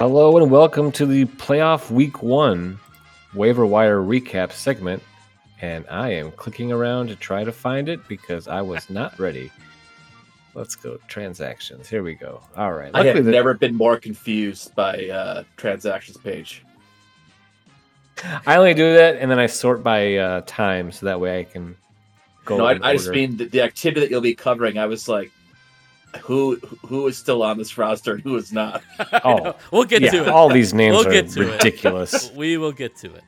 Hello 0.00 0.38
and 0.38 0.50
welcome 0.50 0.90
to 0.92 1.04
the 1.04 1.26
playoff 1.26 1.90
week 1.90 2.22
one 2.22 2.80
waiver 3.34 3.66
wire 3.66 4.00
recap 4.00 4.50
segment. 4.50 5.02
And 5.60 5.84
I 5.90 6.08
am 6.12 6.32
clicking 6.32 6.72
around 6.72 7.08
to 7.08 7.16
try 7.16 7.44
to 7.44 7.52
find 7.52 7.86
it 7.86 8.08
because 8.08 8.48
I 8.48 8.62
was 8.62 8.88
not 8.88 9.18
ready. 9.18 9.52
Let's 10.54 10.74
go 10.74 10.96
transactions. 11.06 11.86
Here 11.86 12.02
we 12.02 12.14
go. 12.14 12.40
All 12.56 12.72
right. 12.72 12.90
I 12.94 13.04
have 13.04 13.26
never 13.26 13.52
been 13.52 13.76
more 13.76 13.98
confused 13.98 14.74
by 14.74 15.06
uh, 15.10 15.44
transactions 15.58 16.16
page. 16.16 16.64
I 18.46 18.56
only 18.56 18.72
do 18.72 18.94
that 18.94 19.16
and 19.16 19.30
then 19.30 19.38
I 19.38 19.48
sort 19.48 19.82
by 19.82 20.16
uh, 20.16 20.40
time 20.46 20.92
so 20.92 21.04
that 21.04 21.20
way 21.20 21.40
I 21.40 21.44
can 21.44 21.76
go. 22.46 22.56
no, 22.56 22.64
I, 22.64 22.78
I 22.82 22.96
just 22.96 23.10
mean 23.10 23.36
the, 23.36 23.44
the 23.44 23.60
activity 23.60 24.00
that 24.00 24.10
you'll 24.10 24.22
be 24.22 24.34
covering. 24.34 24.78
I 24.78 24.86
was 24.86 25.08
like, 25.08 25.30
who 26.22 26.56
who 26.86 27.06
is 27.06 27.16
still 27.16 27.42
on 27.42 27.58
this 27.58 27.76
roster 27.78 28.14
and 28.14 28.22
who 28.22 28.36
is 28.36 28.52
not? 28.52 28.82
Oh, 29.24 29.54
We'll 29.72 29.84
get 29.84 30.02
yeah, 30.02 30.10
to 30.12 30.22
it. 30.24 30.28
all 30.28 30.48
these 30.48 30.74
names 30.74 30.96
We'll 30.96 31.08
are 31.08 31.12
get 31.12 31.28
to 31.30 31.42
it. 31.42 31.52
ridiculous. 31.52 32.30
We 32.36 32.56
will 32.56 32.72
get 32.72 32.96
to 32.96 33.14
it. 33.14 33.22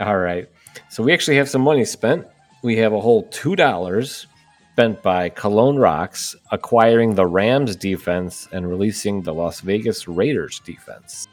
All 0.00 0.18
right. 0.18 0.48
So 0.88 1.02
we 1.02 1.12
actually 1.12 1.36
have 1.36 1.48
some 1.48 1.62
money 1.62 1.84
spent. 1.84 2.26
We 2.62 2.76
have 2.78 2.92
a 2.92 3.00
whole 3.00 3.24
two 3.24 3.56
dollars 3.56 4.26
spent 4.72 5.02
by 5.02 5.28
Cologne 5.28 5.76
Rocks 5.76 6.34
acquiring 6.50 7.14
the 7.14 7.26
Rams 7.26 7.76
defense 7.76 8.48
and 8.52 8.68
releasing 8.68 9.22
the 9.22 9.32
Las 9.32 9.60
Vegas 9.60 10.08
Raiders 10.08 10.60
defense. 10.60 11.28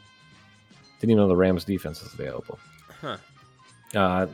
Didn't 1.00 1.10
even 1.10 1.22
know 1.22 1.28
the 1.28 1.34
Rams 1.36 1.64
defense 1.64 2.02
was 2.02 2.12
available. 2.14 2.58
Huh. 3.00 3.16
Uh, 3.94 4.26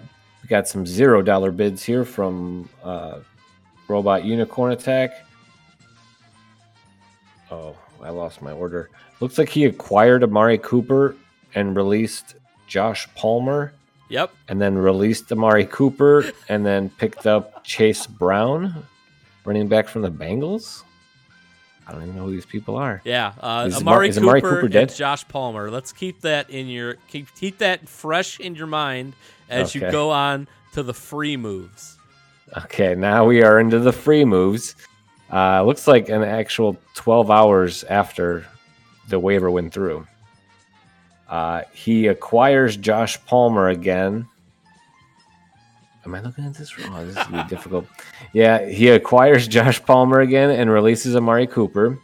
we 0.42 0.48
got 0.48 0.68
some 0.68 0.84
zero 0.86 1.22
dollar 1.22 1.50
bids 1.50 1.82
here 1.82 2.04
from 2.04 2.68
uh, 2.84 3.20
Robot 3.88 4.24
Unicorn 4.24 4.72
Attack. 4.72 5.24
Oh, 7.50 7.76
I 8.02 8.10
lost 8.10 8.42
my 8.42 8.52
order. 8.52 8.90
Looks 9.20 9.38
like 9.38 9.48
he 9.48 9.64
acquired 9.64 10.22
Amari 10.22 10.58
Cooper 10.58 11.16
and 11.54 11.74
released 11.74 12.34
Josh 12.66 13.08
Palmer 13.14 13.72
Yep. 14.10 14.30
and 14.48 14.60
then 14.60 14.76
released 14.76 15.30
Amari 15.32 15.66
Cooper 15.66 16.24
and 16.48 16.64
then 16.64 16.88
picked 16.90 17.26
up 17.26 17.62
Chase 17.64 18.06
Brown, 18.06 18.84
running 19.44 19.68
back 19.68 19.88
from 19.88 20.02
the 20.02 20.10
Bengals. 20.10 20.82
I 21.86 21.92
don't 21.92 22.02
even 22.02 22.16
know 22.16 22.24
who 22.26 22.32
these 22.32 22.44
people 22.46 22.76
are. 22.76 23.00
Yeah. 23.04 23.32
Uh, 23.40 23.64
Is 23.68 23.76
Amar- 23.80 23.94
Amari, 23.94 24.08
is 24.10 24.16
Cooper, 24.16 24.26
Amari 24.26 24.40
Cooper 24.42 24.68
dead? 24.68 24.88
and 24.90 24.96
Josh 24.96 25.26
Palmer. 25.26 25.70
Let's 25.70 25.90
keep 25.92 26.20
that 26.20 26.50
in 26.50 26.68
your 26.68 26.94
keep 27.08 27.34
keep 27.34 27.58
that 27.58 27.88
fresh 27.88 28.38
in 28.40 28.54
your 28.54 28.66
mind 28.66 29.14
as 29.48 29.74
you 29.74 29.80
go 29.90 30.10
on 30.10 30.48
to 30.74 30.82
the 30.82 30.92
free 30.92 31.38
moves. 31.38 31.96
Okay, 32.64 32.94
now 32.94 33.24
we 33.24 33.42
are 33.42 33.58
into 33.58 33.78
the 33.78 33.92
free 33.92 34.24
moves. 34.26 34.74
Uh, 35.32 35.62
looks 35.62 35.86
like 35.86 36.08
an 36.08 36.22
actual 36.22 36.76
12 36.94 37.30
hours 37.30 37.84
after 37.84 38.46
the 39.08 39.18
waiver 39.18 39.50
went 39.50 39.72
through. 39.72 40.06
Uh, 41.28 41.62
he 41.72 42.06
acquires 42.06 42.76
Josh 42.76 43.22
Palmer 43.26 43.68
again. 43.68 44.26
Am 46.06 46.14
I 46.14 46.20
looking 46.22 46.46
at 46.46 46.54
this 46.54 46.78
wrong? 46.78 47.06
This 47.06 47.16
is 47.16 47.24
gonna 47.24 47.42
be 47.44 47.48
difficult. 47.54 47.86
Yeah, 48.32 48.66
he 48.66 48.88
acquires 48.88 49.46
Josh 49.46 49.82
Palmer 49.84 50.20
again 50.20 50.50
and 50.50 50.70
releases 50.70 51.14
Amari 51.14 51.46
Cooper, 51.46 51.98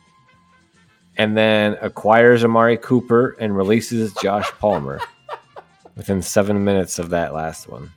and 1.16 1.34
then 1.34 1.78
acquires 1.80 2.44
Amari 2.44 2.76
Cooper 2.76 3.36
and 3.40 3.56
releases 3.56 4.12
Josh 4.14 4.50
Palmer 4.58 5.00
within 5.96 6.20
seven 6.20 6.62
minutes 6.62 6.98
of 6.98 7.08
that 7.10 7.32
last 7.32 7.68
one. 7.68 7.90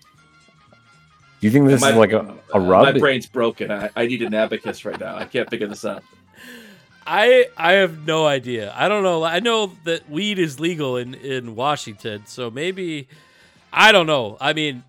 Do 1.39 1.47
you 1.47 1.51
think 1.51 1.67
this 1.67 1.81
My- 1.81 1.91
is 1.91 1.95
like 1.95 2.13
a, 2.13 2.35
a 2.53 2.59
rub? 2.59 2.83
My 2.93 2.97
brain's 2.99 3.27
broken. 3.27 3.71
I, 3.71 3.89
I 3.95 4.07
need 4.07 4.21
an 4.23 4.33
abacus 4.33 4.85
right 4.85 4.99
now. 4.99 5.15
I 5.17 5.25
can't 5.25 5.49
figure 5.49 5.67
this 5.67 5.85
out. 5.85 6.03
I 7.05 7.45
I 7.55 7.73
have 7.73 8.05
no 8.05 8.25
idea. 8.25 8.73
I 8.75 8.89
don't 8.89 9.03
know. 9.03 9.23
I 9.23 9.39
know 9.39 9.71
that 9.85 10.09
weed 10.09 10.39
is 10.39 10.59
legal 10.59 10.97
in 10.97 11.13
in 11.13 11.55
Washington, 11.55 12.23
so 12.25 12.49
maybe 12.51 13.07
I 13.71 13.91
don't 13.91 14.07
know. 14.07 14.37
I 14.41 14.53
mean, 14.53 14.83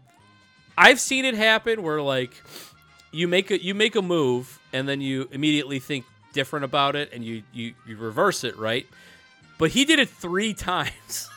I've 0.76 0.98
seen 0.98 1.24
it 1.24 1.34
happen 1.34 1.82
where 1.82 2.02
like 2.02 2.32
you 3.12 3.28
make 3.28 3.50
a 3.52 3.62
you 3.62 3.74
make 3.74 3.94
a 3.94 4.02
move 4.02 4.58
and 4.72 4.88
then 4.88 5.00
you 5.00 5.28
immediately 5.30 5.78
think 5.78 6.04
different 6.32 6.64
about 6.64 6.96
it 6.96 7.12
and 7.12 7.24
you 7.24 7.42
you 7.52 7.74
you 7.86 7.96
reverse 7.96 8.42
it, 8.42 8.56
right? 8.58 8.86
But 9.58 9.70
he 9.70 9.84
did 9.84 9.98
it 9.98 10.08
3 10.08 10.54
times. 10.72 11.28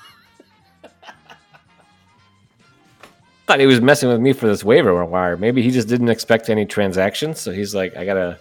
Thought 3.47 3.59
he 3.59 3.65
was 3.65 3.81
messing 3.81 4.09
with 4.09 4.19
me 4.21 4.33
for 4.33 4.47
this 4.47 4.63
waiver 4.63 5.03
wire. 5.05 5.35
Maybe 5.37 5.61
he 5.61 5.71
just 5.71 5.87
didn't 5.87 6.09
expect 6.09 6.49
any 6.49 6.65
transactions, 6.65 7.39
so 7.39 7.51
he's 7.51 7.73
like, 7.75 7.95
I 7.97 8.05
gotta 8.05 8.39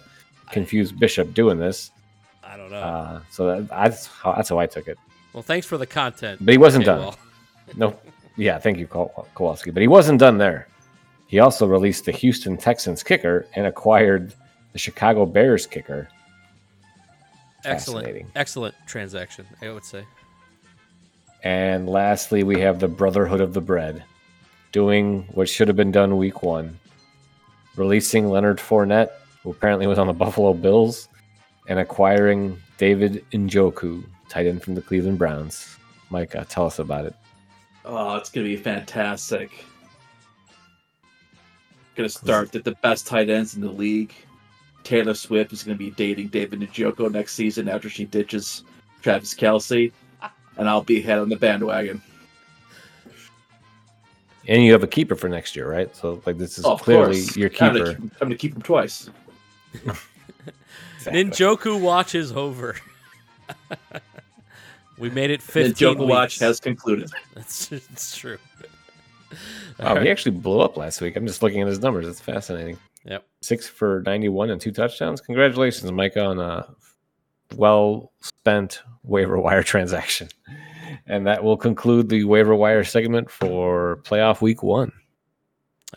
confuse 0.51 0.91
Bishop 0.91 1.33
doing 1.33 1.59
this. 1.59 1.91
I 2.43 2.57
don't 2.57 2.69
know. 2.71 2.77
Uh, 2.77 3.21
so 3.29 3.47
that, 3.61 3.69
that's 3.69 4.07
how 4.07 4.33
that's 4.33 4.49
how 4.49 4.59
I 4.59 4.67
took 4.67 4.87
it. 4.87 4.97
well, 5.33 5.43
thanks 5.43 5.65
for 5.67 5.77
the 5.77 5.85
content. 5.85 6.43
But 6.43 6.51
he 6.51 6.57
wasn't 6.57 6.87
Okay, 6.87 6.95
done. 6.97 6.99
well, 6.99 7.17
Nope. 7.75 8.05
Yeah, 8.37 8.57
thank 8.59 8.77
you, 8.79 8.87
Kowalski. 8.87 9.71
But 9.71 9.81
he 9.81 9.87
wasn't 9.87 10.19
done 10.19 10.37
there. 10.37 10.67
He 11.27 11.39
also 11.39 11.65
released 11.67 12.05
the 12.05 12.11
Houston 12.11 12.57
Texans 12.57 13.03
kicker 13.03 13.45
and 13.55 13.65
acquired 13.65 14.33
the 14.73 14.79
Chicago 14.79 15.25
Bears 15.25 15.65
kicker. 15.67 16.07
excellent, 17.65 18.25
excellent 18.35 18.75
transaction. 18.87 19.45
I 19.61 19.71
would 19.71 19.85
say. 19.85 20.03
And 21.43 21.89
lastly, 21.89 22.43
we 22.43 22.59
have 22.61 22.79
the 22.79 22.87
Brotherhood 22.87 23.41
of 23.41 23.53
the 23.53 23.61
Bread 23.61 24.03
doing 24.71 25.27
what 25.33 25.49
should 25.49 25.67
have 25.67 25.77
been 25.77 25.91
done 25.91 26.17
week 26.17 26.43
one, 26.43 26.79
releasing 27.75 28.29
Leonard 28.29 28.57
Fournette, 28.57 29.11
who 29.43 29.51
apparently 29.51 29.87
was 29.87 29.99
on 29.99 30.07
the 30.07 30.13
Buffalo 30.25 30.53
Bills, 30.53 31.07
and 31.67 31.79
acquiring 31.79 32.59
David 32.77 33.23
Njoku, 33.31 34.03
tight 34.29 34.47
end 34.47 34.63
from 34.63 34.75
the 34.75 34.81
Cleveland 34.81 35.17
Browns. 35.17 35.77
Micah, 36.09 36.45
tell 36.49 36.65
us 36.65 36.79
about 36.79 37.05
it. 37.05 37.15
Oh, 37.85 38.15
it's 38.15 38.29
gonna 38.29 38.47
be 38.47 38.57
fantastic. 38.57 39.65
Gonna 41.95 42.09
start 42.09 42.55
at 42.55 42.63
the 42.63 42.75
best 42.81 43.07
tight 43.07 43.29
ends 43.29 43.55
in 43.55 43.61
the 43.61 43.71
league. 43.71 44.13
Taylor 44.83 45.13
Swift 45.13 45.53
is 45.53 45.63
gonna 45.63 45.77
be 45.77 45.91
dating 45.91 46.27
David 46.27 46.59
Njoku 46.61 47.11
next 47.11 47.33
season 47.33 47.69
after 47.69 47.89
she 47.89 48.05
ditches 48.05 48.63
Travis 49.01 49.33
Kelce, 49.33 49.91
and 50.57 50.69
I'll 50.69 50.83
be 50.83 51.01
head 51.01 51.19
on 51.19 51.29
the 51.29 51.35
bandwagon. 51.35 52.01
And 54.47 54.63
you 54.63 54.71
have 54.71 54.83
a 54.83 54.87
keeper 54.87 55.15
for 55.15 55.29
next 55.29 55.55
year, 55.55 55.69
right? 55.69 55.95
So, 55.95 56.21
like, 56.25 56.37
this 56.37 56.57
is 56.57 56.65
Oh, 56.65 56.75
clearly 56.77 57.21
course. 57.21 57.37
your 57.37 57.49
I'm 57.49 57.53
keeper. 57.73 57.85
gonna, 57.85 57.93
keep- 57.95 58.11
I'm 58.21 58.27
gonna 58.27 58.35
keep 58.37 58.55
him 58.55 58.61
twice. 58.61 59.09
Njoku 61.01 61.79
watch 61.79 62.15
is 62.15 62.31
over. 62.31 62.75
we 64.97 65.09
made 65.09 65.31
it 65.31 65.41
The 65.41 65.51
15 65.51 65.73
Joker 65.75 66.05
watch 66.05 66.39
has 66.39 66.59
concluded. 66.59 67.09
That's 67.35 67.71
it's 67.71 68.15
true. 68.17 68.37
Wow, 69.79 69.99
he 69.99 70.09
actually 70.09 70.33
blew 70.37 70.59
up 70.59 70.77
last 70.77 71.01
week. 71.01 71.15
I'm 71.15 71.25
just 71.25 71.41
looking 71.41 71.61
at 71.61 71.67
his 71.67 71.79
numbers. 71.79 72.07
It's 72.07 72.19
fascinating. 72.19 72.77
Yep. 73.05 73.25
Six 73.41 73.67
for 73.67 74.03
91 74.05 74.51
and 74.51 74.61
two 74.61 74.71
touchdowns. 74.71 75.21
Congratulations, 75.21 75.91
Micah, 75.91 76.25
on 76.25 76.39
a 76.39 76.67
well 77.55 78.11
spent 78.21 78.81
waiver 79.03 79.39
wire 79.39 79.63
transaction. 79.63 80.27
And 81.07 81.25
that 81.27 81.43
will 81.43 81.57
conclude 81.57 82.09
the 82.09 82.23
waiver 82.23 82.55
wire 82.55 82.83
segment 82.83 83.29
for 83.29 84.01
playoff 84.03 84.41
week 84.41 84.63
one. 84.63 84.91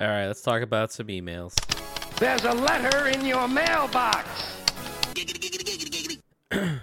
All 0.00 0.08
right, 0.08 0.26
let's 0.26 0.42
talk 0.42 0.62
about 0.62 0.92
some 0.92 1.06
emails. 1.06 1.54
There's 2.18 2.44
a 2.44 2.52
letter 2.52 3.08
in 3.08 3.24
your 3.24 3.48
mailbox. 3.48 4.28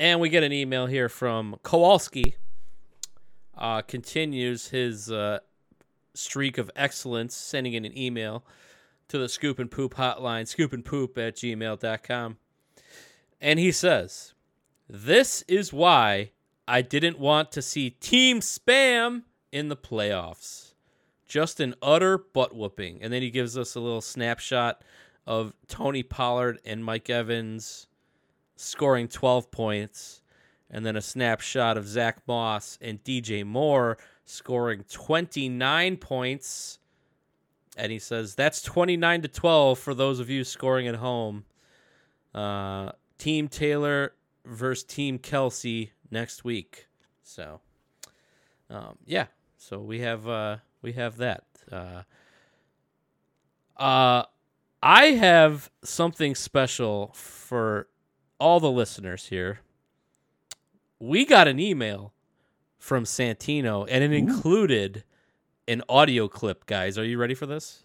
And 0.00 0.18
we 0.18 0.30
get 0.30 0.42
an 0.42 0.52
email 0.52 0.86
here 0.86 1.10
from 1.10 1.56
Kowalski. 1.62 2.36
Uh, 3.56 3.82
continues 3.82 4.68
his 4.68 5.12
uh, 5.12 5.40
streak 6.14 6.56
of 6.56 6.70
excellence, 6.74 7.36
sending 7.36 7.74
in 7.74 7.84
an 7.84 7.96
email 7.96 8.42
to 9.08 9.18
the 9.18 9.28
Scoop 9.28 9.58
and 9.58 9.70
Poop 9.70 9.96
hotline, 9.96 10.44
scoopandpoop 10.44 11.18
at 11.18 11.36
gmail.com. 11.36 12.38
And 13.42 13.58
he 13.58 13.70
says, 13.70 14.32
This 14.88 15.42
is 15.46 15.70
why 15.70 16.30
I 16.70 16.82
didn't 16.82 17.18
want 17.18 17.50
to 17.52 17.62
see 17.62 17.90
Team 17.90 18.38
Spam 18.38 19.24
in 19.50 19.68
the 19.68 19.76
playoffs. 19.76 20.74
Just 21.26 21.58
an 21.58 21.74
utter 21.82 22.16
butt 22.16 22.54
whooping. 22.54 23.02
And 23.02 23.12
then 23.12 23.22
he 23.22 23.30
gives 23.32 23.58
us 23.58 23.74
a 23.74 23.80
little 23.80 24.00
snapshot 24.00 24.82
of 25.26 25.52
Tony 25.66 26.04
Pollard 26.04 26.60
and 26.64 26.84
Mike 26.84 27.10
Evans 27.10 27.88
scoring 28.54 29.08
12 29.08 29.50
points, 29.50 30.22
and 30.70 30.86
then 30.86 30.94
a 30.94 31.00
snapshot 31.00 31.76
of 31.76 31.88
Zach 31.88 32.22
Moss 32.28 32.78
and 32.80 33.02
DJ 33.02 33.44
Moore 33.44 33.98
scoring 34.24 34.84
29 34.88 35.96
points. 35.96 36.78
And 37.76 37.90
he 37.90 37.98
says 37.98 38.36
that's 38.36 38.62
29 38.62 39.22
to 39.22 39.28
12 39.28 39.76
for 39.76 39.92
those 39.92 40.20
of 40.20 40.30
you 40.30 40.44
scoring 40.44 40.86
at 40.86 40.96
home. 40.96 41.46
Uh, 42.32 42.92
Team 43.18 43.48
Taylor 43.48 44.12
versus 44.44 44.84
Team 44.84 45.18
Kelce 45.18 45.90
next 46.10 46.44
week. 46.44 46.86
So, 47.22 47.60
um, 48.68 48.98
yeah. 49.06 49.26
So 49.56 49.78
we 49.78 50.00
have 50.00 50.26
uh, 50.26 50.56
we 50.82 50.92
have 50.92 51.18
that. 51.18 51.44
Uh, 51.70 52.02
uh, 53.76 54.24
I 54.82 55.04
have 55.06 55.70
something 55.84 56.34
special 56.34 57.12
for 57.14 57.88
all 58.38 58.60
the 58.60 58.70
listeners 58.70 59.26
here. 59.26 59.60
We 60.98 61.24
got 61.24 61.48
an 61.48 61.58
email 61.58 62.12
from 62.78 63.04
Santino, 63.04 63.86
and 63.88 64.02
it 64.02 64.12
included 64.12 65.04
an 65.68 65.82
audio 65.88 66.28
clip. 66.28 66.66
Guys, 66.66 66.98
are 66.98 67.04
you 67.04 67.18
ready 67.18 67.34
for 67.34 67.46
this? 67.46 67.84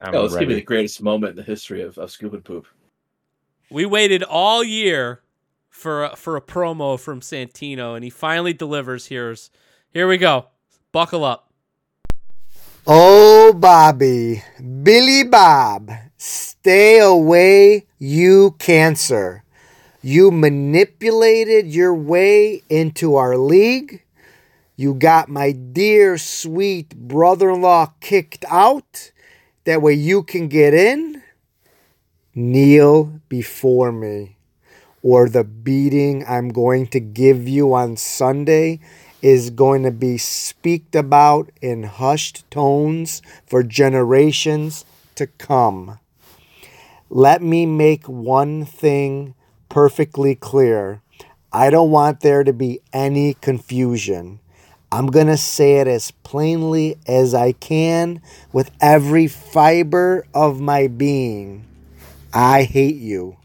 I'm 0.00 0.14
oh, 0.14 0.24
it's 0.24 0.34
gonna 0.34 0.46
be 0.46 0.52
ready. 0.52 0.60
the 0.60 0.66
greatest 0.66 1.02
moment 1.02 1.30
in 1.30 1.36
the 1.36 1.42
history 1.42 1.82
of, 1.82 1.96
of 1.98 2.10
Scoop 2.10 2.32
and 2.32 2.44
Poop. 2.44 2.66
We 3.70 3.86
waited 3.86 4.22
all 4.22 4.62
year 4.62 5.22
for 5.76 6.04
a, 6.04 6.16
for 6.16 6.36
a 6.36 6.40
promo 6.40 6.98
from 6.98 7.20
Santino, 7.20 7.94
and 7.94 8.02
he 8.02 8.08
finally 8.08 8.54
delivers. 8.54 9.06
Here's 9.06 9.50
here 9.92 10.08
we 10.08 10.16
go. 10.16 10.46
Buckle 10.90 11.22
up. 11.22 11.52
Oh, 12.86 13.52
Bobby, 13.52 14.42
Billy 14.82 15.24
Bob, 15.24 15.90
stay 16.16 16.98
away, 16.98 17.86
you 17.98 18.56
cancer. 18.58 19.44
You 20.02 20.30
manipulated 20.30 21.66
your 21.66 21.94
way 21.94 22.62
into 22.70 23.16
our 23.16 23.36
league. 23.36 24.02
You 24.76 24.94
got 24.94 25.28
my 25.28 25.52
dear, 25.52 26.16
sweet 26.16 26.96
brother 26.96 27.50
in 27.50 27.60
law 27.60 27.92
kicked 28.00 28.44
out. 28.48 29.10
That 29.64 29.82
way 29.82 29.94
you 29.94 30.22
can 30.22 30.48
get 30.48 30.72
in. 30.74 31.22
Kneel 32.34 33.20
before 33.28 33.90
me, 33.90 34.35
or 35.06 35.28
the 35.28 35.44
beating 35.44 36.24
I'm 36.26 36.48
going 36.48 36.88
to 36.88 36.98
give 36.98 37.46
you 37.46 37.72
on 37.74 37.96
Sunday 37.96 38.80
is 39.22 39.50
going 39.50 39.84
to 39.84 39.92
be 39.92 40.18
speaked 40.18 40.96
about 40.96 41.48
in 41.62 41.84
hushed 41.84 42.42
tones 42.50 43.22
for 43.46 43.62
generations 43.62 44.84
to 45.14 45.28
come. 45.28 46.00
Let 47.08 47.40
me 47.40 47.66
make 47.66 48.08
one 48.08 48.64
thing 48.64 49.34
perfectly 49.68 50.34
clear. 50.34 51.02
I 51.52 51.70
don't 51.70 51.92
want 51.92 52.18
there 52.18 52.42
to 52.42 52.52
be 52.52 52.80
any 52.92 53.34
confusion. 53.34 54.40
I'm 54.90 55.06
going 55.06 55.28
to 55.28 55.36
say 55.36 55.74
it 55.74 55.86
as 55.86 56.10
plainly 56.24 56.98
as 57.06 57.32
I 57.32 57.52
can 57.52 58.20
with 58.52 58.72
every 58.80 59.28
fiber 59.28 60.26
of 60.34 60.60
my 60.60 60.88
being. 60.88 61.64
I 62.34 62.64
hate 62.64 62.96
you. 62.96 63.36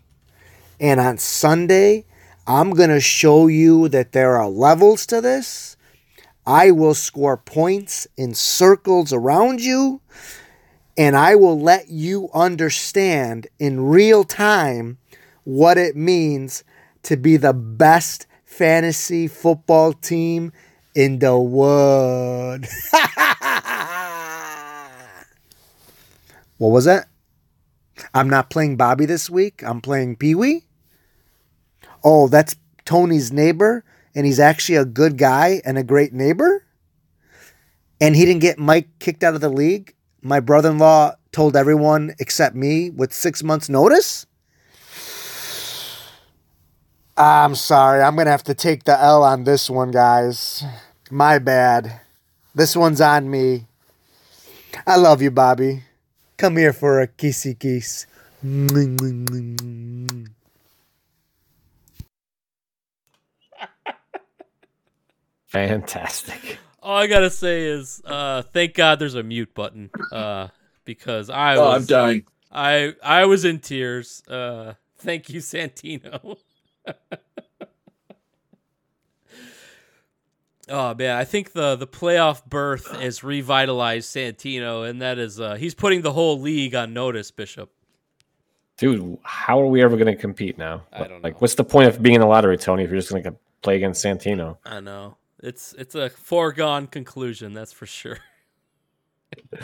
And 0.82 1.00
on 1.00 1.20
Sunday, 1.20 2.06
I'm 2.48 2.72
going 2.72 2.90
to 2.90 3.00
show 3.00 3.46
you 3.46 3.88
that 3.90 4.14
there 4.14 4.36
are 4.38 4.50
levels 4.50 5.06
to 5.08 5.22
this. 5.22 5.78
I 6.46 6.72
will 6.72 6.96
score 6.96 7.38
points 7.38 8.08
in 8.18 8.34
circles 8.34 9.14
around 9.14 9.62
you, 9.62 10.02
and 10.98 11.16
I 11.16 11.36
will 11.36 11.60
let 11.60 11.90
you 11.90 12.32
understand 12.34 13.46
in 13.60 13.86
real 13.86 14.24
time 14.24 14.98
what 15.44 15.78
it 15.78 15.96
means 15.96 16.64
to 17.04 17.16
be 17.16 17.38
the 17.38 17.54
best 17.54 18.26
fantasy 18.44 19.28
football 19.28 19.94
team 19.94 20.52
in 20.96 21.20
the 21.20 21.38
world. 21.38 22.66
what 26.58 26.70
was 26.70 26.86
that? 26.86 27.08
I'm 28.16 28.32
not 28.32 28.50
playing 28.50 28.78
Bobby 28.78 29.06
this 29.06 29.30
week. 29.30 29.62
I'm 29.64 29.80
playing 29.80 30.16
Pee 30.16 30.34
Wee. 30.34 30.66
Oh, 32.04 32.28
that's 32.28 32.56
Tony's 32.86 33.32
neighbor, 33.32 33.84
and 34.16 34.26
he's 34.26 34.40
actually 34.40 34.76
a 34.76 34.86
good 34.86 35.18
guy 35.18 35.62
and 35.66 35.78
a 35.78 35.84
great 35.84 36.14
neighbor. 36.14 36.66
And 38.00 38.16
he 38.16 38.26
didn't 38.26 38.42
get 38.42 38.58
Mike 38.58 38.88
kicked 39.00 39.24
out 39.24 39.36
of 39.36 39.42
the 39.42 39.50
league. 39.50 39.94
My 40.22 40.40
brother 40.40 40.72
in 40.72 40.80
law 40.80 41.16
told 41.32 41.56
everyone 41.56 42.16
except 42.20 42.56
me 42.56 42.90
with 42.90 43.14
six 43.14 43.44
months' 43.44 43.70
notice. 43.70 44.26
I'm 47.16 47.54
sorry. 47.56 48.02
I'm 48.02 48.16
going 48.16 48.26
to 48.26 48.32
have 48.32 48.44
to 48.46 48.56
take 48.56 48.86
the 48.86 49.00
L 49.00 49.24
on 49.24 49.44
this 49.44 49.70
one, 49.70 49.92
guys. 49.92 50.64
My 51.12 51.38
bad. 51.38 52.02
This 52.56 52.76
one's 52.76 53.00
on 53.02 53.30
me. 53.30 53.68
I 54.88 54.96
love 54.96 55.22
you, 55.22 55.30
Bobby. 55.30 55.84
Come 56.38 56.58
here 56.58 56.74
for 56.74 57.00
a 57.00 57.08
kissy 57.08 57.58
kiss. 57.58 58.08
Fantastic. 65.52 66.58
All 66.82 66.96
I 66.96 67.08
gotta 67.08 67.30
say 67.30 67.64
is, 67.66 68.02
uh, 68.06 68.42
thank 68.42 68.74
God 68.74 69.00
there's 69.00 69.16
a 69.16 69.22
mute 69.24 69.54
button, 69.54 69.90
uh, 70.12 70.48
because 70.86 71.30
I 71.30 71.56
Oh, 71.58 71.70
was 71.72 71.82
I'm 71.82 71.86
dying. 71.86 72.24
I 72.52 72.96
I 73.04 73.26
was 73.26 73.44
in 73.46 73.60
tears. 73.60 74.24
Uh, 74.28 74.74
thank 74.98 75.30
you, 75.30 75.40
Santino. 75.42 76.38
Oh 80.70 80.94
man, 80.94 81.18
I 81.18 81.26
think 81.26 81.52
the 81.52 81.76
the 81.76 81.88
playoff 81.88 82.46
berth 82.46 82.88
has 82.92 83.24
revitalized 83.26 84.16
Santino, 84.16 84.88
and 84.90 85.02
that 85.02 85.20
is 85.20 85.38
uh, 85.38 85.56
he's 85.56 85.76
putting 85.76 86.02
the 86.02 86.14
whole 86.14 86.40
league 86.40 86.76
on 86.76 86.94
notice. 86.94 87.30
Bishop, 87.30 87.70
Dude, 88.78 89.18
how 89.24 89.60
are 89.60 89.66
we 89.68 89.82
ever 89.84 89.98
going 89.98 90.16
to 90.16 90.16
compete 90.16 90.58
now? 90.58 90.84
I 90.94 91.08
don't 91.08 91.22
Like, 91.22 91.42
what's 91.42 91.56
the 91.56 91.66
point 91.66 91.90
of 91.90 92.02
being 92.02 92.16
in 92.16 92.22
the 92.22 92.28
lottery, 92.28 92.58
Tony, 92.58 92.84
if 92.84 92.90
you're 92.90 93.00
just 93.00 93.12
going 93.12 93.24
to 93.24 93.36
play 93.62 93.76
against 93.76 94.06
Santino? 94.06 94.60
I 94.64 94.80
know 94.80 95.18
it's 95.42 95.74
it's 95.74 95.96
a 95.96 96.10
foregone 96.10 96.88
conclusion, 96.88 97.54
that's 97.54 97.74
for 97.74 97.86
sure. 97.86 98.20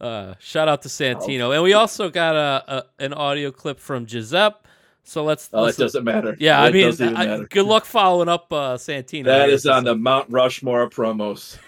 uh, 0.00 0.34
shout 0.38 0.68
out 0.68 0.82
to 0.82 0.88
Santino, 0.88 1.54
and 1.54 1.62
we 1.62 1.72
also 1.72 2.10
got 2.10 2.36
a, 2.36 2.64
a 2.68 2.84
an 3.04 3.12
audio 3.12 3.50
clip 3.50 3.78
from 3.80 4.06
Giuseppe. 4.06 4.56
So 5.04 5.24
let's. 5.24 5.48
Oh, 5.52 5.64
it 5.66 5.76
doesn't 5.76 6.04
matter. 6.04 6.36
Yeah, 6.38 6.62
I 6.62 6.70
mean, 6.70 6.86
doesn't 6.86 7.08
even 7.08 7.42
I- 7.42 7.44
good 7.44 7.66
luck 7.66 7.84
following 7.84 8.28
up 8.28 8.52
uh, 8.52 8.76
Santino. 8.76 9.24
That 9.24 9.50
is 9.50 9.66
on 9.66 9.84
the 9.84 9.96
Mount 9.96 10.30
Rushmore 10.30 10.88
promos. 10.88 11.58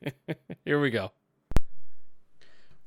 Here 0.64 0.80
we 0.80 0.90
go. 0.90 1.10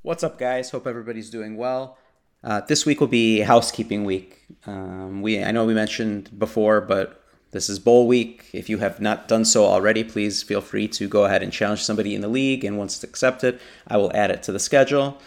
What's 0.01 0.23
up, 0.23 0.39
guys? 0.39 0.69
Hope 0.69 0.87
everybody's 0.87 1.29
doing 1.29 1.57
well. 1.57 1.97
Uh, 2.43 2.61
this 2.61 2.85
week 2.85 2.99
will 2.99 3.07
be 3.07 3.41
housekeeping 3.41 4.05
week. 4.05 4.39
Um, 4.65 5.21
we 5.21 5.43
I 5.43 5.51
know 5.51 5.65
we 5.65 5.73
mentioned 5.73 6.39
before, 6.39 6.81
but 6.81 7.20
this 7.51 7.69
is 7.69 7.79
bowl 7.79 8.07
week. 8.07 8.45
If 8.53 8.69
you 8.69 8.77
have 8.79 8.99
not 8.99 9.27
done 9.27 9.45
so 9.45 9.65
already, 9.65 10.03
please 10.03 10.41
feel 10.41 10.61
free 10.61 10.87
to 10.89 11.07
go 11.07 11.25
ahead 11.25 11.43
and 11.43 11.51
challenge 11.51 11.83
somebody 11.83 12.15
in 12.15 12.21
the 12.21 12.27
league. 12.27 12.63
And 12.63 12.77
once 12.77 12.95
it's 12.95 13.03
accepted, 13.03 13.59
I 13.87 13.97
will 13.97 14.11
add 14.15 14.31
it 14.31 14.41
to 14.43 14.51
the 14.51 14.59
schedule. 14.59 15.19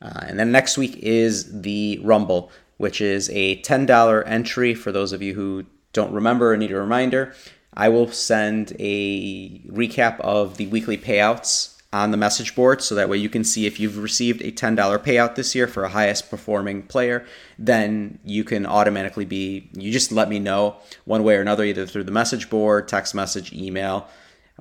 Uh, 0.00 0.20
and 0.28 0.38
then 0.38 0.52
next 0.52 0.78
week 0.78 0.96
is 0.98 1.62
the 1.62 2.00
Rumble, 2.02 2.50
which 2.76 3.00
is 3.00 3.28
a 3.30 3.60
$10 3.62 4.22
entry 4.26 4.74
for 4.74 4.92
those 4.92 5.12
of 5.12 5.22
you 5.22 5.34
who 5.34 5.66
don't 5.92 6.12
remember 6.12 6.52
or 6.52 6.56
need 6.56 6.72
a 6.72 6.80
reminder. 6.80 7.34
I 7.72 7.88
will 7.88 8.10
send 8.10 8.76
a 8.78 9.58
recap 9.62 10.20
of 10.20 10.58
the 10.58 10.68
weekly 10.68 10.96
payouts 10.96 11.73
on 11.94 12.10
the 12.10 12.16
message 12.16 12.56
board 12.56 12.82
so 12.82 12.92
that 12.96 13.08
way 13.08 13.16
you 13.16 13.28
can 13.28 13.44
see 13.44 13.66
if 13.66 13.78
you've 13.78 13.98
received 13.98 14.42
a 14.42 14.50
$10 14.50 14.76
payout 15.04 15.36
this 15.36 15.54
year 15.54 15.68
for 15.68 15.84
a 15.84 15.88
highest 15.88 16.28
performing 16.28 16.82
player 16.82 17.24
then 17.56 18.18
you 18.24 18.42
can 18.42 18.66
automatically 18.66 19.24
be 19.24 19.70
you 19.74 19.92
just 19.92 20.10
let 20.10 20.28
me 20.28 20.40
know 20.40 20.74
one 21.04 21.22
way 21.22 21.36
or 21.36 21.40
another 21.40 21.62
either 21.62 21.86
through 21.86 22.02
the 22.02 22.10
message 22.10 22.50
board 22.50 22.88
text 22.88 23.14
message 23.14 23.52
email 23.52 24.08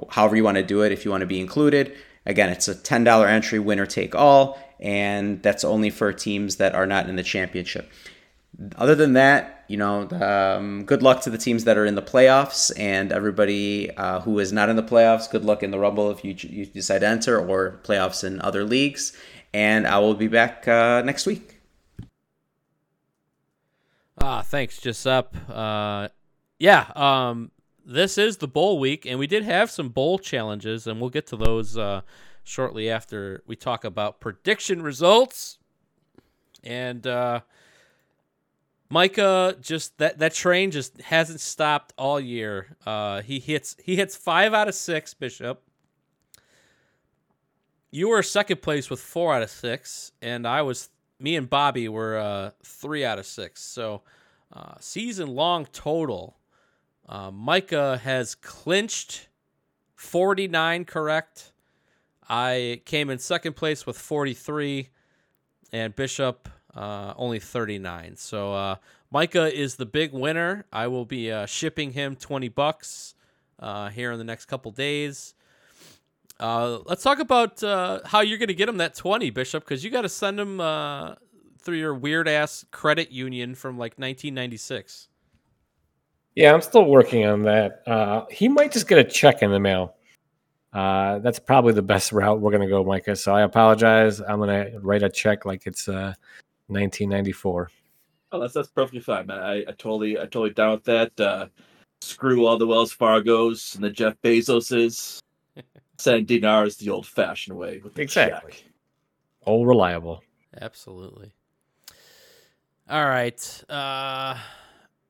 however 0.09 0.35
you 0.35 0.43
want 0.43 0.57
to 0.57 0.63
do 0.63 0.83
it 0.83 0.91
if 0.91 1.03
you 1.03 1.09
want 1.09 1.21
to 1.21 1.27
be 1.27 1.39
included. 1.39 1.91
Again 2.27 2.49
it's 2.49 2.67
a 2.67 2.75
$10 2.75 3.27
entry 3.27 3.57
winner 3.57 3.87
take 3.87 4.13
all 4.13 4.59
and 4.79 5.41
that's 5.41 5.63
only 5.63 5.89
for 5.89 6.13
teams 6.13 6.57
that 6.57 6.75
are 6.75 6.85
not 6.85 7.09
in 7.09 7.15
the 7.15 7.23
championship. 7.23 7.91
Other 8.75 8.93
than 8.93 9.13
that, 9.13 9.62
you 9.67 9.77
know, 9.77 10.09
um, 10.09 10.85
good 10.85 11.01
luck 11.01 11.21
to 11.21 11.29
the 11.29 11.37
teams 11.37 11.63
that 11.63 11.77
are 11.77 11.85
in 11.85 11.95
the 11.95 12.01
playoffs 12.01 12.71
and 12.77 13.11
everybody 13.11 13.89
uh, 13.95 14.19
who 14.21 14.39
is 14.39 14.51
not 14.51 14.69
in 14.69 14.75
the 14.75 14.83
playoffs. 14.83 15.29
Good 15.29 15.45
luck 15.45 15.63
in 15.63 15.71
the 15.71 15.79
Rumble 15.79 16.11
if 16.11 16.23
you, 16.23 16.35
you 16.37 16.65
decide 16.65 16.99
to 16.99 17.07
enter 17.07 17.39
or 17.39 17.79
playoffs 17.83 18.23
in 18.23 18.41
other 18.41 18.63
leagues. 18.63 19.15
And 19.53 19.87
I 19.87 19.99
will 19.99 20.15
be 20.15 20.27
back 20.27 20.67
uh, 20.67 21.01
next 21.03 21.25
week. 21.25 21.61
Ah, 24.19 24.41
thanks, 24.41 24.79
Giuseppe. 24.79 25.37
Uh, 25.49 26.07
yeah, 26.59 26.91
um, 26.95 27.51
this 27.85 28.17
is 28.17 28.37
the 28.37 28.47
bowl 28.47 28.79
week, 28.79 29.05
and 29.05 29.19
we 29.19 29.27
did 29.27 29.43
have 29.43 29.69
some 29.69 29.89
bowl 29.89 30.17
challenges, 30.17 30.87
and 30.87 31.01
we'll 31.01 31.09
get 31.09 31.27
to 31.27 31.35
those 31.35 31.77
uh, 31.77 32.01
shortly 32.43 32.89
after 32.89 33.43
we 33.45 33.55
talk 33.55 33.83
about 33.83 34.19
prediction 34.19 34.81
results. 34.81 35.57
And 36.63 37.05
uh, 37.05 37.41
Micah, 38.93 39.57
just 39.59 39.97
that 39.97 40.19
that 40.19 40.35
train 40.35 40.69
just 40.69 41.01
hasn't 41.01 41.39
stopped 41.39 41.93
all 41.97 42.19
year. 42.19 42.77
Uh, 42.85 43.23
he 43.23 43.39
hits 43.39 43.75
he 43.83 43.95
hits 43.95 44.15
five 44.15 44.53
out 44.53 44.67
of 44.67 44.75
six, 44.75 45.15
Bishop. 45.15 45.63
You 47.89 48.09
were 48.09 48.21
second 48.21 48.61
place 48.61 48.91
with 48.91 48.99
four 48.99 49.33
out 49.33 49.41
of 49.41 49.49
six, 49.49 50.11
and 50.21 50.45
I 50.45 50.61
was 50.61 50.91
me 51.19 51.35
and 51.35 51.49
Bobby 51.49 51.89
were 51.89 52.19
uh, 52.19 52.51
three 52.63 53.03
out 53.03 53.17
of 53.17 53.25
six. 53.25 53.63
So 53.63 54.03
uh, 54.55 54.75
season 54.79 55.29
long 55.29 55.65
total, 55.65 56.37
uh, 57.09 57.31
Micah 57.31 57.97
has 57.97 58.35
clinched 58.35 59.27
forty 59.95 60.47
nine 60.47 60.85
correct. 60.85 61.51
I 62.29 62.83
came 62.85 63.09
in 63.09 63.17
second 63.17 63.55
place 63.55 63.87
with 63.87 63.97
forty 63.97 64.35
three, 64.35 64.89
and 65.71 65.95
Bishop 65.95 66.47
uh, 66.75 67.13
only 67.17 67.39
39. 67.39 68.15
So 68.15 68.53
uh, 68.53 68.75
Micah 69.11 69.53
is 69.53 69.75
the 69.75 69.85
big 69.85 70.13
winner. 70.13 70.65
I 70.71 70.87
will 70.87 71.05
be 71.05 71.31
uh, 71.31 71.45
shipping 71.45 71.91
him 71.91 72.15
20 72.15 72.49
bucks 72.49 73.15
uh, 73.59 73.89
here 73.89 74.11
in 74.11 74.17
the 74.17 74.23
next 74.23 74.45
couple 74.45 74.71
days. 74.71 75.35
Uh, 76.39 76.79
let's 76.85 77.03
talk 77.03 77.19
about 77.19 77.63
uh, 77.63 77.99
how 78.05 78.21
you're 78.21 78.37
going 78.37 78.47
to 78.47 78.53
get 78.53 78.67
him 78.67 78.77
that 78.77 78.95
20, 78.95 79.29
Bishop, 79.29 79.63
because 79.63 79.83
you 79.83 79.89
got 79.89 80.01
to 80.01 80.09
send 80.09 80.39
him 80.39 80.59
uh, 80.59 81.15
through 81.59 81.77
your 81.77 81.93
weird 81.93 82.27
ass 82.27 82.65
credit 82.71 83.11
union 83.11 83.55
from 83.55 83.77
like 83.77 83.93
1996. 83.93 85.07
Yeah, 86.35 86.53
I'm 86.53 86.61
still 86.61 86.85
working 86.85 87.25
on 87.25 87.43
that. 87.43 87.83
Uh, 87.87 88.25
he 88.31 88.49
might 88.49 88.71
just 88.71 88.87
get 88.87 88.97
a 88.97 89.03
check 89.03 89.41
in 89.43 89.51
the 89.51 89.59
mail. 89.59 89.95
Uh, 90.73 91.19
that's 91.19 91.37
probably 91.37 91.73
the 91.73 91.83
best 91.83 92.11
route 92.11 92.41
we're 92.41 92.49
going 92.49 92.63
to 92.63 92.67
go, 92.67 92.83
Micah. 92.83 93.15
So 93.15 93.33
I 93.33 93.43
apologize. 93.43 94.19
I'm 94.19 94.39
going 94.39 94.71
to 94.71 94.79
write 94.79 95.03
a 95.03 95.09
check 95.09 95.45
like 95.45 95.67
it's 95.67 95.87
uh, 95.87 96.15
1994. 96.73 97.71
Oh, 98.31 98.39
that's 98.39 98.53
that's 98.53 98.69
perfectly 98.69 98.99
fine, 98.99 99.27
man. 99.27 99.39
I, 99.39 99.59
I 99.59 99.71
totally 99.77 100.17
I 100.17 100.21
totally 100.21 100.49
down 100.51 100.71
with 100.71 100.83
that. 100.85 101.19
Uh, 101.19 101.47
screw 102.01 102.45
all 102.45 102.57
the 102.57 102.67
Wells 102.67 102.93
Fargos 102.93 103.75
and 103.75 103.83
the 103.83 103.89
Jeff 103.89 104.15
Bezoses. 104.23 105.19
Send 105.97 106.27
dinars 106.27 106.75
the 106.77 106.89
old-fashioned 106.89 107.55
way 107.55 107.79
with 107.83 107.93
the 107.93 108.01
Exactly. 108.01 108.51
check. 108.53 108.63
All 109.45 109.65
reliable. 109.65 110.23
Absolutely. 110.59 111.33
All 112.89 113.05
right. 113.05 113.63
Uh, 113.69 114.37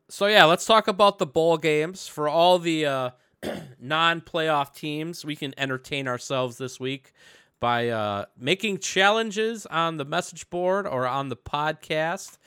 so 0.09 0.28
yeah, 0.28 0.45
let's 0.45 0.66
talk 0.66 0.88
about 0.88 1.18
the 1.18 1.26
bowl 1.26 1.57
games 1.57 2.07
for 2.07 2.28
all 2.28 2.59
the 2.59 2.86
uh, 2.86 3.09
non-playoff 3.80 4.76
teams. 4.76 5.26
We 5.26 5.36
can 5.36 5.53
entertain 5.57 6.07
ourselves 6.07 6.57
this 6.57 6.80
week 6.80 7.14
by 7.64 7.88
uh, 7.88 8.26
making 8.38 8.78
challenges 8.78 9.66
on 9.68 9.95
the 9.95 10.03
message 10.03 10.49
board 10.49 10.86
or 10.86 11.07
on 11.07 11.30
the 11.30 11.38
podcast. 11.38 12.38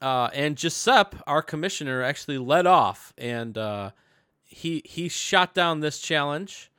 Uh, 0.00 0.30
and 0.32 0.56
Giuseppe, 0.56 1.18
our 1.26 1.42
commissioner, 1.42 2.00
actually 2.00 2.38
led 2.38 2.64
off, 2.64 3.12
and 3.18 3.58
uh, 3.58 3.90
he 4.44 4.82
he 4.84 5.08
shot 5.08 5.52
down 5.52 5.80
this 5.80 5.98
challenge, 5.98 6.70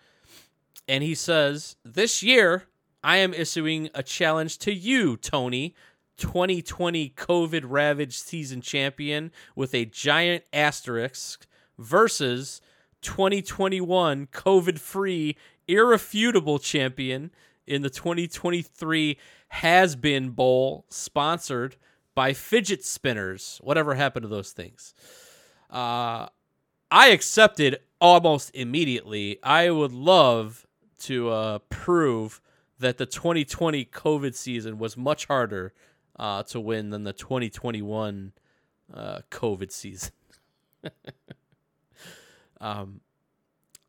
and 0.88 1.04
he 1.04 1.14
says, 1.14 1.76
"This 1.84 2.24
year, 2.24 2.68
I 3.04 3.18
am 3.18 3.34
issuing 3.34 3.90
a 3.94 4.02
challenge 4.02 4.58
to 4.60 4.74
you, 4.74 5.18
Tony, 5.18 5.76
2020 6.16 7.10
COVID 7.18 7.66
ravaged 7.66 8.14
season 8.14 8.62
champion 8.62 9.34
with 9.58 9.76
a 9.76 9.84
giant 9.84 10.46
asterisk 10.54 11.48
versus 11.78 12.62
2021 13.02 14.28
COVID 14.28 14.80
free 14.80 15.36
irrefutable 15.68 16.60
champion 16.60 17.32
in 17.68 17.82
the 17.82 17.90
2023 17.90 19.18
Has 19.50 19.96
Been 19.96 20.30
Bowl, 20.30 20.86
sponsored 20.90 21.76
by 22.14 22.34
fidget 22.34 22.84
spinners. 22.84 23.60
Whatever 23.64 23.96
happened 23.96 24.24
to 24.24 24.30
those 24.30 24.52
things? 24.52 24.94
Uh, 25.70 26.28
I 26.92 27.10
accepted 27.10 27.80
almost 28.00 28.56
immediately. 28.56 29.40
I 29.44 29.70
would 29.70 29.92
love 29.92 30.66
to 31.00 31.30
uh, 31.30 31.60
prove 31.70 32.42
that 32.80 32.98
the 32.98 33.06
2020 33.06 33.86
COVID 33.86 34.36
season 34.36 34.78
was 34.78 34.96
much 34.96 35.26
harder 35.26 35.74
uh, 36.18 36.44
to 36.44 36.60
win 36.60 36.90
than 36.90 37.04
the 37.04 37.14
2021 37.14 38.32
uh, 38.94 39.20
COVID 39.32 39.72
season. 39.72 40.12
um, 42.62 43.02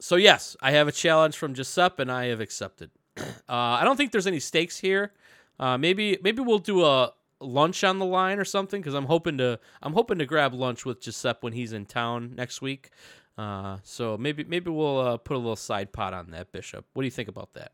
so 0.01 0.17
yes, 0.17 0.57
I 0.61 0.73
have 0.73 0.89
a 0.89 0.93
challenge 0.93 1.37
from 1.37 1.55
Giuseppe, 1.55 2.03
and 2.03 2.13
I 2.13 2.27
have 2.27 2.41
accepted. 2.41 2.91
Uh, 3.19 3.25
I 3.49 3.83
don't 3.85 3.97
think 3.97 4.13
there's 4.13 4.27
any 4.27 4.41
stakes 4.41 4.79
here. 4.79 5.13
Uh, 5.59 5.79
maybe 5.79 6.19
maybe 6.23 6.43
we'll 6.43 6.59
do 6.59 6.85
a 6.85 7.13
lunch 7.41 7.85
on 7.85 7.99
the 7.99 8.05
line 8.05 8.39
or 8.39 8.45
something 8.45 8.81
because 8.81 8.95
I'm 8.95 9.07
hoping 9.07 9.39
to 9.39 9.59
I'm 9.83 9.93
hoping 9.93 10.19
to 10.19 10.27
grab 10.27 10.55
lunch 10.55 10.85
with 10.85 11.01
Giuseppe 11.01 11.39
when 11.41 11.53
he's 11.53 11.73
in 11.73 11.87
town 11.87 12.35
next 12.37 12.61
week. 12.61 12.91
Uh, 13.39 13.79
so 13.83 14.17
maybe 14.17 14.45
maybe 14.45 14.71
we'll 14.71 14.99
uh, 14.99 15.17
put 15.17 15.35
a 15.35 15.39
little 15.39 15.57
side 15.57 15.93
pot 15.93 16.13
on 16.13 16.31
that, 16.31 16.53
Bishop. 16.53 16.85
What 16.93 17.03
do 17.03 17.07
you 17.07 17.11
think 17.11 17.29
about 17.29 17.53
that? 17.55 17.73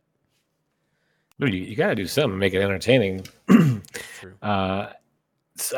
Dude, 1.41 1.55
you, 1.55 1.61
you 1.63 1.77
got 1.77 1.89
to 1.89 1.95
do 1.95 2.07
something, 2.07 2.39
make 2.39 2.55
it 2.55 2.63
entertaining. 2.63 3.27
uh, 4.43 4.89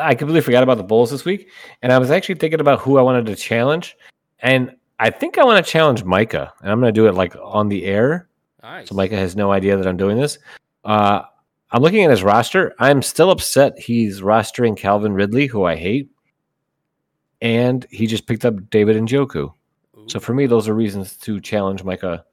I 0.00 0.14
completely 0.14 0.40
forgot 0.40 0.62
about 0.62 0.76
the 0.76 0.84
Bulls 0.84 1.10
this 1.10 1.24
week, 1.24 1.50
and 1.80 1.92
I 1.92 1.98
was 1.98 2.10
actually 2.10 2.34
thinking 2.36 2.60
about 2.60 2.80
who 2.80 2.98
I 2.98 3.02
wanted 3.02 3.26
to 3.26 3.36
challenge, 3.36 3.96
and 4.40 4.74
I 4.98 5.10
think 5.10 5.38
I 5.38 5.44
want 5.44 5.64
to 5.64 5.70
challenge 5.70 6.04
Micah, 6.04 6.52
and 6.62 6.70
I'm 6.70 6.80
going 6.80 6.92
to 6.92 7.00
do 7.00 7.06
it 7.08 7.14
like 7.14 7.34
on 7.42 7.68
the 7.68 7.84
air, 7.84 8.28
Nice. 8.62 8.88
so 8.88 8.94
Micah 8.94 9.16
has 9.16 9.34
no 9.36 9.50
idea 9.52 9.76
that 9.76 9.86
I'm 9.86 9.96
doing 9.96 10.16
this. 10.16 10.38
Uh, 10.84 11.22
I'm 11.72 11.82
looking 11.82 12.04
at 12.04 12.10
his 12.10 12.22
roster. 12.22 12.74
I'm 12.78 13.02
still 13.02 13.30
upset 13.30 13.78
he's 13.78 14.20
rostering 14.20 14.76
Calvin 14.76 15.12
Ridley, 15.12 15.46
who 15.46 15.64
I 15.64 15.74
hate. 15.76 16.10
and 17.42 17.84
he 17.90 18.06
just 18.06 18.26
picked 18.26 18.44
up 18.44 18.70
David 18.70 18.96
Njoku. 18.96 19.52
So 20.06 20.20
for 20.20 20.32
me, 20.34 20.46
those 20.46 20.68
are 20.68 20.74
reasons 20.74 21.16
to 21.18 21.40
challenge 21.40 21.82
Micah 21.82 22.24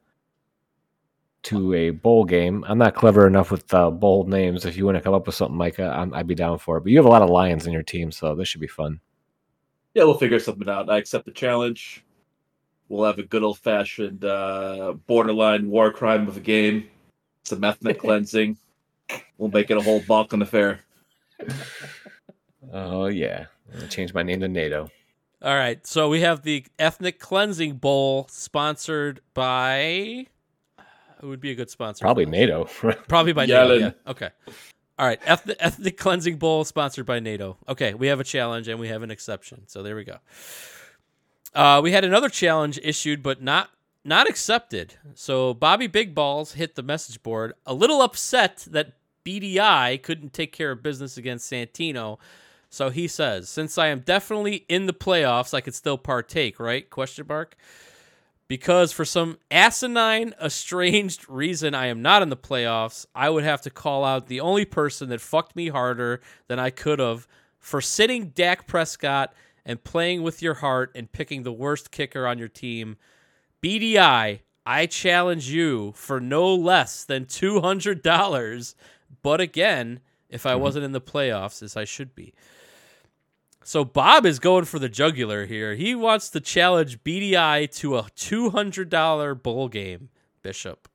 to 1.44 1.74
a 1.74 1.90
bowl 1.90 2.24
game. 2.24 2.64
I'm 2.68 2.78
not 2.78 2.94
clever 2.94 3.26
enough 3.26 3.50
with 3.50 3.72
uh, 3.74 3.90
bold 3.90 4.28
names. 4.28 4.64
If 4.64 4.76
you 4.76 4.84
want 4.86 4.96
to 4.96 5.02
come 5.02 5.14
up 5.14 5.26
with 5.26 5.34
something, 5.34 5.56
Micah, 5.56 5.88
I'm, 5.88 6.14
I'd 6.14 6.26
be 6.26 6.34
down 6.34 6.58
for 6.58 6.76
it. 6.76 6.82
But 6.82 6.92
you 6.92 6.98
have 6.98 7.06
a 7.06 7.10
lot 7.10 7.22
of 7.22 7.30
Lions 7.30 7.66
in 7.66 7.72
your 7.72 7.82
team, 7.82 8.12
so 8.12 8.34
this 8.34 8.46
should 8.48 8.60
be 8.60 8.66
fun. 8.68 9.00
Yeah, 9.94 10.04
we'll 10.04 10.18
figure 10.18 10.38
something 10.38 10.68
out. 10.68 10.88
I 10.88 10.98
accept 10.98 11.24
the 11.24 11.32
challenge. 11.32 12.04
We'll 12.92 13.06
have 13.06 13.18
a 13.18 13.22
good 13.22 13.42
old 13.42 13.58
fashioned 13.58 14.22
uh, 14.22 14.92
borderline 15.06 15.70
war 15.70 15.90
crime 15.90 16.28
of 16.28 16.36
a 16.36 16.40
game. 16.40 16.90
Some 17.42 17.64
ethnic 17.64 17.98
cleansing. 18.00 18.58
We'll 19.38 19.48
make 19.48 19.70
it 19.70 19.78
a 19.78 19.80
whole 19.80 20.00
Balkan 20.06 20.42
affair. 20.42 20.80
Oh 22.70 23.06
yeah, 23.06 23.46
I'm 23.72 23.78
gonna 23.78 23.88
change 23.88 24.12
my 24.12 24.22
name 24.22 24.40
to 24.40 24.48
NATO. 24.48 24.90
All 25.40 25.54
right, 25.54 25.86
so 25.86 26.10
we 26.10 26.20
have 26.20 26.42
the 26.42 26.66
ethnic 26.78 27.18
cleansing 27.18 27.76
bowl 27.76 28.26
sponsored 28.28 29.22
by. 29.32 30.26
Who 31.22 31.28
would 31.28 31.40
be 31.40 31.50
a 31.50 31.54
good 31.54 31.70
sponsor? 31.70 32.02
Probably 32.02 32.26
NATO. 32.26 32.64
Probably 33.08 33.32
by 33.32 33.46
NATO. 33.46 33.72
Yeah. 33.72 33.92
Okay. 34.06 34.28
All 34.98 35.06
right. 35.06 35.18
Ethnic, 35.24 35.56
ethnic 35.60 35.96
cleansing 35.96 36.36
bowl 36.36 36.64
sponsored 36.64 37.06
by 37.06 37.20
NATO. 37.20 37.56
Okay, 37.70 37.94
we 37.94 38.08
have 38.08 38.20
a 38.20 38.24
challenge 38.24 38.68
and 38.68 38.78
we 38.78 38.88
have 38.88 39.02
an 39.02 39.10
exception. 39.10 39.62
So 39.66 39.82
there 39.82 39.96
we 39.96 40.04
go. 40.04 40.18
Uh, 41.54 41.80
we 41.82 41.92
had 41.92 42.04
another 42.04 42.28
challenge 42.28 42.78
issued, 42.82 43.22
but 43.22 43.42
not 43.42 43.70
not 44.04 44.28
accepted. 44.28 44.94
So 45.14 45.54
Bobby 45.54 45.86
Big 45.86 46.14
Balls 46.14 46.54
hit 46.54 46.74
the 46.74 46.82
message 46.82 47.22
board, 47.22 47.52
a 47.64 47.74
little 47.74 48.02
upset 48.02 48.66
that 48.70 48.94
BDI 49.24 50.02
couldn't 50.02 50.32
take 50.32 50.52
care 50.52 50.72
of 50.72 50.82
business 50.82 51.16
against 51.16 51.50
Santino. 51.50 52.18
So 52.68 52.90
he 52.90 53.06
says, 53.06 53.48
"Since 53.48 53.78
I 53.78 53.88
am 53.88 54.00
definitely 54.00 54.64
in 54.68 54.86
the 54.86 54.92
playoffs, 54.92 55.54
I 55.54 55.60
could 55.60 55.74
still 55.74 55.98
partake, 55.98 56.58
right?" 56.58 56.88
Question 56.88 57.26
mark. 57.28 57.54
Because 58.48 58.92
for 58.92 59.04
some 59.04 59.38
asinine, 59.50 60.34
estranged 60.42 61.28
reason 61.28 61.74
I 61.74 61.86
am 61.86 62.02
not 62.02 62.22
in 62.22 62.28
the 62.28 62.36
playoffs, 62.36 63.06
I 63.14 63.30
would 63.30 63.44
have 63.44 63.62
to 63.62 63.70
call 63.70 64.04
out 64.04 64.26
the 64.26 64.40
only 64.40 64.64
person 64.64 65.08
that 65.10 65.20
fucked 65.20 65.56
me 65.56 65.68
harder 65.68 66.20
than 66.48 66.58
I 66.58 66.70
could 66.70 66.98
have 66.98 67.26
for 67.58 67.80
sitting 67.80 68.28
Dak 68.30 68.66
Prescott 68.66 69.32
and 69.64 69.84
playing 69.84 70.22
with 70.22 70.42
your 70.42 70.54
heart 70.54 70.90
and 70.94 71.12
picking 71.12 71.42
the 71.42 71.52
worst 71.52 71.90
kicker 71.90 72.26
on 72.26 72.38
your 72.38 72.48
team. 72.48 72.96
BDI, 73.62 74.40
I 74.66 74.86
challenge 74.86 75.50
you 75.50 75.92
for 75.94 76.20
no 76.20 76.54
less 76.54 77.04
than 77.04 77.26
$200. 77.26 78.74
But 79.22 79.40
again, 79.40 80.00
if 80.28 80.46
I 80.46 80.54
wasn't 80.54 80.84
in 80.84 80.92
the 80.92 81.00
playoffs, 81.00 81.62
as 81.62 81.76
I 81.76 81.84
should 81.84 82.14
be. 82.14 82.34
So 83.64 83.84
Bob 83.84 84.26
is 84.26 84.38
going 84.38 84.64
for 84.64 84.78
the 84.78 84.88
jugular 84.88 85.46
here. 85.46 85.74
He 85.74 85.94
wants 85.94 86.30
to 86.30 86.40
challenge 86.40 87.02
BDI 87.04 87.70
to 87.76 87.98
a 87.98 88.02
$200 88.02 89.42
bowl 89.42 89.68
game, 89.68 90.08
Bishop. 90.42 90.88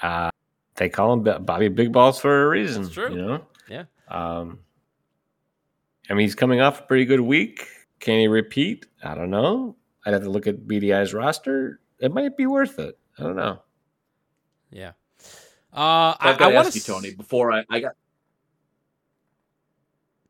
Uh, 0.00 0.30
they 0.76 0.88
call 0.88 1.12
him 1.12 1.44
Bobby 1.44 1.68
Big 1.68 1.92
Balls 1.92 2.18
for 2.18 2.46
a 2.46 2.48
reason. 2.48 2.84
That's 2.84 2.94
true. 2.94 3.10
You 3.10 3.22
know. 3.22 3.44
Yeah. 3.68 3.84
Um, 4.08 4.60
I 6.10 6.14
mean, 6.14 6.26
he's 6.26 6.34
coming 6.34 6.60
off 6.60 6.80
a 6.80 6.82
pretty 6.82 7.04
good 7.04 7.20
week. 7.20 7.68
Can 8.00 8.18
he 8.18 8.26
repeat? 8.26 8.86
I 9.04 9.14
don't 9.14 9.30
know. 9.30 9.76
I'd 10.04 10.12
have 10.12 10.24
to 10.24 10.30
look 10.30 10.48
at 10.48 10.66
BDI's 10.66 11.14
roster. 11.14 11.80
It 12.00 12.12
might 12.12 12.36
be 12.36 12.46
worth 12.46 12.78
it. 12.80 12.98
I 13.18 13.22
don't 13.22 13.36
know. 13.36 13.62
Yeah. 14.70 14.92
Uh, 15.72 16.16
I, 16.18 16.30
I've 16.30 16.38
got 16.38 16.48
I 16.48 16.50
to 16.50 16.56
want 16.56 16.66
ask 16.66 16.74
you, 16.74 16.94
Tony, 16.94 17.14
before 17.14 17.52
I, 17.52 17.64
I 17.70 17.80
got. 17.80 17.92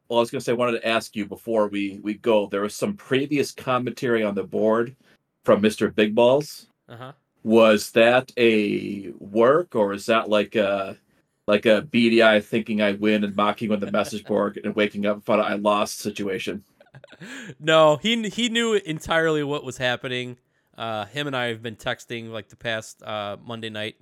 Well, 0.08 0.18
I 0.18 0.22
was 0.22 0.30
going 0.30 0.40
to 0.40 0.44
say, 0.44 0.52
I 0.52 0.56
wanted 0.56 0.80
to 0.80 0.86
ask 0.86 1.16
you 1.16 1.24
before 1.24 1.68
we, 1.68 2.00
we 2.02 2.14
go. 2.14 2.46
There 2.46 2.62
was 2.62 2.74
some 2.74 2.94
previous 2.94 3.52
commentary 3.52 4.22
on 4.22 4.34
the 4.34 4.42
board 4.42 4.96
from 5.44 5.62
Mr. 5.62 5.94
Big 5.94 6.14
Balls. 6.14 6.66
Uh-huh. 6.88 7.12
Was 7.44 7.92
that 7.92 8.32
a 8.36 9.12
work 9.18 9.74
or 9.74 9.94
is 9.94 10.04
that 10.06 10.28
like 10.28 10.56
a 10.56 10.98
like 11.50 11.66
a 11.66 11.82
BDI 11.82 12.42
thinking 12.44 12.80
I 12.80 12.92
win 12.92 13.24
and 13.24 13.34
mocking 13.34 13.72
on 13.72 13.80
the 13.80 13.90
message 13.90 14.24
board 14.24 14.60
and 14.62 14.74
waking 14.74 15.04
up 15.04 15.28
and 15.28 15.42
I 15.42 15.54
lost 15.54 15.98
situation? 15.98 16.64
No, 17.58 17.96
he 17.96 18.28
he 18.28 18.48
knew 18.48 18.74
entirely 18.74 19.42
what 19.42 19.64
was 19.64 19.76
happening. 19.76 20.38
Uh, 20.76 21.04
him 21.06 21.26
and 21.26 21.36
I 21.36 21.46
have 21.46 21.62
been 21.62 21.76
texting 21.76 22.30
like 22.30 22.48
the 22.48 22.56
past 22.56 23.02
uh, 23.02 23.36
Monday 23.44 23.68
night, 23.70 23.96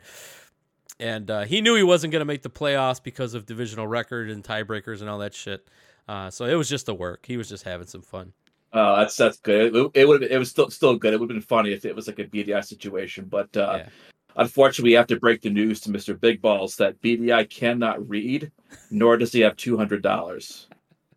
and 1.01 1.31
uh, 1.31 1.43
he 1.43 1.61
knew 1.61 1.75
he 1.75 1.83
wasn't 1.83 2.13
going 2.13 2.21
to 2.21 2.27
make 2.27 2.43
the 2.43 2.51
playoffs 2.51 3.03
because 3.03 3.35
of 3.35 3.47
divisional 3.47 3.87
record 3.87 4.31
and 4.31 4.45
tiebreakers 4.45 5.01
and 5.01 5.11
all 5.11 5.19
that 5.19 5.35
shit. 5.35 5.69
Uh, 6.07 6.31
so 6.31 6.45
it 6.45 6.55
was 6.55 6.69
just 6.69 6.89
a 6.89 6.95
work. 6.95 7.27
He 7.27 7.37
was 7.37 7.49
just 7.49 7.65
having 7.65 7.87
some 7.87 8.03
fun. 8.03 8.33
Oh, 8.73 8.97
that's 8.97 9.17
that's 9.17 9.39
good. 9.39 9.75
It, 9.75 9.91
it 9.95 10.09
would 10.09 10.23
it 10.23 10.39
was 10.39 10.51
still 10.51 10.71
still 10.71 10.97
good. 10.97 11.13
It 11.15 11.21
would 11.21 11.31
have 11.31 11.37
been 11.37 11.43
funny 11.43 11.73
if 11.73 11.85
it 11.85 11.95
was 11.95 12.07
like 12.07 12.19
a 12.19 12.25
BDI 12.25 12.65
situation, 12.65 13.27
but 13.27 13.55
uh, 13.57 13.85
unfortunately, 14.39 14.91
we 14.91 14.95
have 14.97 15.07
to 15.09 15.21
break 15.21 15.43
the 15.43 15.51
news 15.51 15.81
to 15.81 15.91
Mister 15.91 16.15
Big 16.15 16.41
Balls 16.41 16.77
that 16.77 17.01
BDI 17.03 17.51
cannot 17.51 18.09
read, 18.09 18.51
nor 18.91 19.19
does 19.19 19.33
he 19.33 19.41
have 19.41 19.57
two 19.57 19.77
hundred 19.77 20.03
dollars. 20.03 20.69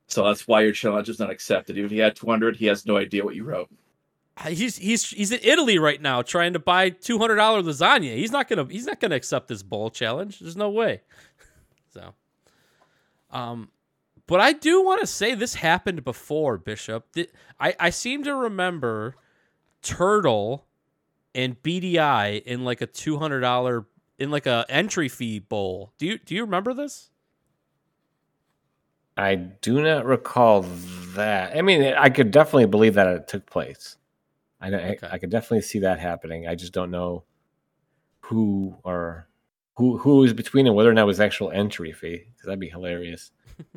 So 0.08 0.26
that's 0.26 0.46
why 0.46 0.62
your 0.64 0.74
challenge 0.74 1.08
is 1.08 1.20
not 1.20 1.30
accepted. 1.32 1.78
Even 1.78 1.86
if 1.86 1.92
he 1.92 2.00
had 2.00 2.16
two 2.18 2.28
hundred, 2.28 2.58
he 2.58 2.66
has 2.66 2.86
no 2.86 2.98
idea 2.98 3.24
what 3.24 3.36
you 3.36 3.46
wrote. 3.46 3.70
Uh, 4.38 4.50
He's 4.50 4.76
he's 4.76 5.10
he's 5.10 5.32
in 5.32 5.40
Italy 5.44 5.78
right 5.80 6.02
now 6.02 6.22
trying 6.22 6.54
to 6.54 6.60
buy 6.60 6.90
two 6.90 7.18
hundred 7.18 7.36
dollar 7.36 7.62
lasagna. 7.62 8.16
He's 8.16 8.32
not 8.32 8.50
gonna 8.50 8.68
he's 8.70 8.86
not 8.88 9.00
gonna 9.00 9.16
accept 9.16 9.48
this 9.48 9.64
bowl 9.64 9.90
challenge. 9.90 10.40
There's 10.40 10.58
no 10.58 10.70
way. 10.70 11.02
So, 11.94 12.14
um, 13.32 13.68
but 14.28 14.40
I 14.40 14.54
do 14.54 14.82
want 14.82 15.02
to 15.02 15.08
say 15.08 15.36
this 15.36 15.56
happened 15.56 16.06
before 16.06 16.58
Bishop. 16.58 17.06
I 17.60 17.76
I 17.78 17.90
seem 17.90 18.24
to 18.24 18.34
remember 18.34 19.18
Turtle 19.82 20.66
and 21.36 21.62
BDI 21.62 22.44
in 22.44 22.64
like 22.64 22.82
a 22.82 22.88
two 22.88 23.18
hundred 23.18 23.42
dollar 23.42 23.86
in 24.20 24.32
like 24.32 24.46
a 24.46 24.66
entry 24.70 25.10
fee 25.10 25.40
bowl. 25.40 25.94
Do 25.98 26.06
you 26.06 26.18
do 26.20 26.36
you 26.36 26.42
remember 26.44 26.74
this? 26.74 27.10
I 29.18 29.36
do 29.36 29.82
not 29.82 30.06
recall 30.06 30.62
that. 31.16 31.56
I 31.56 31.62
mean, 31.62 31.84
I 31.84 32.10
could 32.10 32.32
definitely 32.32 32.66
believe 32.68 32.94
that 32.96 33.08
it 33.08 33.28
took 33.28 33.46
place. 33.46 33.98
I, 34.62 34.74
I, 34.74 34.98
I 35.12 35.18
could 35.18 35.30
definitely 35.30 35.62
see 35.62 35.80
that 35.80 36.00
happening. 36.00 36.48
I 36.48 36.56
just 36.56 36.72
don't 36.72 36.92
know 36.92 37.24
who 38.22 38.78
or 38.84 39.28
who 39.76 39.98
who 39.98 40.18
was 40.18 40.34
between 40.34 40.68
and 40.68 40.76
whether 40.76 40.90
or 40.90 40.94
not 40.94 41.04
it 41.04 41.06
was 41.06 41.20
actual 41.20 41.52
entry 41.52 41.92
fee. 41.92 42.24
Because 42.32 42.46
that'd 42.46 42.60
be 42.60 42.70
hilarious. 42.70 43.32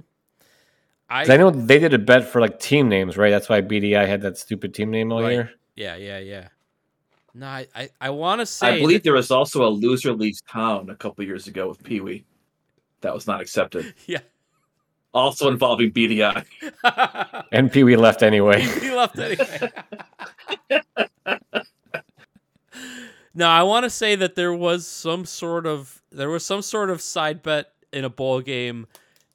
'Cause 1.08 1.30
I, 1.30 1.36
know 1.36 1.50
they 1.50 1.78
did 1.78 1.94
a 1.94 1.98
bet 1.98 2.24
for 2.24 2.40
like 2.40 2.58
team 2.58 2.88
names, 2.88 3.16
right? 3.16 3.30
That's 3.30 3.48
why 3.48 3.60
BDI 3.60 4.06
had 4.06 4.22
that 4.22 4.36
stupid 4.38 4.74
team 4.74 4.90
name 4.90 5.12
all 5.12 5.22
Right. 5.22 5.32
year. 5.32 5.50
Yeah, 5.76 5.96
yeah, 5.96 6.18
yeah. 6.18 6.48
No, 7.34 7.46
I 7.46 7.66
I, 7.74 7.88
I 8.00 8.10
want 8.10 8.40
to 8.40 8.46
say 8.46 8.66
I 8.68 8.78
believe 8.78 8.98
that- 8.98 9.04
there 9.04 9.12
was 9.14 9.30
also 9.30 9.66
a 9.66 9.68
loser 9.70 10.12
leaves 10.12 10.40
town 10.50 10.88
a 10.90 10.94
couple 10.94 11.24
years 11.24 11.46
ago 11.46 11.68
with 11.68 11.82
Pee 11.82 12.00
Wee. 12.00 12.24
That 13.00 13.12
was 13.14 13.26
not 13.26 13.40
accepted. 13.40 13.94
Yeah. 14.06 14.20
Also 15.12 15.48
involving 15.48 15.92
BDI. 15.92 16.44
And 17.52 17.70
Pee 17.70 17.84
Wee 17.84 17.94
left 17.96 18.22
anyway. 18.24 18.60
he 18.62 18.90
left 18.92 19.16
anyway. 19.18 19.70
no, 23.34 23.48
I 23.48 23.62
want 23.62 23.84
to 23.84 23.90
say 23.90 24.14
that 24.16 24.34
there 24.36 24.52
was 24.52 24.86
some 24.86 25.24
sort 25.24 25.66
of 25.66 26.02
there 26.10 26.30
was 26.30 26.44
some 26.44 26.62
sort 26.62 26.90
of 26.90 27.00
side 27.00 27.42
bet 27.42 27.72
in 27.92 28.04
a 28.04 28.10
bowl 28.10 28.40
game, 28.40 28.86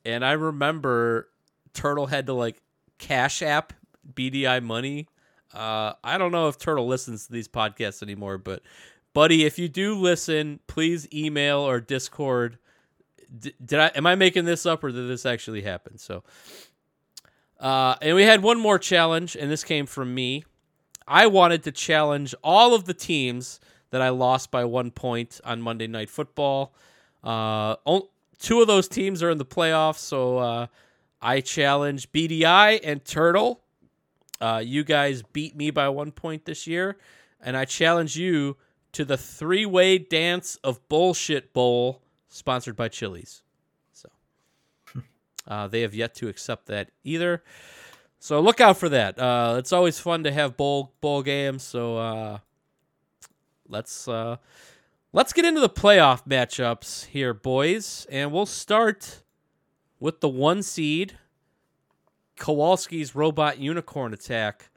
and 0.05 0.23
I 0.25 0.33
remember 0.33 1.29
Turtle 1.73 2.07
had 2.07 2.25
to 2.27 2.33
like 2.33 2.61
cash 2.97 3.41
app 3.41 3.73
BDI 4.13 4.61
money. 4.63 5.07
Uh, 5.53 5.93
I 6.03 6.17
don't 6.17 6.31
know 6.31 6.47
if 6.47 6.57
Turtle 6.57 6.87
listens 6.87 7.25
to 7.25 7.31
these 7.31 7.47
podcasts 7.47 8.03
anymore, 8.03 8.37
but 8.37 8.61
buddy, 9.13 9.45
if 9.45 9.57
you 9.57 9.67
do 9.67 9.95
listen, 9.95 10.59
please 10.67 11.07
email 11.13 11.59
or 11.59 11.79
Discord. 11.79 12.57
D- 13.37 13.53
did 13.63 13.79
I 13.79 13.87
am 13.95 14.05
I 14.05 14.15
making 14.15 14.45
this 14.45 14.65
up 14.65 14.83
or 14.83 14.91
did 14.91 15.09
this 15.09 15.25
actually 15.25 15.61
happen? 15.61 15.97
So, 15.97 16.23
uh, 17.59 17.95
and 18.01 18.15
we 18.15 18.23
had 18.23 18.41
one 18.43 18.59
more 18.59 18.79
challenge, 18.79 19.35
and 19.35 19.49
this 19.49 19.63
came 19.63 19.85
from 19.85 20.13
me. 20.13 20.45
I 21.07 21.25
wanted 21.27 21.63
to 21.63 21.71
challenge 21.71 22.35
all 22.43 22.75
of 22.75 22.85
the 22.85 22.93
teams 22.93 23.59
that 23.89 24.01
I 24.01 24.09
lost 24.09 24.51
by 24.51 24.65
one 24.65 24.91
point 24.91 25.41
on 25.43 25.61
Monday 25.61 25.87
Night 25.87 26.09
Football. 26.09 26.73
Uh, 27.23 27.75
two 28.37 28.61
of 28.61 28.67
those 28.67 28.87
teams 28.87 29.23
are 29.23 29.31
in 29.31 29.39
the 29.39 29.45
playoffs, 29.45 29.97
so 29.97 30.37
uh, 30.37 30.67
I 31.21 31.41
challenge 31.41 32.11
BDI 32.11 32.79
and 32.83 33.03
Turtle. 33.03 33.61
Uh, 34.41 34.61
you 34.63 34.83
guys 34.83 35.21
beat 35.33 35.55
me 35.55 35.71
by 35.71 35.89
one 35.89 36.11
point 36.11 36.45
this 36.45 36.65
year, 36.65 36.97
and 37.41 37.57
I 37.57 37.65
challenge 37.65 38.15
you 38.15 38.57
to 38.93 39.05
the 39.05 39.17
three-way 39.17 39.97
dance 39.97 40.55
of 40.63 40.87
bullshit 40.89 41.53
bowl 41.53 42.01
sponsored 42.27 42.75
by 42.75 42.87
Chili's. 42.87 43.43
So 43.93 44.09
uh, 45.47 45.67
they 45.67 45.81
have 45.81 45.93
yet 45.93 46.15
to 46.15 46.27
accept 46.27 46.67
that 46.67 46.91
either. 47.03 47.43
So 48.19 48.39
look 48.39 48.59
out 48.59 48.77
for 48.77 48.89
that. 48.89 49.17
Uh, 49.17 49.55
it's 49.57 49.71
always 49.71 49.99
fun 49.99 50.23
to 50.23 50.31
have 50.31 50.57
bowl 50.57 50.93
bowl 51.01 51.23
games. 51.23 51.63
So 51.63 51.97
uh, 51.97 52.39
let's 53.67 54.07
uh, 54.07 54.37
let's 55.13 55.31
get 55.31 55.45
into 55.45 55.61
the 55.61 55.69
playoff 55.69 56.27
matchups 56.27 57.05
here, 57.07 57.33
boys, 57.33 58.05
and 58.09 58.31
we'll 58.31 58.45
start 58.45 59.23
with 59.99 60.19
the 60.19 60.29
one 60.29 60.63
seed 60.63 61.17
Kowalski's 62.39 63.13
robot 63.13 63.59
unicorn 63.59 64.13
attack, 64.13 64.71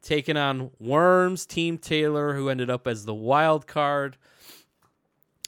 taking 0.00 0.36
on 0.36 0.70
Worms 0.80 1.44
Team 1.44 1.76
Taylor, 1.76 2.34
who 2.34 2.48
ended 2.48 2.70
up 2.70 2.86
as 2.86 3.04
the 3.04 3.14
wild 3.14 3.66
card. 3.66 4.16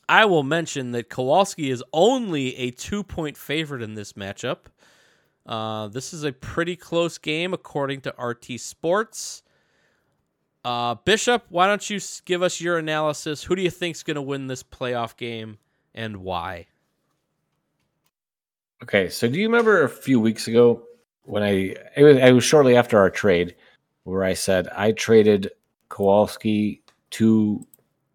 I 0.07 0.27
will 0.27 0.43
mention 0.43 0.93
that 0.93 1.09
Kowalski 1.09 1.71
is 1.71 1.83
only 1.93 2.55
a 2.57 2.71
two 2.71 3.03
point 3.03 3.39
favorite 3.39 3.81
in 3.81 3.95
this 3.95 4.13
matchup. 4.13 4.67
Uh, 5.47 5.89
this 5.89 6.13
is 6.13 6.25
a 6.25 6.33
pretty 6.33 6.77
close 6.77 7.17
game 7.17 7.55
according 7.55 8.03
to 8.03 8.15
RT 8.19 8.61
Sports. 8.61 9.43
Uh, 10.65 10.95
Bishop, 10.95 11.45
why 11.51 11.67
don't 11.67 11.89
you 11.89 12.01
give 12.25 12.43
us 12.43 12.61
your 12.61 12.79
analysis? 12.79 13.45
Who 13.45 13.55
do 13.55 13.63
you 13.63 13.71
think's 13.71 14.03
going 14.03 14.15
to 14.17 14.23
win 14.23 14.47
this 14.47 14.63
playoff 14.63 15.17
game 15.17 15.59
and 15.95 16.19
why? 16.19 16.67
Okay, 18.83 19.09
so 19.09 19.29
do 19.29 19.39
you 19.39 19.47
remember 19.47 19.85
a 19.85 19.89
few 19.89 20.19
weeks 20.21 20.49
ago 20.49 20.83
when 21.25 21.43
I 21.43 21.75
it 21.97 22.03
was, 22.03 22.17
it 22.17 22.33
was 22.33 22.45
shortly 22.45 22.77
after 22.77 22.99
our 22.99 23.11
trade 23.11 23.55
where 24.05 24.25
I 24.25 24.35
said 24.35 24.69
I 24.69 24.93
traded 24.93 25.51
Kowalski 25.89 26.83
to 27.11 27.67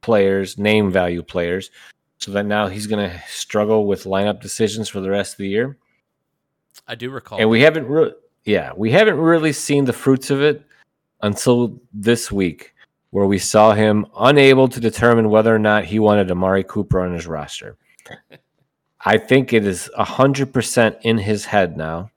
players, 0.01 0.57
name 0.57 0.91
value 0.91 1.23
players, 1.23 1.71
so 2.19 2.31
that 2.31 2.45
now 2.45 2.67
he's 2.67 2.87
going 2.87 3.09
to 3.09 3.21
struggle 3.27 3.85
with 3.87 4.03
lineup 4.03 4.41
decisions 4.41 4.89
for 4.89 4.99
the 4.99 5.09
rest 5.09 5.33
of 5.33 5.37
the 5.37 5.47
year. 5.47 5.77
I 6.87 6.95
do 6.95 7.09
recall. 7.09 7.39
And 7.39 7.49
we 7.49 7.61
haven't 7.61 7.87
really, 7.87 8.13
yeah, 8.45 8.71
we 8.75 8.91
haven't 8.91 9.17
really 9.17 9.53
seen 9.53 9.85
the 9.85 9.93
fruits 9.93 10.29
of 10.29 10.41
it 10.41 10.63
until 11.21 11.79
this 11.93 12.31
week, 12.31 12.73
where 13.11 13.25
we 13.25 13.39
saw 13.39 13.73
him 13.73 14.05
unable 14.17 14.67
to 14.67 14.79
determine 14.79 15.29
whether 15.29 15.53
or 15.53 15.59
not 15.59 15.85
he 15.85 15.99
wanted 15.99 16.31
Amari 16.31 16.63
Cooper 16.63 17.01
on 17.01 17.13
his 17.13 17.27
roster. 17.27 17.77
I 19.05 19.17
think 19.17 19.53
it 19.53 19.65
is 19.65 19.89
hundred 19.97 20.51
percent 20.53 20.97
in 21.03 21.17
his 21.17 21.45
head 21.45 21.77
now. 21.77 22.11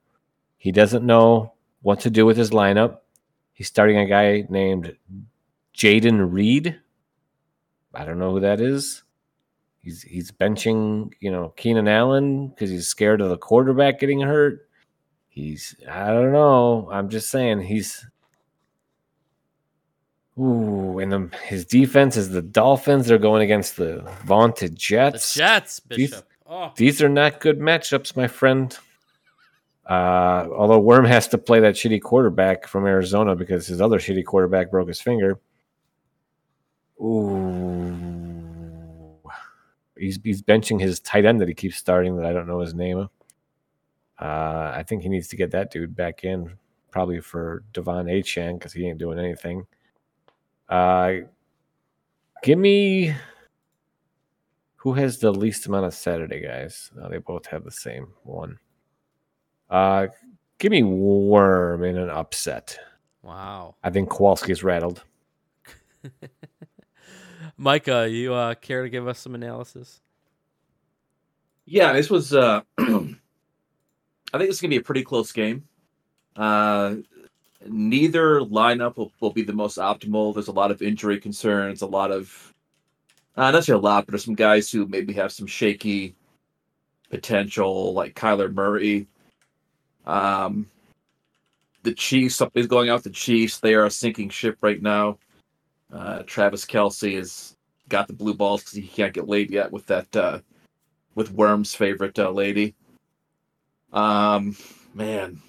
He 0.63 0.71
doesn't 0.71 1.05
know 1.05 1.51
what 1.81 1.99
to 1.99 2.09
do 2.09 2.25
with 2.25 2.37
his 2.37 2.51
lineup. 2.51 2.99
He's 3.51 3.67
starting 3.67 3.97
a 3.97 4.05
guy 4.05 4.45
named 4.47 4.95
Jayden 5.75 6.31
Reed. 6.31 6.79
I 7.93 8.05
don't 8.05 8.17
know 8.17 8.31
who 8.31 8.39
that 8.39 8.61
is. 8.61 9.03
He's 9.81 10.03
he's 10.03 10.31
benching, 10.31 11.11
you 11.19 11.29
know, 11.29 11.49
Keenan 11.57 11.89
Allen 11.89 12.47
because 12.47 12.69
he's 12.69 12.87
scared 12.87 13.19
of 13.19 13.27
the 13.27 13.37
quarterback 13.37 13.99
getting 13.99 14.21
hurt. 14.21 14.69
He's 15.27 15.75
I 15.85 16.13
don't 16.13 16.31
know. 16.31 16.87
I'm 16.89 17.09
just 17.09 17.29
saying 17.29 17.63
he's 17.63 18.07
Ooh, 20.39 20.97
and 20.99 21.11
the, 21.11 21.37
his 21.43 21.65
defense 21.65 22.15
is 22.15 22.29
the 22.29 22.41
Dolphins. 22.41 23.07
They're 23.07 23.17
going 23.17 23.41
against 23.41 23.75
the 23.75 24.09
vaunted 24.23 24.77
Jets. 24.77 25.33
The 25.33 25.39
Jets, 25.39 25.81
These- 25.89 26.11
Bishop. 26.11 26.29
Oh. 26.47 26.71
These 26.77 27.01
are 27.01 27.09
not 27.09 27.41
good 27.41 27.59
matchups, 27.59 28.15
my 28.15 28.27
friend. 28.27 28.77
Uh, 29.89 30.47
although 30.55 30.79
Worm 30.79 31.05
has 31.05 31.27
to 31.29 31.37
play 31.37 31.59
that 31.59 31.75
shitty 31.75 32.01
quarterback 32.01 32.67
from 32.67 32.85
Arizona 32.85 33.35
because 33.35 33.67
his 33.67 33.81
other 33.81 33.99
shitty 33.99 34.23
quarterback 34.23 34.71
broke 34.71 34.87
his 34.87 35.01
finger. 35.01 35.39
Ooh, 37.01 37.93
he's 39.97 40.19
he's 40.23 40.41
benching 40.41 40.79
his 40.79 41.01
tight 41.01 41.25
end 41.25 41.41
that 41.41 41.49
he 41.49 41.53
keeps 41.53 41.75
starting 41.75 42.15
that 42.15 42.25
I 42.25 42.31
don't 42.31 42.47
know 42.47 42.61
his 42.61 42.73
name. 42.73 43.09
Uh, 44.21 44.71
I 44.73 44.83
think 44.87 45.03
he 45.03 45.09
needs 45.09 45.27
to 45.29 45.35
get 45.35 45.51
that 45.51 45.69
dude 45.69 45.95
back 45.95 46.23
in, 46.23 46.53
probably 46.91 47.19
for 47.19 47.63
De'Von 47.73 48.05
Achane 48.05 48.57
because 48.57 48.71
he 48.71 48.87
ain't 48.87 48.99
doing 48.99 49.19
anything. 49.19 49.65
Uh, 50.69 51.13
give 52.41 52.57
me 52.57 53.13
who 54.77 54.93
has 54.93 55.17
the 55.17 55.31
least 55.31 55.65
amount 55.65 55.85
of 55.85 55.93
Saturday 55.93 56.39
guys? 56.39 56.89
They 57.09 57.17
both 57.17 57.47
have 57.47 57.65
the 57.65 57.71
same 57.71 58.07
one. 58.23 58.59
Uh, 59.73 60.07
give 60.59 60.71
me 60.71 60.83
Worm 60.83 61.83
in 61.83 61.97
an 61.97 62.09
upset. 62.09 62.77
Wow. 63.23 63.75
I 63.83 63.89
think 63.89 64.09
Kowalski's 64.09 64.63
rattled. 64.63 65.03
Micah, 67.57 68.07
you 68.07 68.35
uh, 68.35 68.53
care 68.53 68.83
to 68.83 68.89
give 68.89 69.07
us 69.07 69.19
some 69.19 69.33
analysis? 69.33 69.99
Yeah, 71.65 71.93
this 71.93 72.09
was. 72.09 72.33
Uh, 72.33 72.61
I 72.77 72.83
think 72.83 73.17
this 74.31 74.55
is 74.55 74.61
gonna 74.61 74.69
be 74.69 74.77
a 74.77 74.81
pretty 74.81 75.03
close 75.03 75.31
game. 75.31 75.63
Uh, 76.35 76.95
neither 77.67 78.41
lineup 78.41 78.97
will, 78.97 79.11
will 79.21 79.31
be 79.31 79.43
the 79.43 79.53
most 79.53 79.79
optimal. 79.79 80.33
There's 80.35 80.49
a 80.49 80.53
lot 80.53 80.69
of 80.69 80.83
injury 80.83 81.19
concerns, 81.19 81.81
a 81.81 81.87
lot 81.87 82.11
of 82.11 82.53
uh, 83.35 83.43
not 83.43 83.53
necessarily 83.53 83.81
a 83.81 83.83
lot, 83.83 84.05
but 84.05 84.11
there's 84.11 84.25
some 84.25 84.35
guys 84.35 84.69
who 84.71 84.85
maybe 84.87 85.13
have 85.13 85.31
some 85.31 85.47
shaky 85.47 86.15
potential, 87.09 87.93
like 87.93 88.15
Kyler 88.15 88.53
Murray. 88.53 89.07
Um, 90.05 90.69
the 91.83 91.93
Chiefs, 91.93 92.35
something's 92.35 92.67
going 92.67 92.89
out 92.89 93.03
the 93.03 93.09
Chiefs. 93.09 93.59
They 93.59 93.73
are 93.73 93.85
a 93.85 93.91
sinking 93.91 94.29
ship 94.29 94.57
right 94.61 94.81
now. 94.81 95.17
Uh, 95.91 96.23
Travis 96.25 96.65
Kelce 96.65 97.15
has 97.17 97.55
got 97.89 98.07
the 98.07 98.13
blue 98.13 98.33
balls 98.33 98.61
because 98.61 98.73
he 98.73 98.87
can't 98.87 99.13
get 99.13 99.27
laid 99.27 99.51
yet 99.51 99.71
with 99.71 99.85
that 99.87 100.15
uh, 100.15 100.39
with 101.15 101.31
Worm's 101.31 101.75
favorite 101.75 102.17
uh, 102.17 102.31
lady. 102.31 102.73
Um, 103.91 104.55
man, 104.93 105.39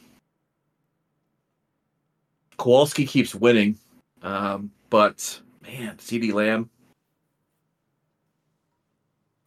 Kowalski 2.59 3.07
keeps 3.07 3.35
winning, 3.35 3.79
um, 4.23 4.71
but 4.91 5.41
man, 5.63 5.97
CeeDee 5.97 6.33
Lamb. 6.33 6.69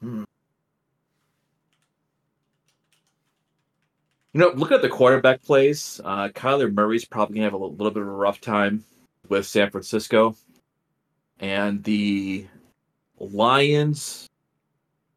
Hmm. 0.01 0.23
You 4.38 4.43
know, 4.43 4.51
looking 4.51 4.75
at 4.75 4.83
the 4.83 4.88
quarterback 4.89 5.41
plays, 5.41 5.99
uh, 6.05 6.29
Kyler 6.29 6.71
Murray's 6.71 7.05
probably 7.05 7.38
gonna 7.38 7.45
have 7.45 7.53
a 7.53 7.57
little, 7.57 7.89
bit 7.89 8.03
of 8.03 8.07
a 8.07 8.11
rough 8.11 8.39
time 8.39 8.85
with 9.29 9.47
San 9.47 9.71
Francisco, 9.71 10.35
and 11.39 11.83
the 11.83 12.45
Lions' 13.17 14.27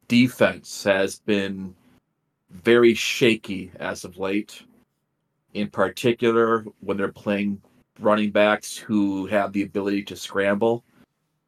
defense 0.09 0.85
has 0.85 1.19
been 1.19 1.75
very 2.49 2.95
shaky 2.95 3.71
as 3.79 4.07
of 4.07 4.17
late. 4.17 4.63
In 5.53 5.69
particular, 5.69 6.65
when 6.81 6.97
they're 6.97 7.13
playing 7.13 7.61
running 7.99 8.31
backs 8.31 8.75
who 8.75 9.27
have 9.27 9.53
the 9.53 9.65
ability 9.65 10.03
to 10.05 10.17
scramble. 10.17 10.83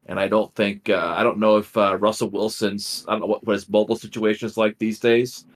And 0.05 0.19
I 0.19 0.27
don't 0.27 0.53
think 0.53 0.91
uh, 0.91 1.15
I 1.17 1.23
don't 1.23 1.39
know 1.39 1.57
if 1.57 1.75
uh, 1.75 1.97
Russell 1.97 2.29
Wilson's 2.29 3.03
I 3.07 3.13
don't 3.13 3.21
know 3.21 3.25
what, 3.25 3.47
what 3.47 3.53
his 3.53 3.67
mobile 3.67 3.95
situation 3.95 4.45
is 4.45 4.57
like 4.57 4.77
these 4.77 4.99
days, 4.99 5.47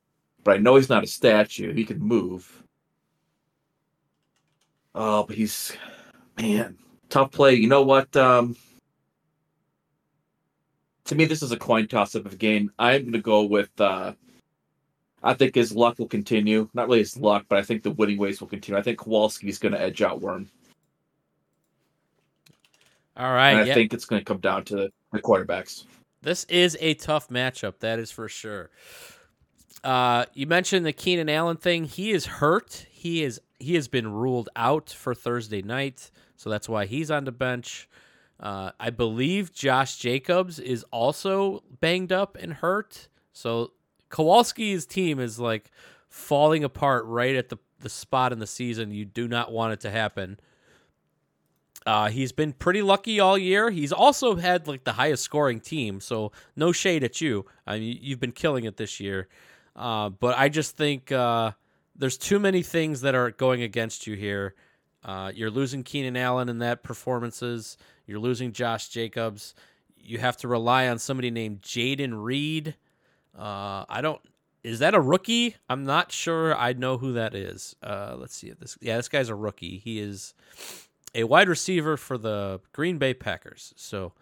but 0.47 0.55
I 0.55 0.59
know 0.59 0.77
he's 0.77 0.87
not 0.87 1.03
a 1.03 1.07
statue. 1.07 1.73
He 1.73 1.83
can 1.83 1.99
move. 1.99 2.63
Oh, 4.95 5.23
but 5.23 5.35
he's 5.35 5.75
man, 6.37 6.77
tough 7.09 7.33
play. 7.33 7.55
You 7.55 7.67
know 7.67 7.81
what? 7.81 8.15
Um, 8.15 8.55
to 11.03 11.15
me, 11.15 11.25
this 11.25 11.43
is 11.43 11.51
a 11.51 11.57
coin 11.57 11.85
toss 11.89 12.15
up 12.15 12.25
of 12.25 12.31
a 12.31 12.37
game. 12.37 12.71
I'm 12.79 13.01
going 13.01 13.11
to 13.11 13.19
go 13.19 13.43
with. 13.43 13.69
Uh, 13.77 14.13
I 15.21 15.33
think 15.33 15.53
his 15.53 15.75
luck 15.75 15.99
will 15.99 16.07
continue. 16.07 16.69
Not 16.73 16.87
really 16.87 16.99
his 16.99 17.17
luck, 17.17 17.43
but 17.49 17.57
I 17.57 17.61
think 17.61 17.83
the 17.83 17.91
winning 17.91 18.17
ways 18.17 18.39
will 18.39 18.47
continue. 18.47 18.79
I 18.79 18.83
think 18.83 18.99
Kowalski 18.99 19.49
is 19.49 19.59
going 19.59 19.73
to 19.73 19.81
edge 19.81 20.01
out 20.01 20.21
Worm. 20.21 20.47
All 23.17 23.33
right. 23.33 23.51
and 23.51 23.59
I 23.59 23.65
yeah. 23.65 23.73
think 23.73 23.93
it's 23.93 24.05
going 24.05 24.21
to 24.21 24.25
come 24.25 24.39
down 24.39 24.63
to 24.65 24.89
the 25.11 25.19
quarterbacks. 25.19 25.83
This 26.21 26.45
is 26.45 26.77
a 26.79 26.93
tough 26.93 27.27
matchup, 27.27 27.79
that 27.79 27.99
is 27.99 28.11
for 28.11 28.29
sure. 28.29 28.69
Uh, 29.83 30.25
you 30.33 30.47
mentioned 30.47 30.85
the 30.85 30.93
Keenan 30.93 31.29
Allen 31.29 31.57
thing. 31.57 31.85
He 31.85 32.11
is 32.11 32.25
hurt. 32.25 32.87
He 32.89 33.23
is 33.23 33.39
he 33.59 33.75
has 33.75 33.87
been 33.87 34.11
ruled 34.11 34.49
out 34.55 34.89
for 34.89 35.15
Thursday 35.15 35.61
night, 35.61 36.11
so 36.35 36.49
that's 36.49 36.69
why 36.69 36.85
he's 36.85 37.09
on 37.09 37.25
the 37.25 37.31
bench. 37.31 37.89
Uh, 38.39 38.71
I 38.79 38.91
believe 38.91 39.51
Josh 39.51 39.97
Jacobs 39.97 40.59
is 40.59 40.83
also 40.91 41.63
banged 41.79 42.11
up 42.11 42.37
and 42.39 42.53
hurt. 42.53 43.07
So 43.33 43.71
Kowalski's 44.09 44.85
team 44.85 45.19
is 45.19 45.39
like 45.39 45.71
falling 46.09 46.63
apart 46.63 47.05
right 47.05 47.35
at 47.35 47.49
the 47.49 47.57
the 47.79 47.89
spot 47.89 48.33
in 48.33 48.39
the 48.39 48.47
season 48.47 48.91
you 48.91 49.05
do 49.05 49.27
not 49.27 49.51
want 49.51 49.73
it 49.73 49.79
to 49.81 49.91
happen. 49.91 50.39
Uh, 51.85 52.09
he's 52.09 52.31
been 52.31 52.51
pretty 52.51 52.81
lucky 52.81 53.19
all 53.19 53.37
year. 53.37 53.69
He's 53.69 53.93
also 53.93 54.35
had 54.35 54.67
like 54.67 54.83
the 54.83 54.93
highest 54.93 55.23
scoring 55.23 55.59
team, 55.59 56.01
so 56.01 56.31
no 56.55 56.71
shade 56.71 57.03
at 57.03 57.21
you. 57.21 57.45
I 57.65 57.79
mean, 57.79 57.99
you've 58.01 58.19
been 58.19 58.33
killing 58.33 58.65
it 58.65 58.77
this 58.77 58.99
year. 58.99 59.29
Uh, 59.77 60.09
but 60.09 60.37
I 60.37 60.49
just 60.49 60.75
think 60.75 61.11
uh, 61.11 61.51
there's 61.95 62.17
too 62.17 62.39
many 62.39 62.63
things 62.63 63.01
that 63.01 63.15
are 63.15 63.31
going 63.31 63.61
against 63.61 64.07
you 64.07 64.15
here. 64.15 64.55
Uh, 65.03 65.31
you're 65.33 65.51
losing 65.51 65.83
Keenan 65.83 66.17
Allen 66.17 66.49
in 66.49 66.59
that 66.59 66.83
performances. 66.83 67.77
You're 68.07 68.19
losing 68.19 68.51
Josh 68.51 68.89
Jacobs. 68.89 69.53
You 69.95 70.17
have 70.17 70.37
to 70.37 70.47
rely 70.47 70.87
on 70.87 70.99
somebody 70.99 71.29
named 71.29 71.61
Jayden 71.61 72.23
Reed. 72.23 72.75
Uh, 73.37 73.85
I 73.87 74.01
don't. 74.01 74.21
Is 74.63 74.79
that 74.79 74.95
a 74.95 74.99
rookie? 74.99 75.55
I'm 75.69 75.85
not 75.85 76.11
sure. 76.11 76.55
I 76.55 76.73
know 76.73 76.97
who 76.97 77.13
that 77.13 77.35
is. 77.35 77.75
Uh, 77.83 78.15
let's 78.17 78.35
see. 78.35 78.51
This 78.51 78.77
yeah, 78.81 78.97
this 78.97 79.07
guy's 79.07 79.29
a 79.29 79.35
rookie. 79.35 79.77
He 79.77 79.99
is 79.99 80.33
a 81.13 81.23
wide 81.23 81.47
receiver 81.47 81.95
for 81.95 82.17
the 82.17 82.59
Green 82.73 82.97
Bay 82.97 83.13
Packers. 83.13 83.73
So, 83.77 84.13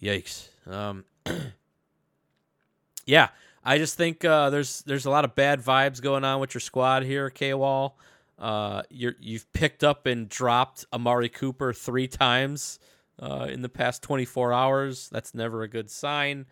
yikes. 0.00 0.48
Um, 0.66 1.04
yeah, 3.06 3.28
I 3.64 3.78
just 3.78 3.96
think 3.96 4.24
uh, 4.24 4.50
there's 4.50 4.82
there's 4.82 5.06
a 5.06 5.10
lot 5.10 5.24
of 5.24 5.34
bad 5.34 5.60
vibes 5.60 6.00
going 6.00 6.24
on 6.24 6.40
with 6.40 6.54
your 6.54 6.60
squad 6.60 7.02
here, 7.02 7.28
K 7.30 7.52
Wall. 7.54 7.98
Uh, 8.38 8.82
you're 8.88 9.16
you've 9.20 9.50
picked 9.52 9.84
up 9.84 10.06
and 10.06 10.28
dropped 10.28 10.86
Amari 10.92 11.28
Cooper 11.28 11.72
three 11.74 12.08
times 12.08 12.78
uh, 13.20 13.46
in 13.50 13.60
the 13.60 13.68
past 13.68 14.02
24 14.02 14.52
hours. 14.52 15.10
That's 15.10 15.34
never 15.34 15.62
a 15.62 15.68
good 15.68 15.90
sign. 15.90 16.46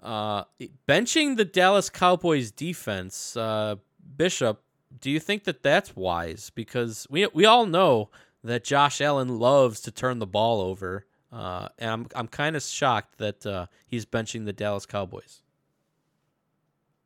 Uh, 0.00 0.44
benching 0.88 1.36
the 1.36 1.44
Dallas 1.44 1.90
Cowboys 1.90 2.50
defense, 2.52 3.36
uh, 3.36 3.76
Bishop. 4.16 4.62
Do 5.00 5.10
you 5.10 5.18
think 5.18 5.44
that 5.44 5.62
that's 5.62 5.96
wise? 5.96 6.50
Because 6.54 7.06
we 7.10 7.26
we 7.28 7.44
all 7.46 7.66
know 7.66 8.10
that 8.44 8.62
Josh 8.62 9.00
Allen 9.00 9.40
loves 9.40 9.80
to 9.80 9.90
turn 9.90 10.20
the 10.20 10.26
ball 10.26 10.60
over, 10.60 11.06
uh, 11.32 11.68
and 11.78 11.90
I'm 11.90 12.06
I'm 12.14 12.28
kind 12.28 12.54
of 12.54 12.62
shocked 12.62 13.18
that 13.18 13.68
he's 13.88 14.06
benching 14.06 14.44
the 14.44 14.52
Dallas 14.52 14.86
Cowboys. 14.86 15.42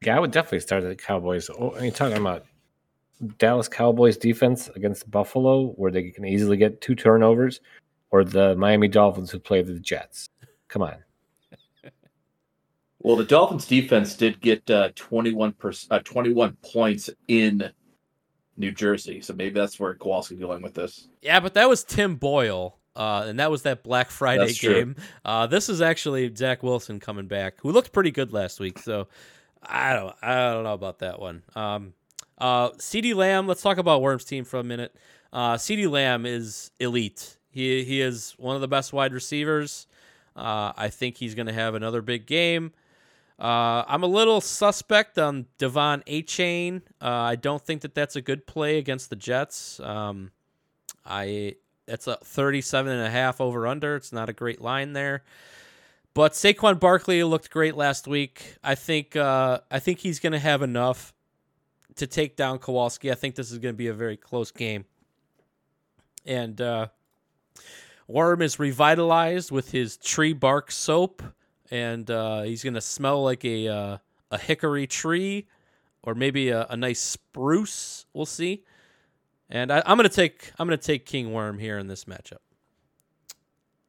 Yeah, 0.03 0.17
I 0.17 0.21
would 0.21 0.31
definitely 0.31 0.61
start 0.61 0.83
the 0.83 0.95
Cowboys. 0.95 1.49
Oh, 1.51 1.71
are 1.71 1.85
you 1.85 1.91
talking 1.91 2.19
about 2.19 2.45
Dallas 3.39 3.69
Cowboys 3.69 4.17
defense 4.17 4.69
against 4.77 5.11
Buffalo, 5.11 5.69
where 5.73 5.91
they 5.91 6.11
can 6.11 6.25
easily 6.25 6.57
get 6.57 6.81
two 6.81 6.95
turnovers, 6.95 7.61
or 8.11 8.25
the 8.25 8.55
Miami 8.57 8.89
Dolphins 8.89 9.31
who 9.31 9.39
play 9.39 9.63
the 9.63 9.81
Jets? 9.81 10.29
Come 10.69 10.83
on. 10.83 10.97
Well, 13.01 13.15
the 13.15 13.25
Dolphins 13.25 13.67
defense 13.67 14.15
did 14.15 14.41
get 14.41 14.69
uh, 14.69 14.91
21 14.97 15.53
percent, 15.53 15.93
uh, 15.93 16.01
21 16.01 16.57
points 16.73 17.09
in 17.29 17.71
New 18.57 18.73
Jersey, 18.73 19.21
so 19.21 19.33
maybe 19.33 19.55
that's 19.55 19.79
where 19.79 19.95
Kowalski's 19.95 20.41
going 20.41 20.61
with 20.61 20.75
this. 20.75 21.09
Yeah, 21.23 21.39
but 21.41 21.55
that 21.55 21.69
was 21.69 21.85
Tim 21.85 22.17
Boyle, 22.17 22.79
uh, 22.97 23.27
and 23.29 23.39
that 23.39 23.51
was 23.51 23.63
that 23.63 23.85
Black 23.85 24.11
Friday 24.11 24.47
That's 24.47 24.61
game. 24.61 24.97
Uh, 25.25 25.47
this 25.47 25.69
is 25.69 25.81
actually 25.81 26.35
Zach 26.35 26.63
Wilson 26.63 26.99
coming 26.99 27.29
back, 27.29 27.61
who 27.61 27.71
looked 27.71 27.93
pretty 27.93 28.11
good 28.11 28.33
last 28.33 28.59
week. 28.59 28.79
So 28.79 29.07
I 29.67 29.95
don't, 29.95 30.15
I 30.23 30.53
don't 30.53 30.65
know 30.65 30.75
about 30.75 31.01
that 31.01 31.21
one. 31.21 31.43
Um, 31.55 31.95
uh, 32.39 32.71
CeeDee 32.71 33.15
Lamb. 33.15 33.47
Let's 33.47 33.63
talk 33.63 33.79
about 33.79 34.03
Worms 34.03 34.25
team 34.25 34.45
for 34.45 34.59
a 34.59 34.65
minute. 34.65 34.95
Uh, 35.33 35.55
CeeDee 35.55 35.91
Lamb 35.91 36.27
is 36.27 36.71
elite. 36.79 37.37
He 37.51 37.85
he 37.85 38.01
is 38.01 38.35
one 38.39 38.55
of 38.55 38.61
the 38.61 38.69
best 38.69 38.93
wide 38.93 39.13
receivers. 39.13 39.87
Uh, 40.37 40.73
I 40.77 40.89
think 40.89 41.17
he's 41.17 41.35
going 41.35 41.47
to 41.47 41.53
have 41.53 41.75
another 41.75 42.03
big 42.03 42.27
game. 42.27 42.73
Uh, 43.39 43.85
I'm 43.87 44.03
a 44.03 44.07
little 44.07 44.41
suspect 44.41 45.19
on 45.19 45.47
De'Von 45.59 46.05
Achane. 46.05 46.83
Uh, 47.01 47.09
I 47.09 47.37
don't 47.37 47.63
think 47.63 47.83
that 47.83 47.95
that's 47.95 48.17
a 48.17 48.23
good 48.23 48.47
play 48.47 48.79
against 48.79 49.11
the 49.11 49.17
Jets. 49.17 49.81
Um, 49.81 50.31
I 51.05 51.57
it's 51.89 52.07
a 52.07 52.17
37 52.17 52.93
and 52.93 53.07
a 53.07 53.11
half 53.11 53.41
over 53.41 53.67
under. 53.67 53.97
It's 53.97 54.13
not 54.13 54.29
a 54.29 54.33
great 54.33 54.61
line 54.61 54.93
there. 54.93 55.23
But 56.17 56.33
Saquon 56.33 56.81
Barkley 56.81 57.23
looked 57.25 57.51
great 57.51 57.77
last 57.77 58.09
week. 58.09 58.57
I 58.65 58.75
think 58.75 59.17
uh, 59.17 59.61
I 59.71 59.81
think 59.81 59.99
he's 59.99 60.19
going 60.19 60.33
to 60.33 60.39
have 60.39 60.63
enough 60.63 61.13
to 61.97 62.07
take 62.07 62.37
down 62.37 62.59
Kowalski. 62.59 63.13
I 63.13 63.15
think 63.15 63.35
this 63.35 63.53
is 63.53 63.59
going 63.59 63.75
to 63.75 63.77
be 63.77 63.89
a 63.89 63.93
very 63.93 64.17
close 64.17 64.51
game. 64.51 64.87
And 66.25 66.59
uh, 66.59 66.87
Worm 68.09 68.41
is 68.41 68.59
revitalized 68.59 69.51
with 69.51 69.73
his 69.73 69.99
tree 69.99 70.33
bark 70.33 70.71
soap, 70.71 71.23
and 71.71 72.11
uh, 72.11 72.45
he's 72.45 72.65
going 72.65 72.73
to 72.73 72.81
smell 72.81 73.23
like 73.23 73.45
a 73.45 73.69
uh, 73.69 73.99
a 74.31 74.39
hickory 74.39 74.87
tree, 74.87 75.47
or 76.03 76.15
maybe 76.15 76.49
a, 76.49 76.67
a 76.71 76.79
nice 76.79 76.99
spruce. 76.99 78.07
We'll 78.15 78.25
see. 78.25 78.65
And 79.51 79.71
I, 79.71 79.83
I'm 79.85 79.99
going 79.99 80.09
to 80.09 80.17
take 80.17 80.51
I'm 80.59 80.67
going 80.67 80.79
to 80.79 80.83
take 80.83 81.05
King 81.05 81.35
Worm 81.35 81.59
here 81.59 81.77
in 81.77 81.89
this 81.89 82.07
matchup. 82.07 82.39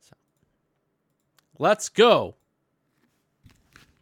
So, 0.02 0.18
let's 1.60 1.90
go 1.90 2.36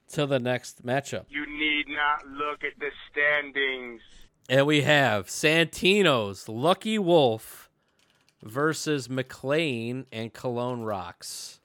to 0.09 0.25
the 0.25 0.39
next 0.39 0.85
matchup. 0.85 1.25
You 1.29 1.45
need 1.45 1.87
not 1.87 2.27
look 2.27 2.63
at 2.63 2.79
the 2.79 2.89
standings. 3.11 4.01
And 4.47 4.65
we 4.67 4.81
have 4.81 5.27
Santino's 5.27 6.47
Lucky 6.47 6.99
Wolf 6.99 7.69
versus 8.43 9.09
McLean 9.09 10.05
and 10.11 10.31
Cologne 10.31 10.83
Rocks. 10.83 11.59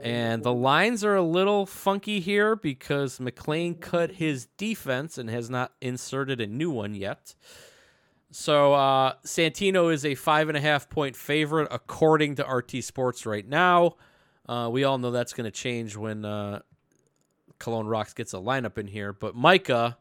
And 0.00 0.44
the 0.44 0.54
lines 0.54 1.04
are 1.04 1.16
a 1.16 1.22
little 1.22 1.66
funky 1.66 2.20
here 2.20 2.54
because 2.54 3.18
McLean 3.18 3.74
cut 3.74 4.12
his 4.12 4.46
defense 4.56 5.18
and 5.18 5.28
has 5.28 5.50
not 5.50 5.72
inserted 5.80 6.40
a 6.40 6.46
new 6.46 6.70
one 6.70 6.94
yet. 6.94 7.34
So 8.30 8.72
uh, 8.72 9.14
Santino 9.26 9.92
is 9.92 10.06
a 10.06 10.14
five 10.14 10.48
and 10.48 10.56
a 10.56 10.60
half 10.60 10.88
point 10.88 11.16
favorite 11.16 11.68
according 11.70 12.36
to 12.36 12.44
RT 12.44 12.84
Sports 12.84 13.26
right 13.26 13.46
now. 13.46 13.96
Uh, 14.46 14.68
we 14.70 14.84
all 14.84 14.98
know 14.98 15.10
that's 15.10 15.32
going 15.32 15.44
to 15.44 15.50
change 15.50 15.96
when 15.96 16.24
uh, 16.24 16.60
Cologne 17.58 17.86
Rocks 17.86 18.12
gets 18.12 18.34
a 18.34 18.38
lineup 18.38 18.78
in 18.78 18.86
here. 18.86 19.12
But 19.12 19.34
Micah, 19.36 19.96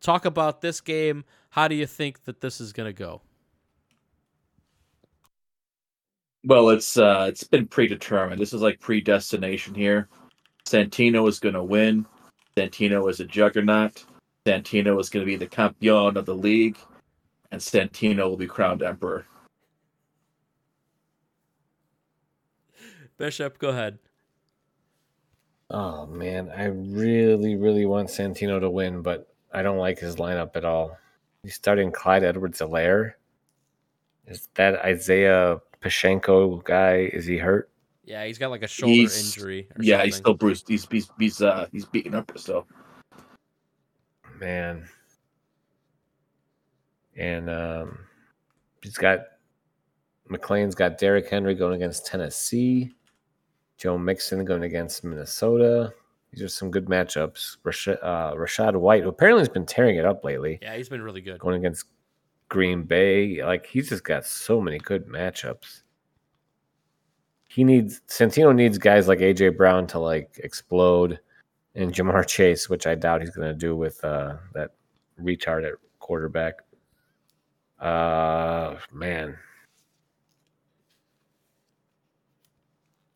talk 0.00 0.24
about 0.24 0.60
this 0.60 0.80
game. 0.80 1.24
How 1.50 1.68
do 1.68 1.74
you 1.74 1.86
think 1.86 2.24
that 2.24 2.40
this 2.40 2.60
is 2.60 2.72
going 2.72 2.88
to 2.88 2.92
go? 2.92 3.22
Well, 6.44 6.70
it's 6.70 6.96
uh, 6.96 7.26
it's 7.28 7.44
been 7.44 7.66
predetermined. 7.66 8.40
This 8.40 8.54
is 8.54 8.62
like 8.62 8.80
predestination 8.80 9.74
here. 9.74 10.08
Santino 10.66 11.28
is 11.28 11.38
going 11.38 11.54
to 11.54 11.62
win. 11.62 12.06
Santino 12.56 13.10
is 13.10 13.20
a 13.20 13.24
juggernaut. 13.24 14.04
Santino 14.46 14.98
is 14.98 15.10
going 15.10 15.24
to 15.24 15.30
be 15.30 15.36
the 15.36 15.46
campeon 15.46 16.16
of 16.16 16.24
the 16.24 16.34
league, 16.34 16.78
and 17.50 17.60
Santino 17.60 18.28
will 18.28 18.38
be 18.38 18.46
crowned 18.46 18.82
emperor. 18.82 19.26
Bishop, 23.20 23.58
go 23.58 23.68
ahead. 23.68 23.98
Oh 25.68 26.06
man, 26.06 26.50
I 26.56 26.64
really, 26.64 27.54
really 27.54 27.84
want 27.84 28.08
Santino 28.08 28.58
to 28.58 28.70
win, 28.70 29.02
but 29.02 29.28
I 29.52 29.62
don't 29.62 29.76
like 29.76 29.98
his 29.98 30.16
lineup 30.16 30.56
at 30.56 30.64
all. 30.64 30.96
He's 31.42 31.54
starting 31.54 31.92
Clyde 31.92 32.24
Edwards-Helaire. 32.24 33.12
Is 34.26 34.48
that 34.54 34.88
Isiah 34.88 35.58
Pacheco 35.82 36.56
guy? 36.62 37.10
Is 37.12 37.26
he 37.26 37.36
hurt? 37.36 37.68
Yeah, 38.04 38.24
he's 38.24 38.38
got 38.38 38.50
like 38.50 38.62
a 38.62 38.66
shoulder 38.66 38.94
He's- 38.94 39.22
injury. 39.36 39.68
Or 39.76 39.82
yeah, 39.84 39.96
something. 39.96 40.06
he's 40.06 40.16
still 40.16 40.34
bruised. 40.34 40.66
He's 40.68 40.86
he's 40.90 41.10
he's 41.18 41.42
uh 41.42 41.66
he's 41.70 41.84
beaten 41.84 42.14
up 42.14 42.32
still. 42.36 42.66
Man. 44.40 44.88
And 47.18 47.50
um 47.50 47.98
he's 48.82 48.96
got 48.96 49.20
McLean's 50.30 50.74
got 50.74 50.96
Derrick 50.96 51.28
Henry 51.28 51.54
going 51.54 51.74
against 51.74 52.06
Tennessee. 52.06 52.94
Joe 53.80 53.96
Mixon 53.96 54.44
going 54.44 54.64
against 54.64 55.02
Minnesota. 55.04 55.94
These 56.32 56.42
are 56.42 56.48
some 56.48 56.70
good 56.70 56.84
matchups. 56.84 57.56
Rachaad, 57.64 57.98
uh, 58.02 58.34
Rachaad 58.34 58.76
White, 58.78 59.02
who 59.02 59.08
apparently 59.08 59.40
has 59.40 59.48
been 59.48 59.64
tearing 59.64 59.96
it 59.96 60.04
up 60.04 60.22
lately, 60.22 60.58
Yeah, 60.60 60.76
he's 60.76 60.90
been 60.90 61.00
really 61.00 61.22
good. 61.22 61.38
going 61.40 61.56
against 61.56 61.86
Green 62.50 62.82
Bay. 62.84 63.42
Like 63.42 63.64
he's 63.64 63.88
just 63.88 64.04
got 64.04 64.26
so 64.26 64.60
many 64.60 64.76
good 64.78 65.06
matchups. 65.06 65.82
He 67.48 67.64
needs 67.64 68.02
Santino 68.06 68.54
needs 68.54 68.76
guys 68.76 69.08
like 69.08 69.20
AJ 69.20 69.56
Brown 69.56 69.86
to 69.88 69.98
like 69.98 70.38
explode, 70.44 71.18
and 71.74 71.90
Ja'Marr 71.92 72.26
Chase, 72.28 72.68
which 72.68 72.86
I 72.86 72.94
doubt 72.94 73.22
he's 73.22 73.30
going 73.30 73.48
to 73.48 73.54
do 73.54 73.74
with 73.74 74.04
uh, 74.04 74.36
that 74.52 74.72
retard 75.20 75.66
at 75.66 75.74
quarterback. 76.00 76.56
Uh, 77.80 78.76
man. 78.92 79.36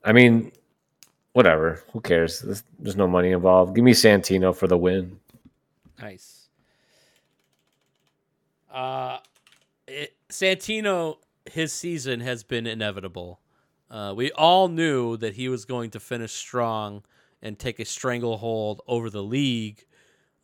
I 0.05 0.13
mean, 0.13 0.53
whatever. 1.33 1.83
Who 1.93 2.01
cares? 2.01 2.41
There's, 2.41 2.63
there's 2.79 2.97
no 2.97 3.09
money 3.09 3.33
involved. 3.33 3.75
Give 3.75 3.85
me 3.85 3.93
Santino 3.93 4.55
for 4.55 4.67
the 4.67 4.77
win. 4.77 5.19
Nice. 6.01 6.49
Uh, 8.71 9.19
it, 9.87 10.15
Santino, 10.29 11.17
his 11.51 11.73
season 11.73 12.21
has 12.21 12.43
been 12.43 12.67
inevitable. 12.67 13.41
Uh, 13.91 14.13
we 14.17 14.33
all 14.33 14.69
knew 14.69 15.17
that 15.17 15.35
he 15.35 15.49
was 15.49 15.65
going 15.65 15.91
to 15.91 16.01
finish 16.01 16.33
strong 16.33 17.03
and 17.41 17.59
take 17.59 17.79
a 17.79 17.85
stranglehold 17.85 18.81
over 18.89 19.11
the 19.11 19.23
league, 19.23 19.85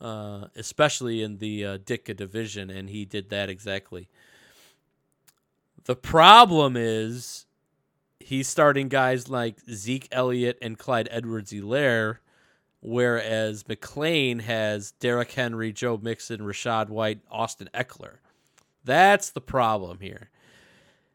uh, 0.00 0.46
especially 0.54 1.22
in 1.22 1.38
the 1.38 1.64
uh, 1.64 1.78
division, 1.84 2.70
and 2.70 2.90
he 2.90 3.04
did 3.04 3.30
that 3.30 3.48
exactly. 3.48 4.08
The 5.84 5.96
problem 5.96 6.76
is 6.76 7.46
he's 8.20 8.48
starting 8.48 8.88
guys 8.88 9.28
like 9.28 9.56
Zeke 9.70 10.08
Elliott 10.12 10.58
and 10.62 10.78
Clyde 10.78 11.08
Edwards-Helaire, 11.10 12.18
whereas 12.80 13.66
McLean 13.66 14.40
has 14.40 14.92
Derrick 14.92 15.32
Henry, 15.32 15.72
Joe 15.72 15.98
Mixon, 16.00 16.40
Rachaad 16.40 16.88
White, 16.88 17.20
Austin 17.30 17.68
Ekeler. 17.74 18.18
That's 18.84 19.30
the 19.30 19.40
problem 19.40 19.98
here. 20.00 20.30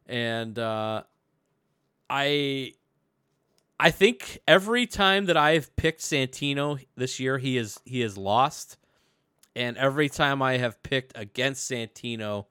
And 0.07 0.59
uh, 0.59 1.03
I 2.09 2.73
I 3.79 3.91
think 3.91 4.39
every 4.47 4.85
time 4.85 5.25
that 5.25 5.37
I've 5.37 5.75
picked 5.75 6.01
Santino 6.01 6.83
this 6.95 7.19
year, 7.19 7.37
he 7.37 7.57
is 7.57 7.79
he 7.85 8.01
has 8.01 8.17
lost. 8.17 8.77
And 9.55 9.77
every 9.77 10.09
time 10.09 10.41
I 10.41 10.57
have 10.57 10.83
picked 10.83 11.13
against 11.15 11.71
Santino, 11.71 12.45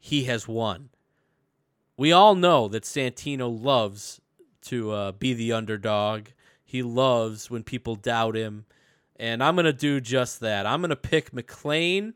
he 0.00 0.24
has 0.24 0.48
won. 0.48 0.90
We 1.96 2.12
all 2.12 2.34
know 2.34 2.68
that 2.68 2.84
Santino 2.84 3.62
loves 3.62 4.20
to 4.62 4.90
uh, 4.90 5.12
be 5.12 5.34
the 5.34 5.52
underdog. 5.52 6.28
He 6.64 6.82
loves 6.82 7.50
when 7.50 7.62
people 7.62 7.94
doubt 7.94 8.36
him. 8.36 8.66
And 9.16 9.42
I'm 9.42 9.54
going 9.54 9.64
to 9.66 9.72
do 9.72 10.00
just 10.00 10.40
that. 10.40 10.66
I'm 10.66 10.80
going 10.80 10.90
to 10.90 10.96
pick 10.96 11.32
McLean 11.32 12.14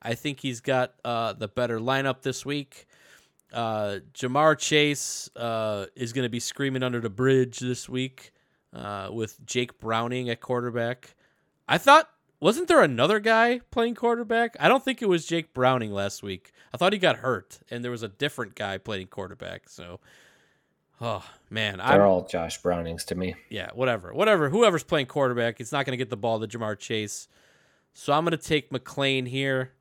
I 0.00 0.14
think 0.14 0.40
he's 0.40 0.60
got 0.60 0.94
uh, 1.04 1.32
the 1.32 1.48
better 1.48 1.78
lineup 1.80 2.22
this 2.22 2.46
week. 2.46 2.86
Uh, 3.52 3.98
Ja'Marr 4.14 4.58
Chase 4.58 5.28
uh, 5.36 5.86
is 5.96 6.12
going 6.12 6.24
to 6.24 6.28
be 6.28 6.40
screaming 6.40 6.82
under 6.82 7.00
the 7.00 7.10
bridge 7.10 7.58
this 7.58 7.88
week 7.88 8.32
uh, 8.72 9.08
with 9.10 9.44
Jake 9.44 9.78
Browning 9.80 10.28
at 10.28 10.40
quarterback. 10.40 11.14
I 11.66 11.78
thought, 11.78 12.08
wasn't 12.40 12.68
there 12.68 12.82
another 12.82 13.20
guy 13.20 13.60
playing 13.70 13.94
quarterback? 13.94 14.56
I 14.60 14.68
don't 14.68 14.84
think 14.84 15.02
it 15.02 15.08
was 15.08 15.26
Jake 15.26 15.52
Browning 15.52 15.92
last 15.92 16.22
week. 16.22 16.52
I 16.72 16.76
thought 16.76 16.92
he 16.92 16.98
got 16.98 17.16
hurt, 17.16 17.58
and 17.70 17.82
there 17.82 17.90
was 17.90 18.02
a 18.02 18.08
different 18.08 18.54
guy 18.54 18.78
playing 18.78 19.08
quarterback. 19.08 19.68
So, 19.68 20.00
oh 21.00 21.24
man, 21.50 21.78
They're 21.78 21.86
I'm, 21.86 22.00
all 22.02 22.26
Josh 22.26 22.60
Brownings 22.62 23.04
to 23.06 23.14
me. 23.14 23.34
yeah, 23.48 23.70
whatever, 23.74 24.12
whatever. 24.12 24.50
Whoever's 24.50 24.84
playing 24.84 25.06
quarterback, 25.06 25.60
it's 25.60 25.72
not 25.72 25.84
going 25.86 25.92
to 25.92 25.96
get 25.96 26.10
the 26.10 26.16
ball 26.16 26.38
to 26.40 26.46
Ja'Marr 26.46 26.78
Chase. 26.78 27.28
So 27.94 28.12
I'm 28.12 28.24
going 28.24 28.36
to 28.38 28.44
take 28.44 28.70
McLean 28.70 29.26
here. 29.26 29.72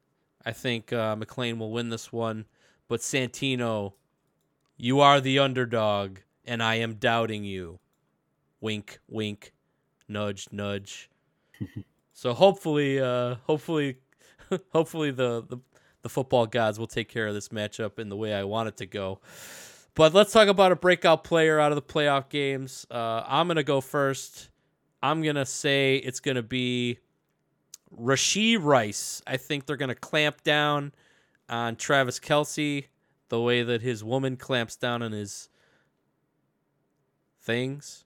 I 0.46 0.52
think 0.52 0.92
uh, 0.94 1.16
McLean 1.16 1.60
will 1.60 1.72
win 1.72 1.90
this 1.90 2.12
one. 2.12 2.46
But 2.88 3.02
Santino, 3.02 3.94
you 4.78 5.02
are 5.02 5.20
the 5.20 5.40
underdog, 5.40 6.20
and 6.46 6.64
I 6.64 6.76
am 6.76 6.96
doubting 6.96 7.44
you. 7.44 7.80
Wink, 8.62 9.00
wink, 9.08 9.52
nudge, 10.08 10.48
nudge. 10.52 11.10
so 12.18 12.34
hopefully, 12.34 13.00
uh, 13.00 13.36
hopefully, 13.46 13.98
hopefully 14.74 15.12
the, 15.12 15.46
the 15.48 15.60
the 16.02 16.10
football 16.10 16.48
gods 16.48 16.80
will 16.80 16.88
take 16.88 17.10
care 17.10 17.28
of 17.28 17.36
this 17.36 17.50
matchup 17.50 18.00
in 18.00 18.10
the 18.10 18.16
way 18.16 18.34
I 18.34 18.44
want 18.44 18.70
it 18.70 18.78
to 18.78 18.88
go. 18.88 19.20
But 19.94 20.16
let's 20.16 20.34
talk 20.34 20.48
about 20.48 20.72
a 20.72 20.76
breakout 20.76 21.24
player 21.24 21.60
out 21.60 21.72
of 21.72 21.76
the 21.76 21.82
playoff 21.84 22.28
games. 22.30 22.88
Uh, 22.90 23.24
I'm 23.28 23.46
gonna 23.46 23.62
go 23.62 23.82
first. 23.82 24.50
I'm 25.04 25.22
gonna 25.22 25.46
say 25.46 25.98
it's 25.98 26.20
gonna 26.20 26.42
be 26.42 26.98
Rashee 27.96 28.58
Rice. 28.60 29.22
I 29.28 29.38
think 29.38 29.68
they're 29.68 29.78
gonna 29.78 29.94
clamp 29.94 30.42
down 30.42 30.94
on 31.48 31.76
Travis 31.76 32.20
Kelce 32.20 32.86
the 33.30 33.40
way 33.40 33.62
that 33.62 33.84
his 33.84 34.04
woman 34.04 34.38
clamps 34.38 34.76
down 34.76 35.04
on 35.04 35.12
his 35.12 35.50
things, 37.44 38.06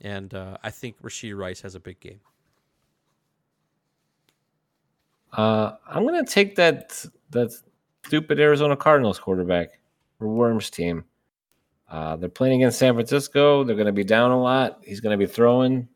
and 0.00 0.34
uh, 0.34 0.56
I 0.64 0.70
think 0.70 1.00
Rashee 1.00 1.36
Rice 1.36 1.60
has 1.60 1.76
a 1.76 1.80
big 1.80 2.00
game. 2.00 2.22
Uh, 5.32 5.72
I'm 5.86 6.04
gonna 6.04 6.26
take 6.26 6.56
that 6.56 7.04
that 7.30 7.52
stupid 8.04 8.40
Arizona 8.40 8.76
Cardinals 8.76 9.18
quarterback 9.18 9.80
for 10.18 10.28
Worms 10.28 10.70
team. 10.70 11.04
Uh, 11.88 12.16
they're 12.16 12.28
playing 12.28 12.60
against 12.62 12.78
San 12.78 12.94
Francisco. 12.94 13.64
They're 13.64 13.76
gonna 13.76 13.92
be 13.92 14.04
down 14.04 14.30
a 14.30 14.40
lot. 14.40 14.80
He's 14.84 15.00
gonna 15.00 15.18
be 15.18 15.26
throwing. 15.26 15.88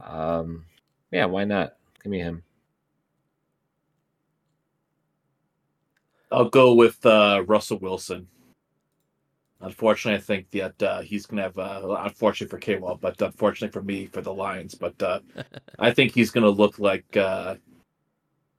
Um, 0.00 0.64
yeah, 1.10 1.26
why 1.26 1.44
not? 1.44 1.76
Give 2.02 2.10
me 2.10 2.18
him. 2.18 2.42
I'll 6.32 6.48
go 6.48 6.72
with 6.74 7.04
uh, 7.04 7.44
Russell 7.46 7.78
Wilson. 7.78 8.26
Unfortunately, 9.60 10.18
I 10.18 10.20
think 10.20 10.50
that 10.50 10.82
uh, 10.82 11.00
he's 11.02 11.26
going 11.26 11.36
to 11.36 11.42
have, 11.44 11.58
uh, 11.58 11.96
unfortunately 12.00 12.50
for 12.50 12.58
K-Wall, 12.58 12.98
but 13.00 13.20
unfortunately 13.22 13.72
for 13.72 13.82
me, 13.84 14.06
for 14.06 14.20
the 14.20 14.32
Lions. 14.32 14.74
But 14.74 15.00
uh, 15.00 15.20
I 15.78 15.92
think 15.92 16.12
he's 16.12 16.32
going 16.32 16.42
to 16.42 16.50
look 16.50 16.80
like 16.80 17.16
uh, 17.16 17.56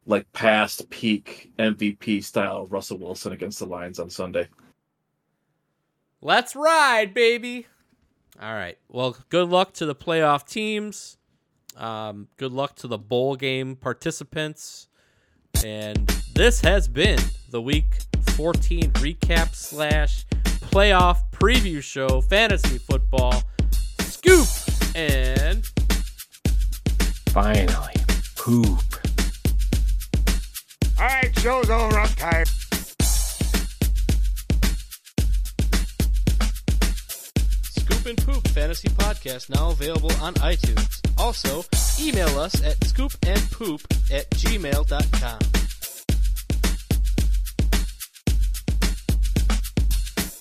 like 0.06 0.32
past 0.34 0.90
peak 0.90 1.52
MVP 1.58 2.24
style 2.24 2.68
Russell 2.68 2.98
Wilson 2.98 3.34
against 3.34 3.60
the 3.60 3.66
Lions 3.66 4.00
on 4.00 4.10
Sunday. 4.10 4.48
Let's 6.22 6.56
ride, 6.56 7.14
baby. 7.14 7.68
All 8.42 8.54
right. 8.54 8.78
Well, 8.88 9.18
good 9.30 9.50
luck 9.50 9.74
to 9.74 9.86
the 9.86 9.96
playoff 9.96 10.48
teams. 10.48 11.18
Um, 11.78 12.28
good 12.38 12.52
luck 12.52 12.76
to 12.78 12.88
the 12.88 12.98
bowl 12.98 13.36
game 13.36 13.76
participants. 13.76 14.88
And 15.64 16.08
this 16.34 16.62
has 16.62 16.88
been 16.88 17.20
the 17.50 17.62
week 17.62 17.98
14 18.36 18.92
recap 18.94 19.54
slash 19.54 20.26
playoff 20.62 21.20
preview 21.32 21.82
show, 21.82 22.22
fantasy 22.22 22.78
football, 22.78 23.44
scoop, 24.00 24.48
and 24.96 25.66
finally 27.32 27.94
poop. 28.36 28.93
All 31.00 31.06
right, 31.06 31.40
show's 31.40 31.70
over. 31.70 32.00
I'm 32.00 32.08
tired. 32.10 32.48
Scoop 37.64 38.06
and 38.06 38.18
Poop 38.26 38.48
Fantasy 38.50 38.90
Podcast 38.90 39.50
now 39.50 39.72
available 39.72 40.12
on 40.22 40.34
iTunes. 40.36 41.02
Also, 41.18 41.64
email 42.00 42.40
us 42.40 42.56
at 42.64 42.80
scoopandpoop 42.82 43.82
at 44.12 44.30
gmail.com. 44.32 45.40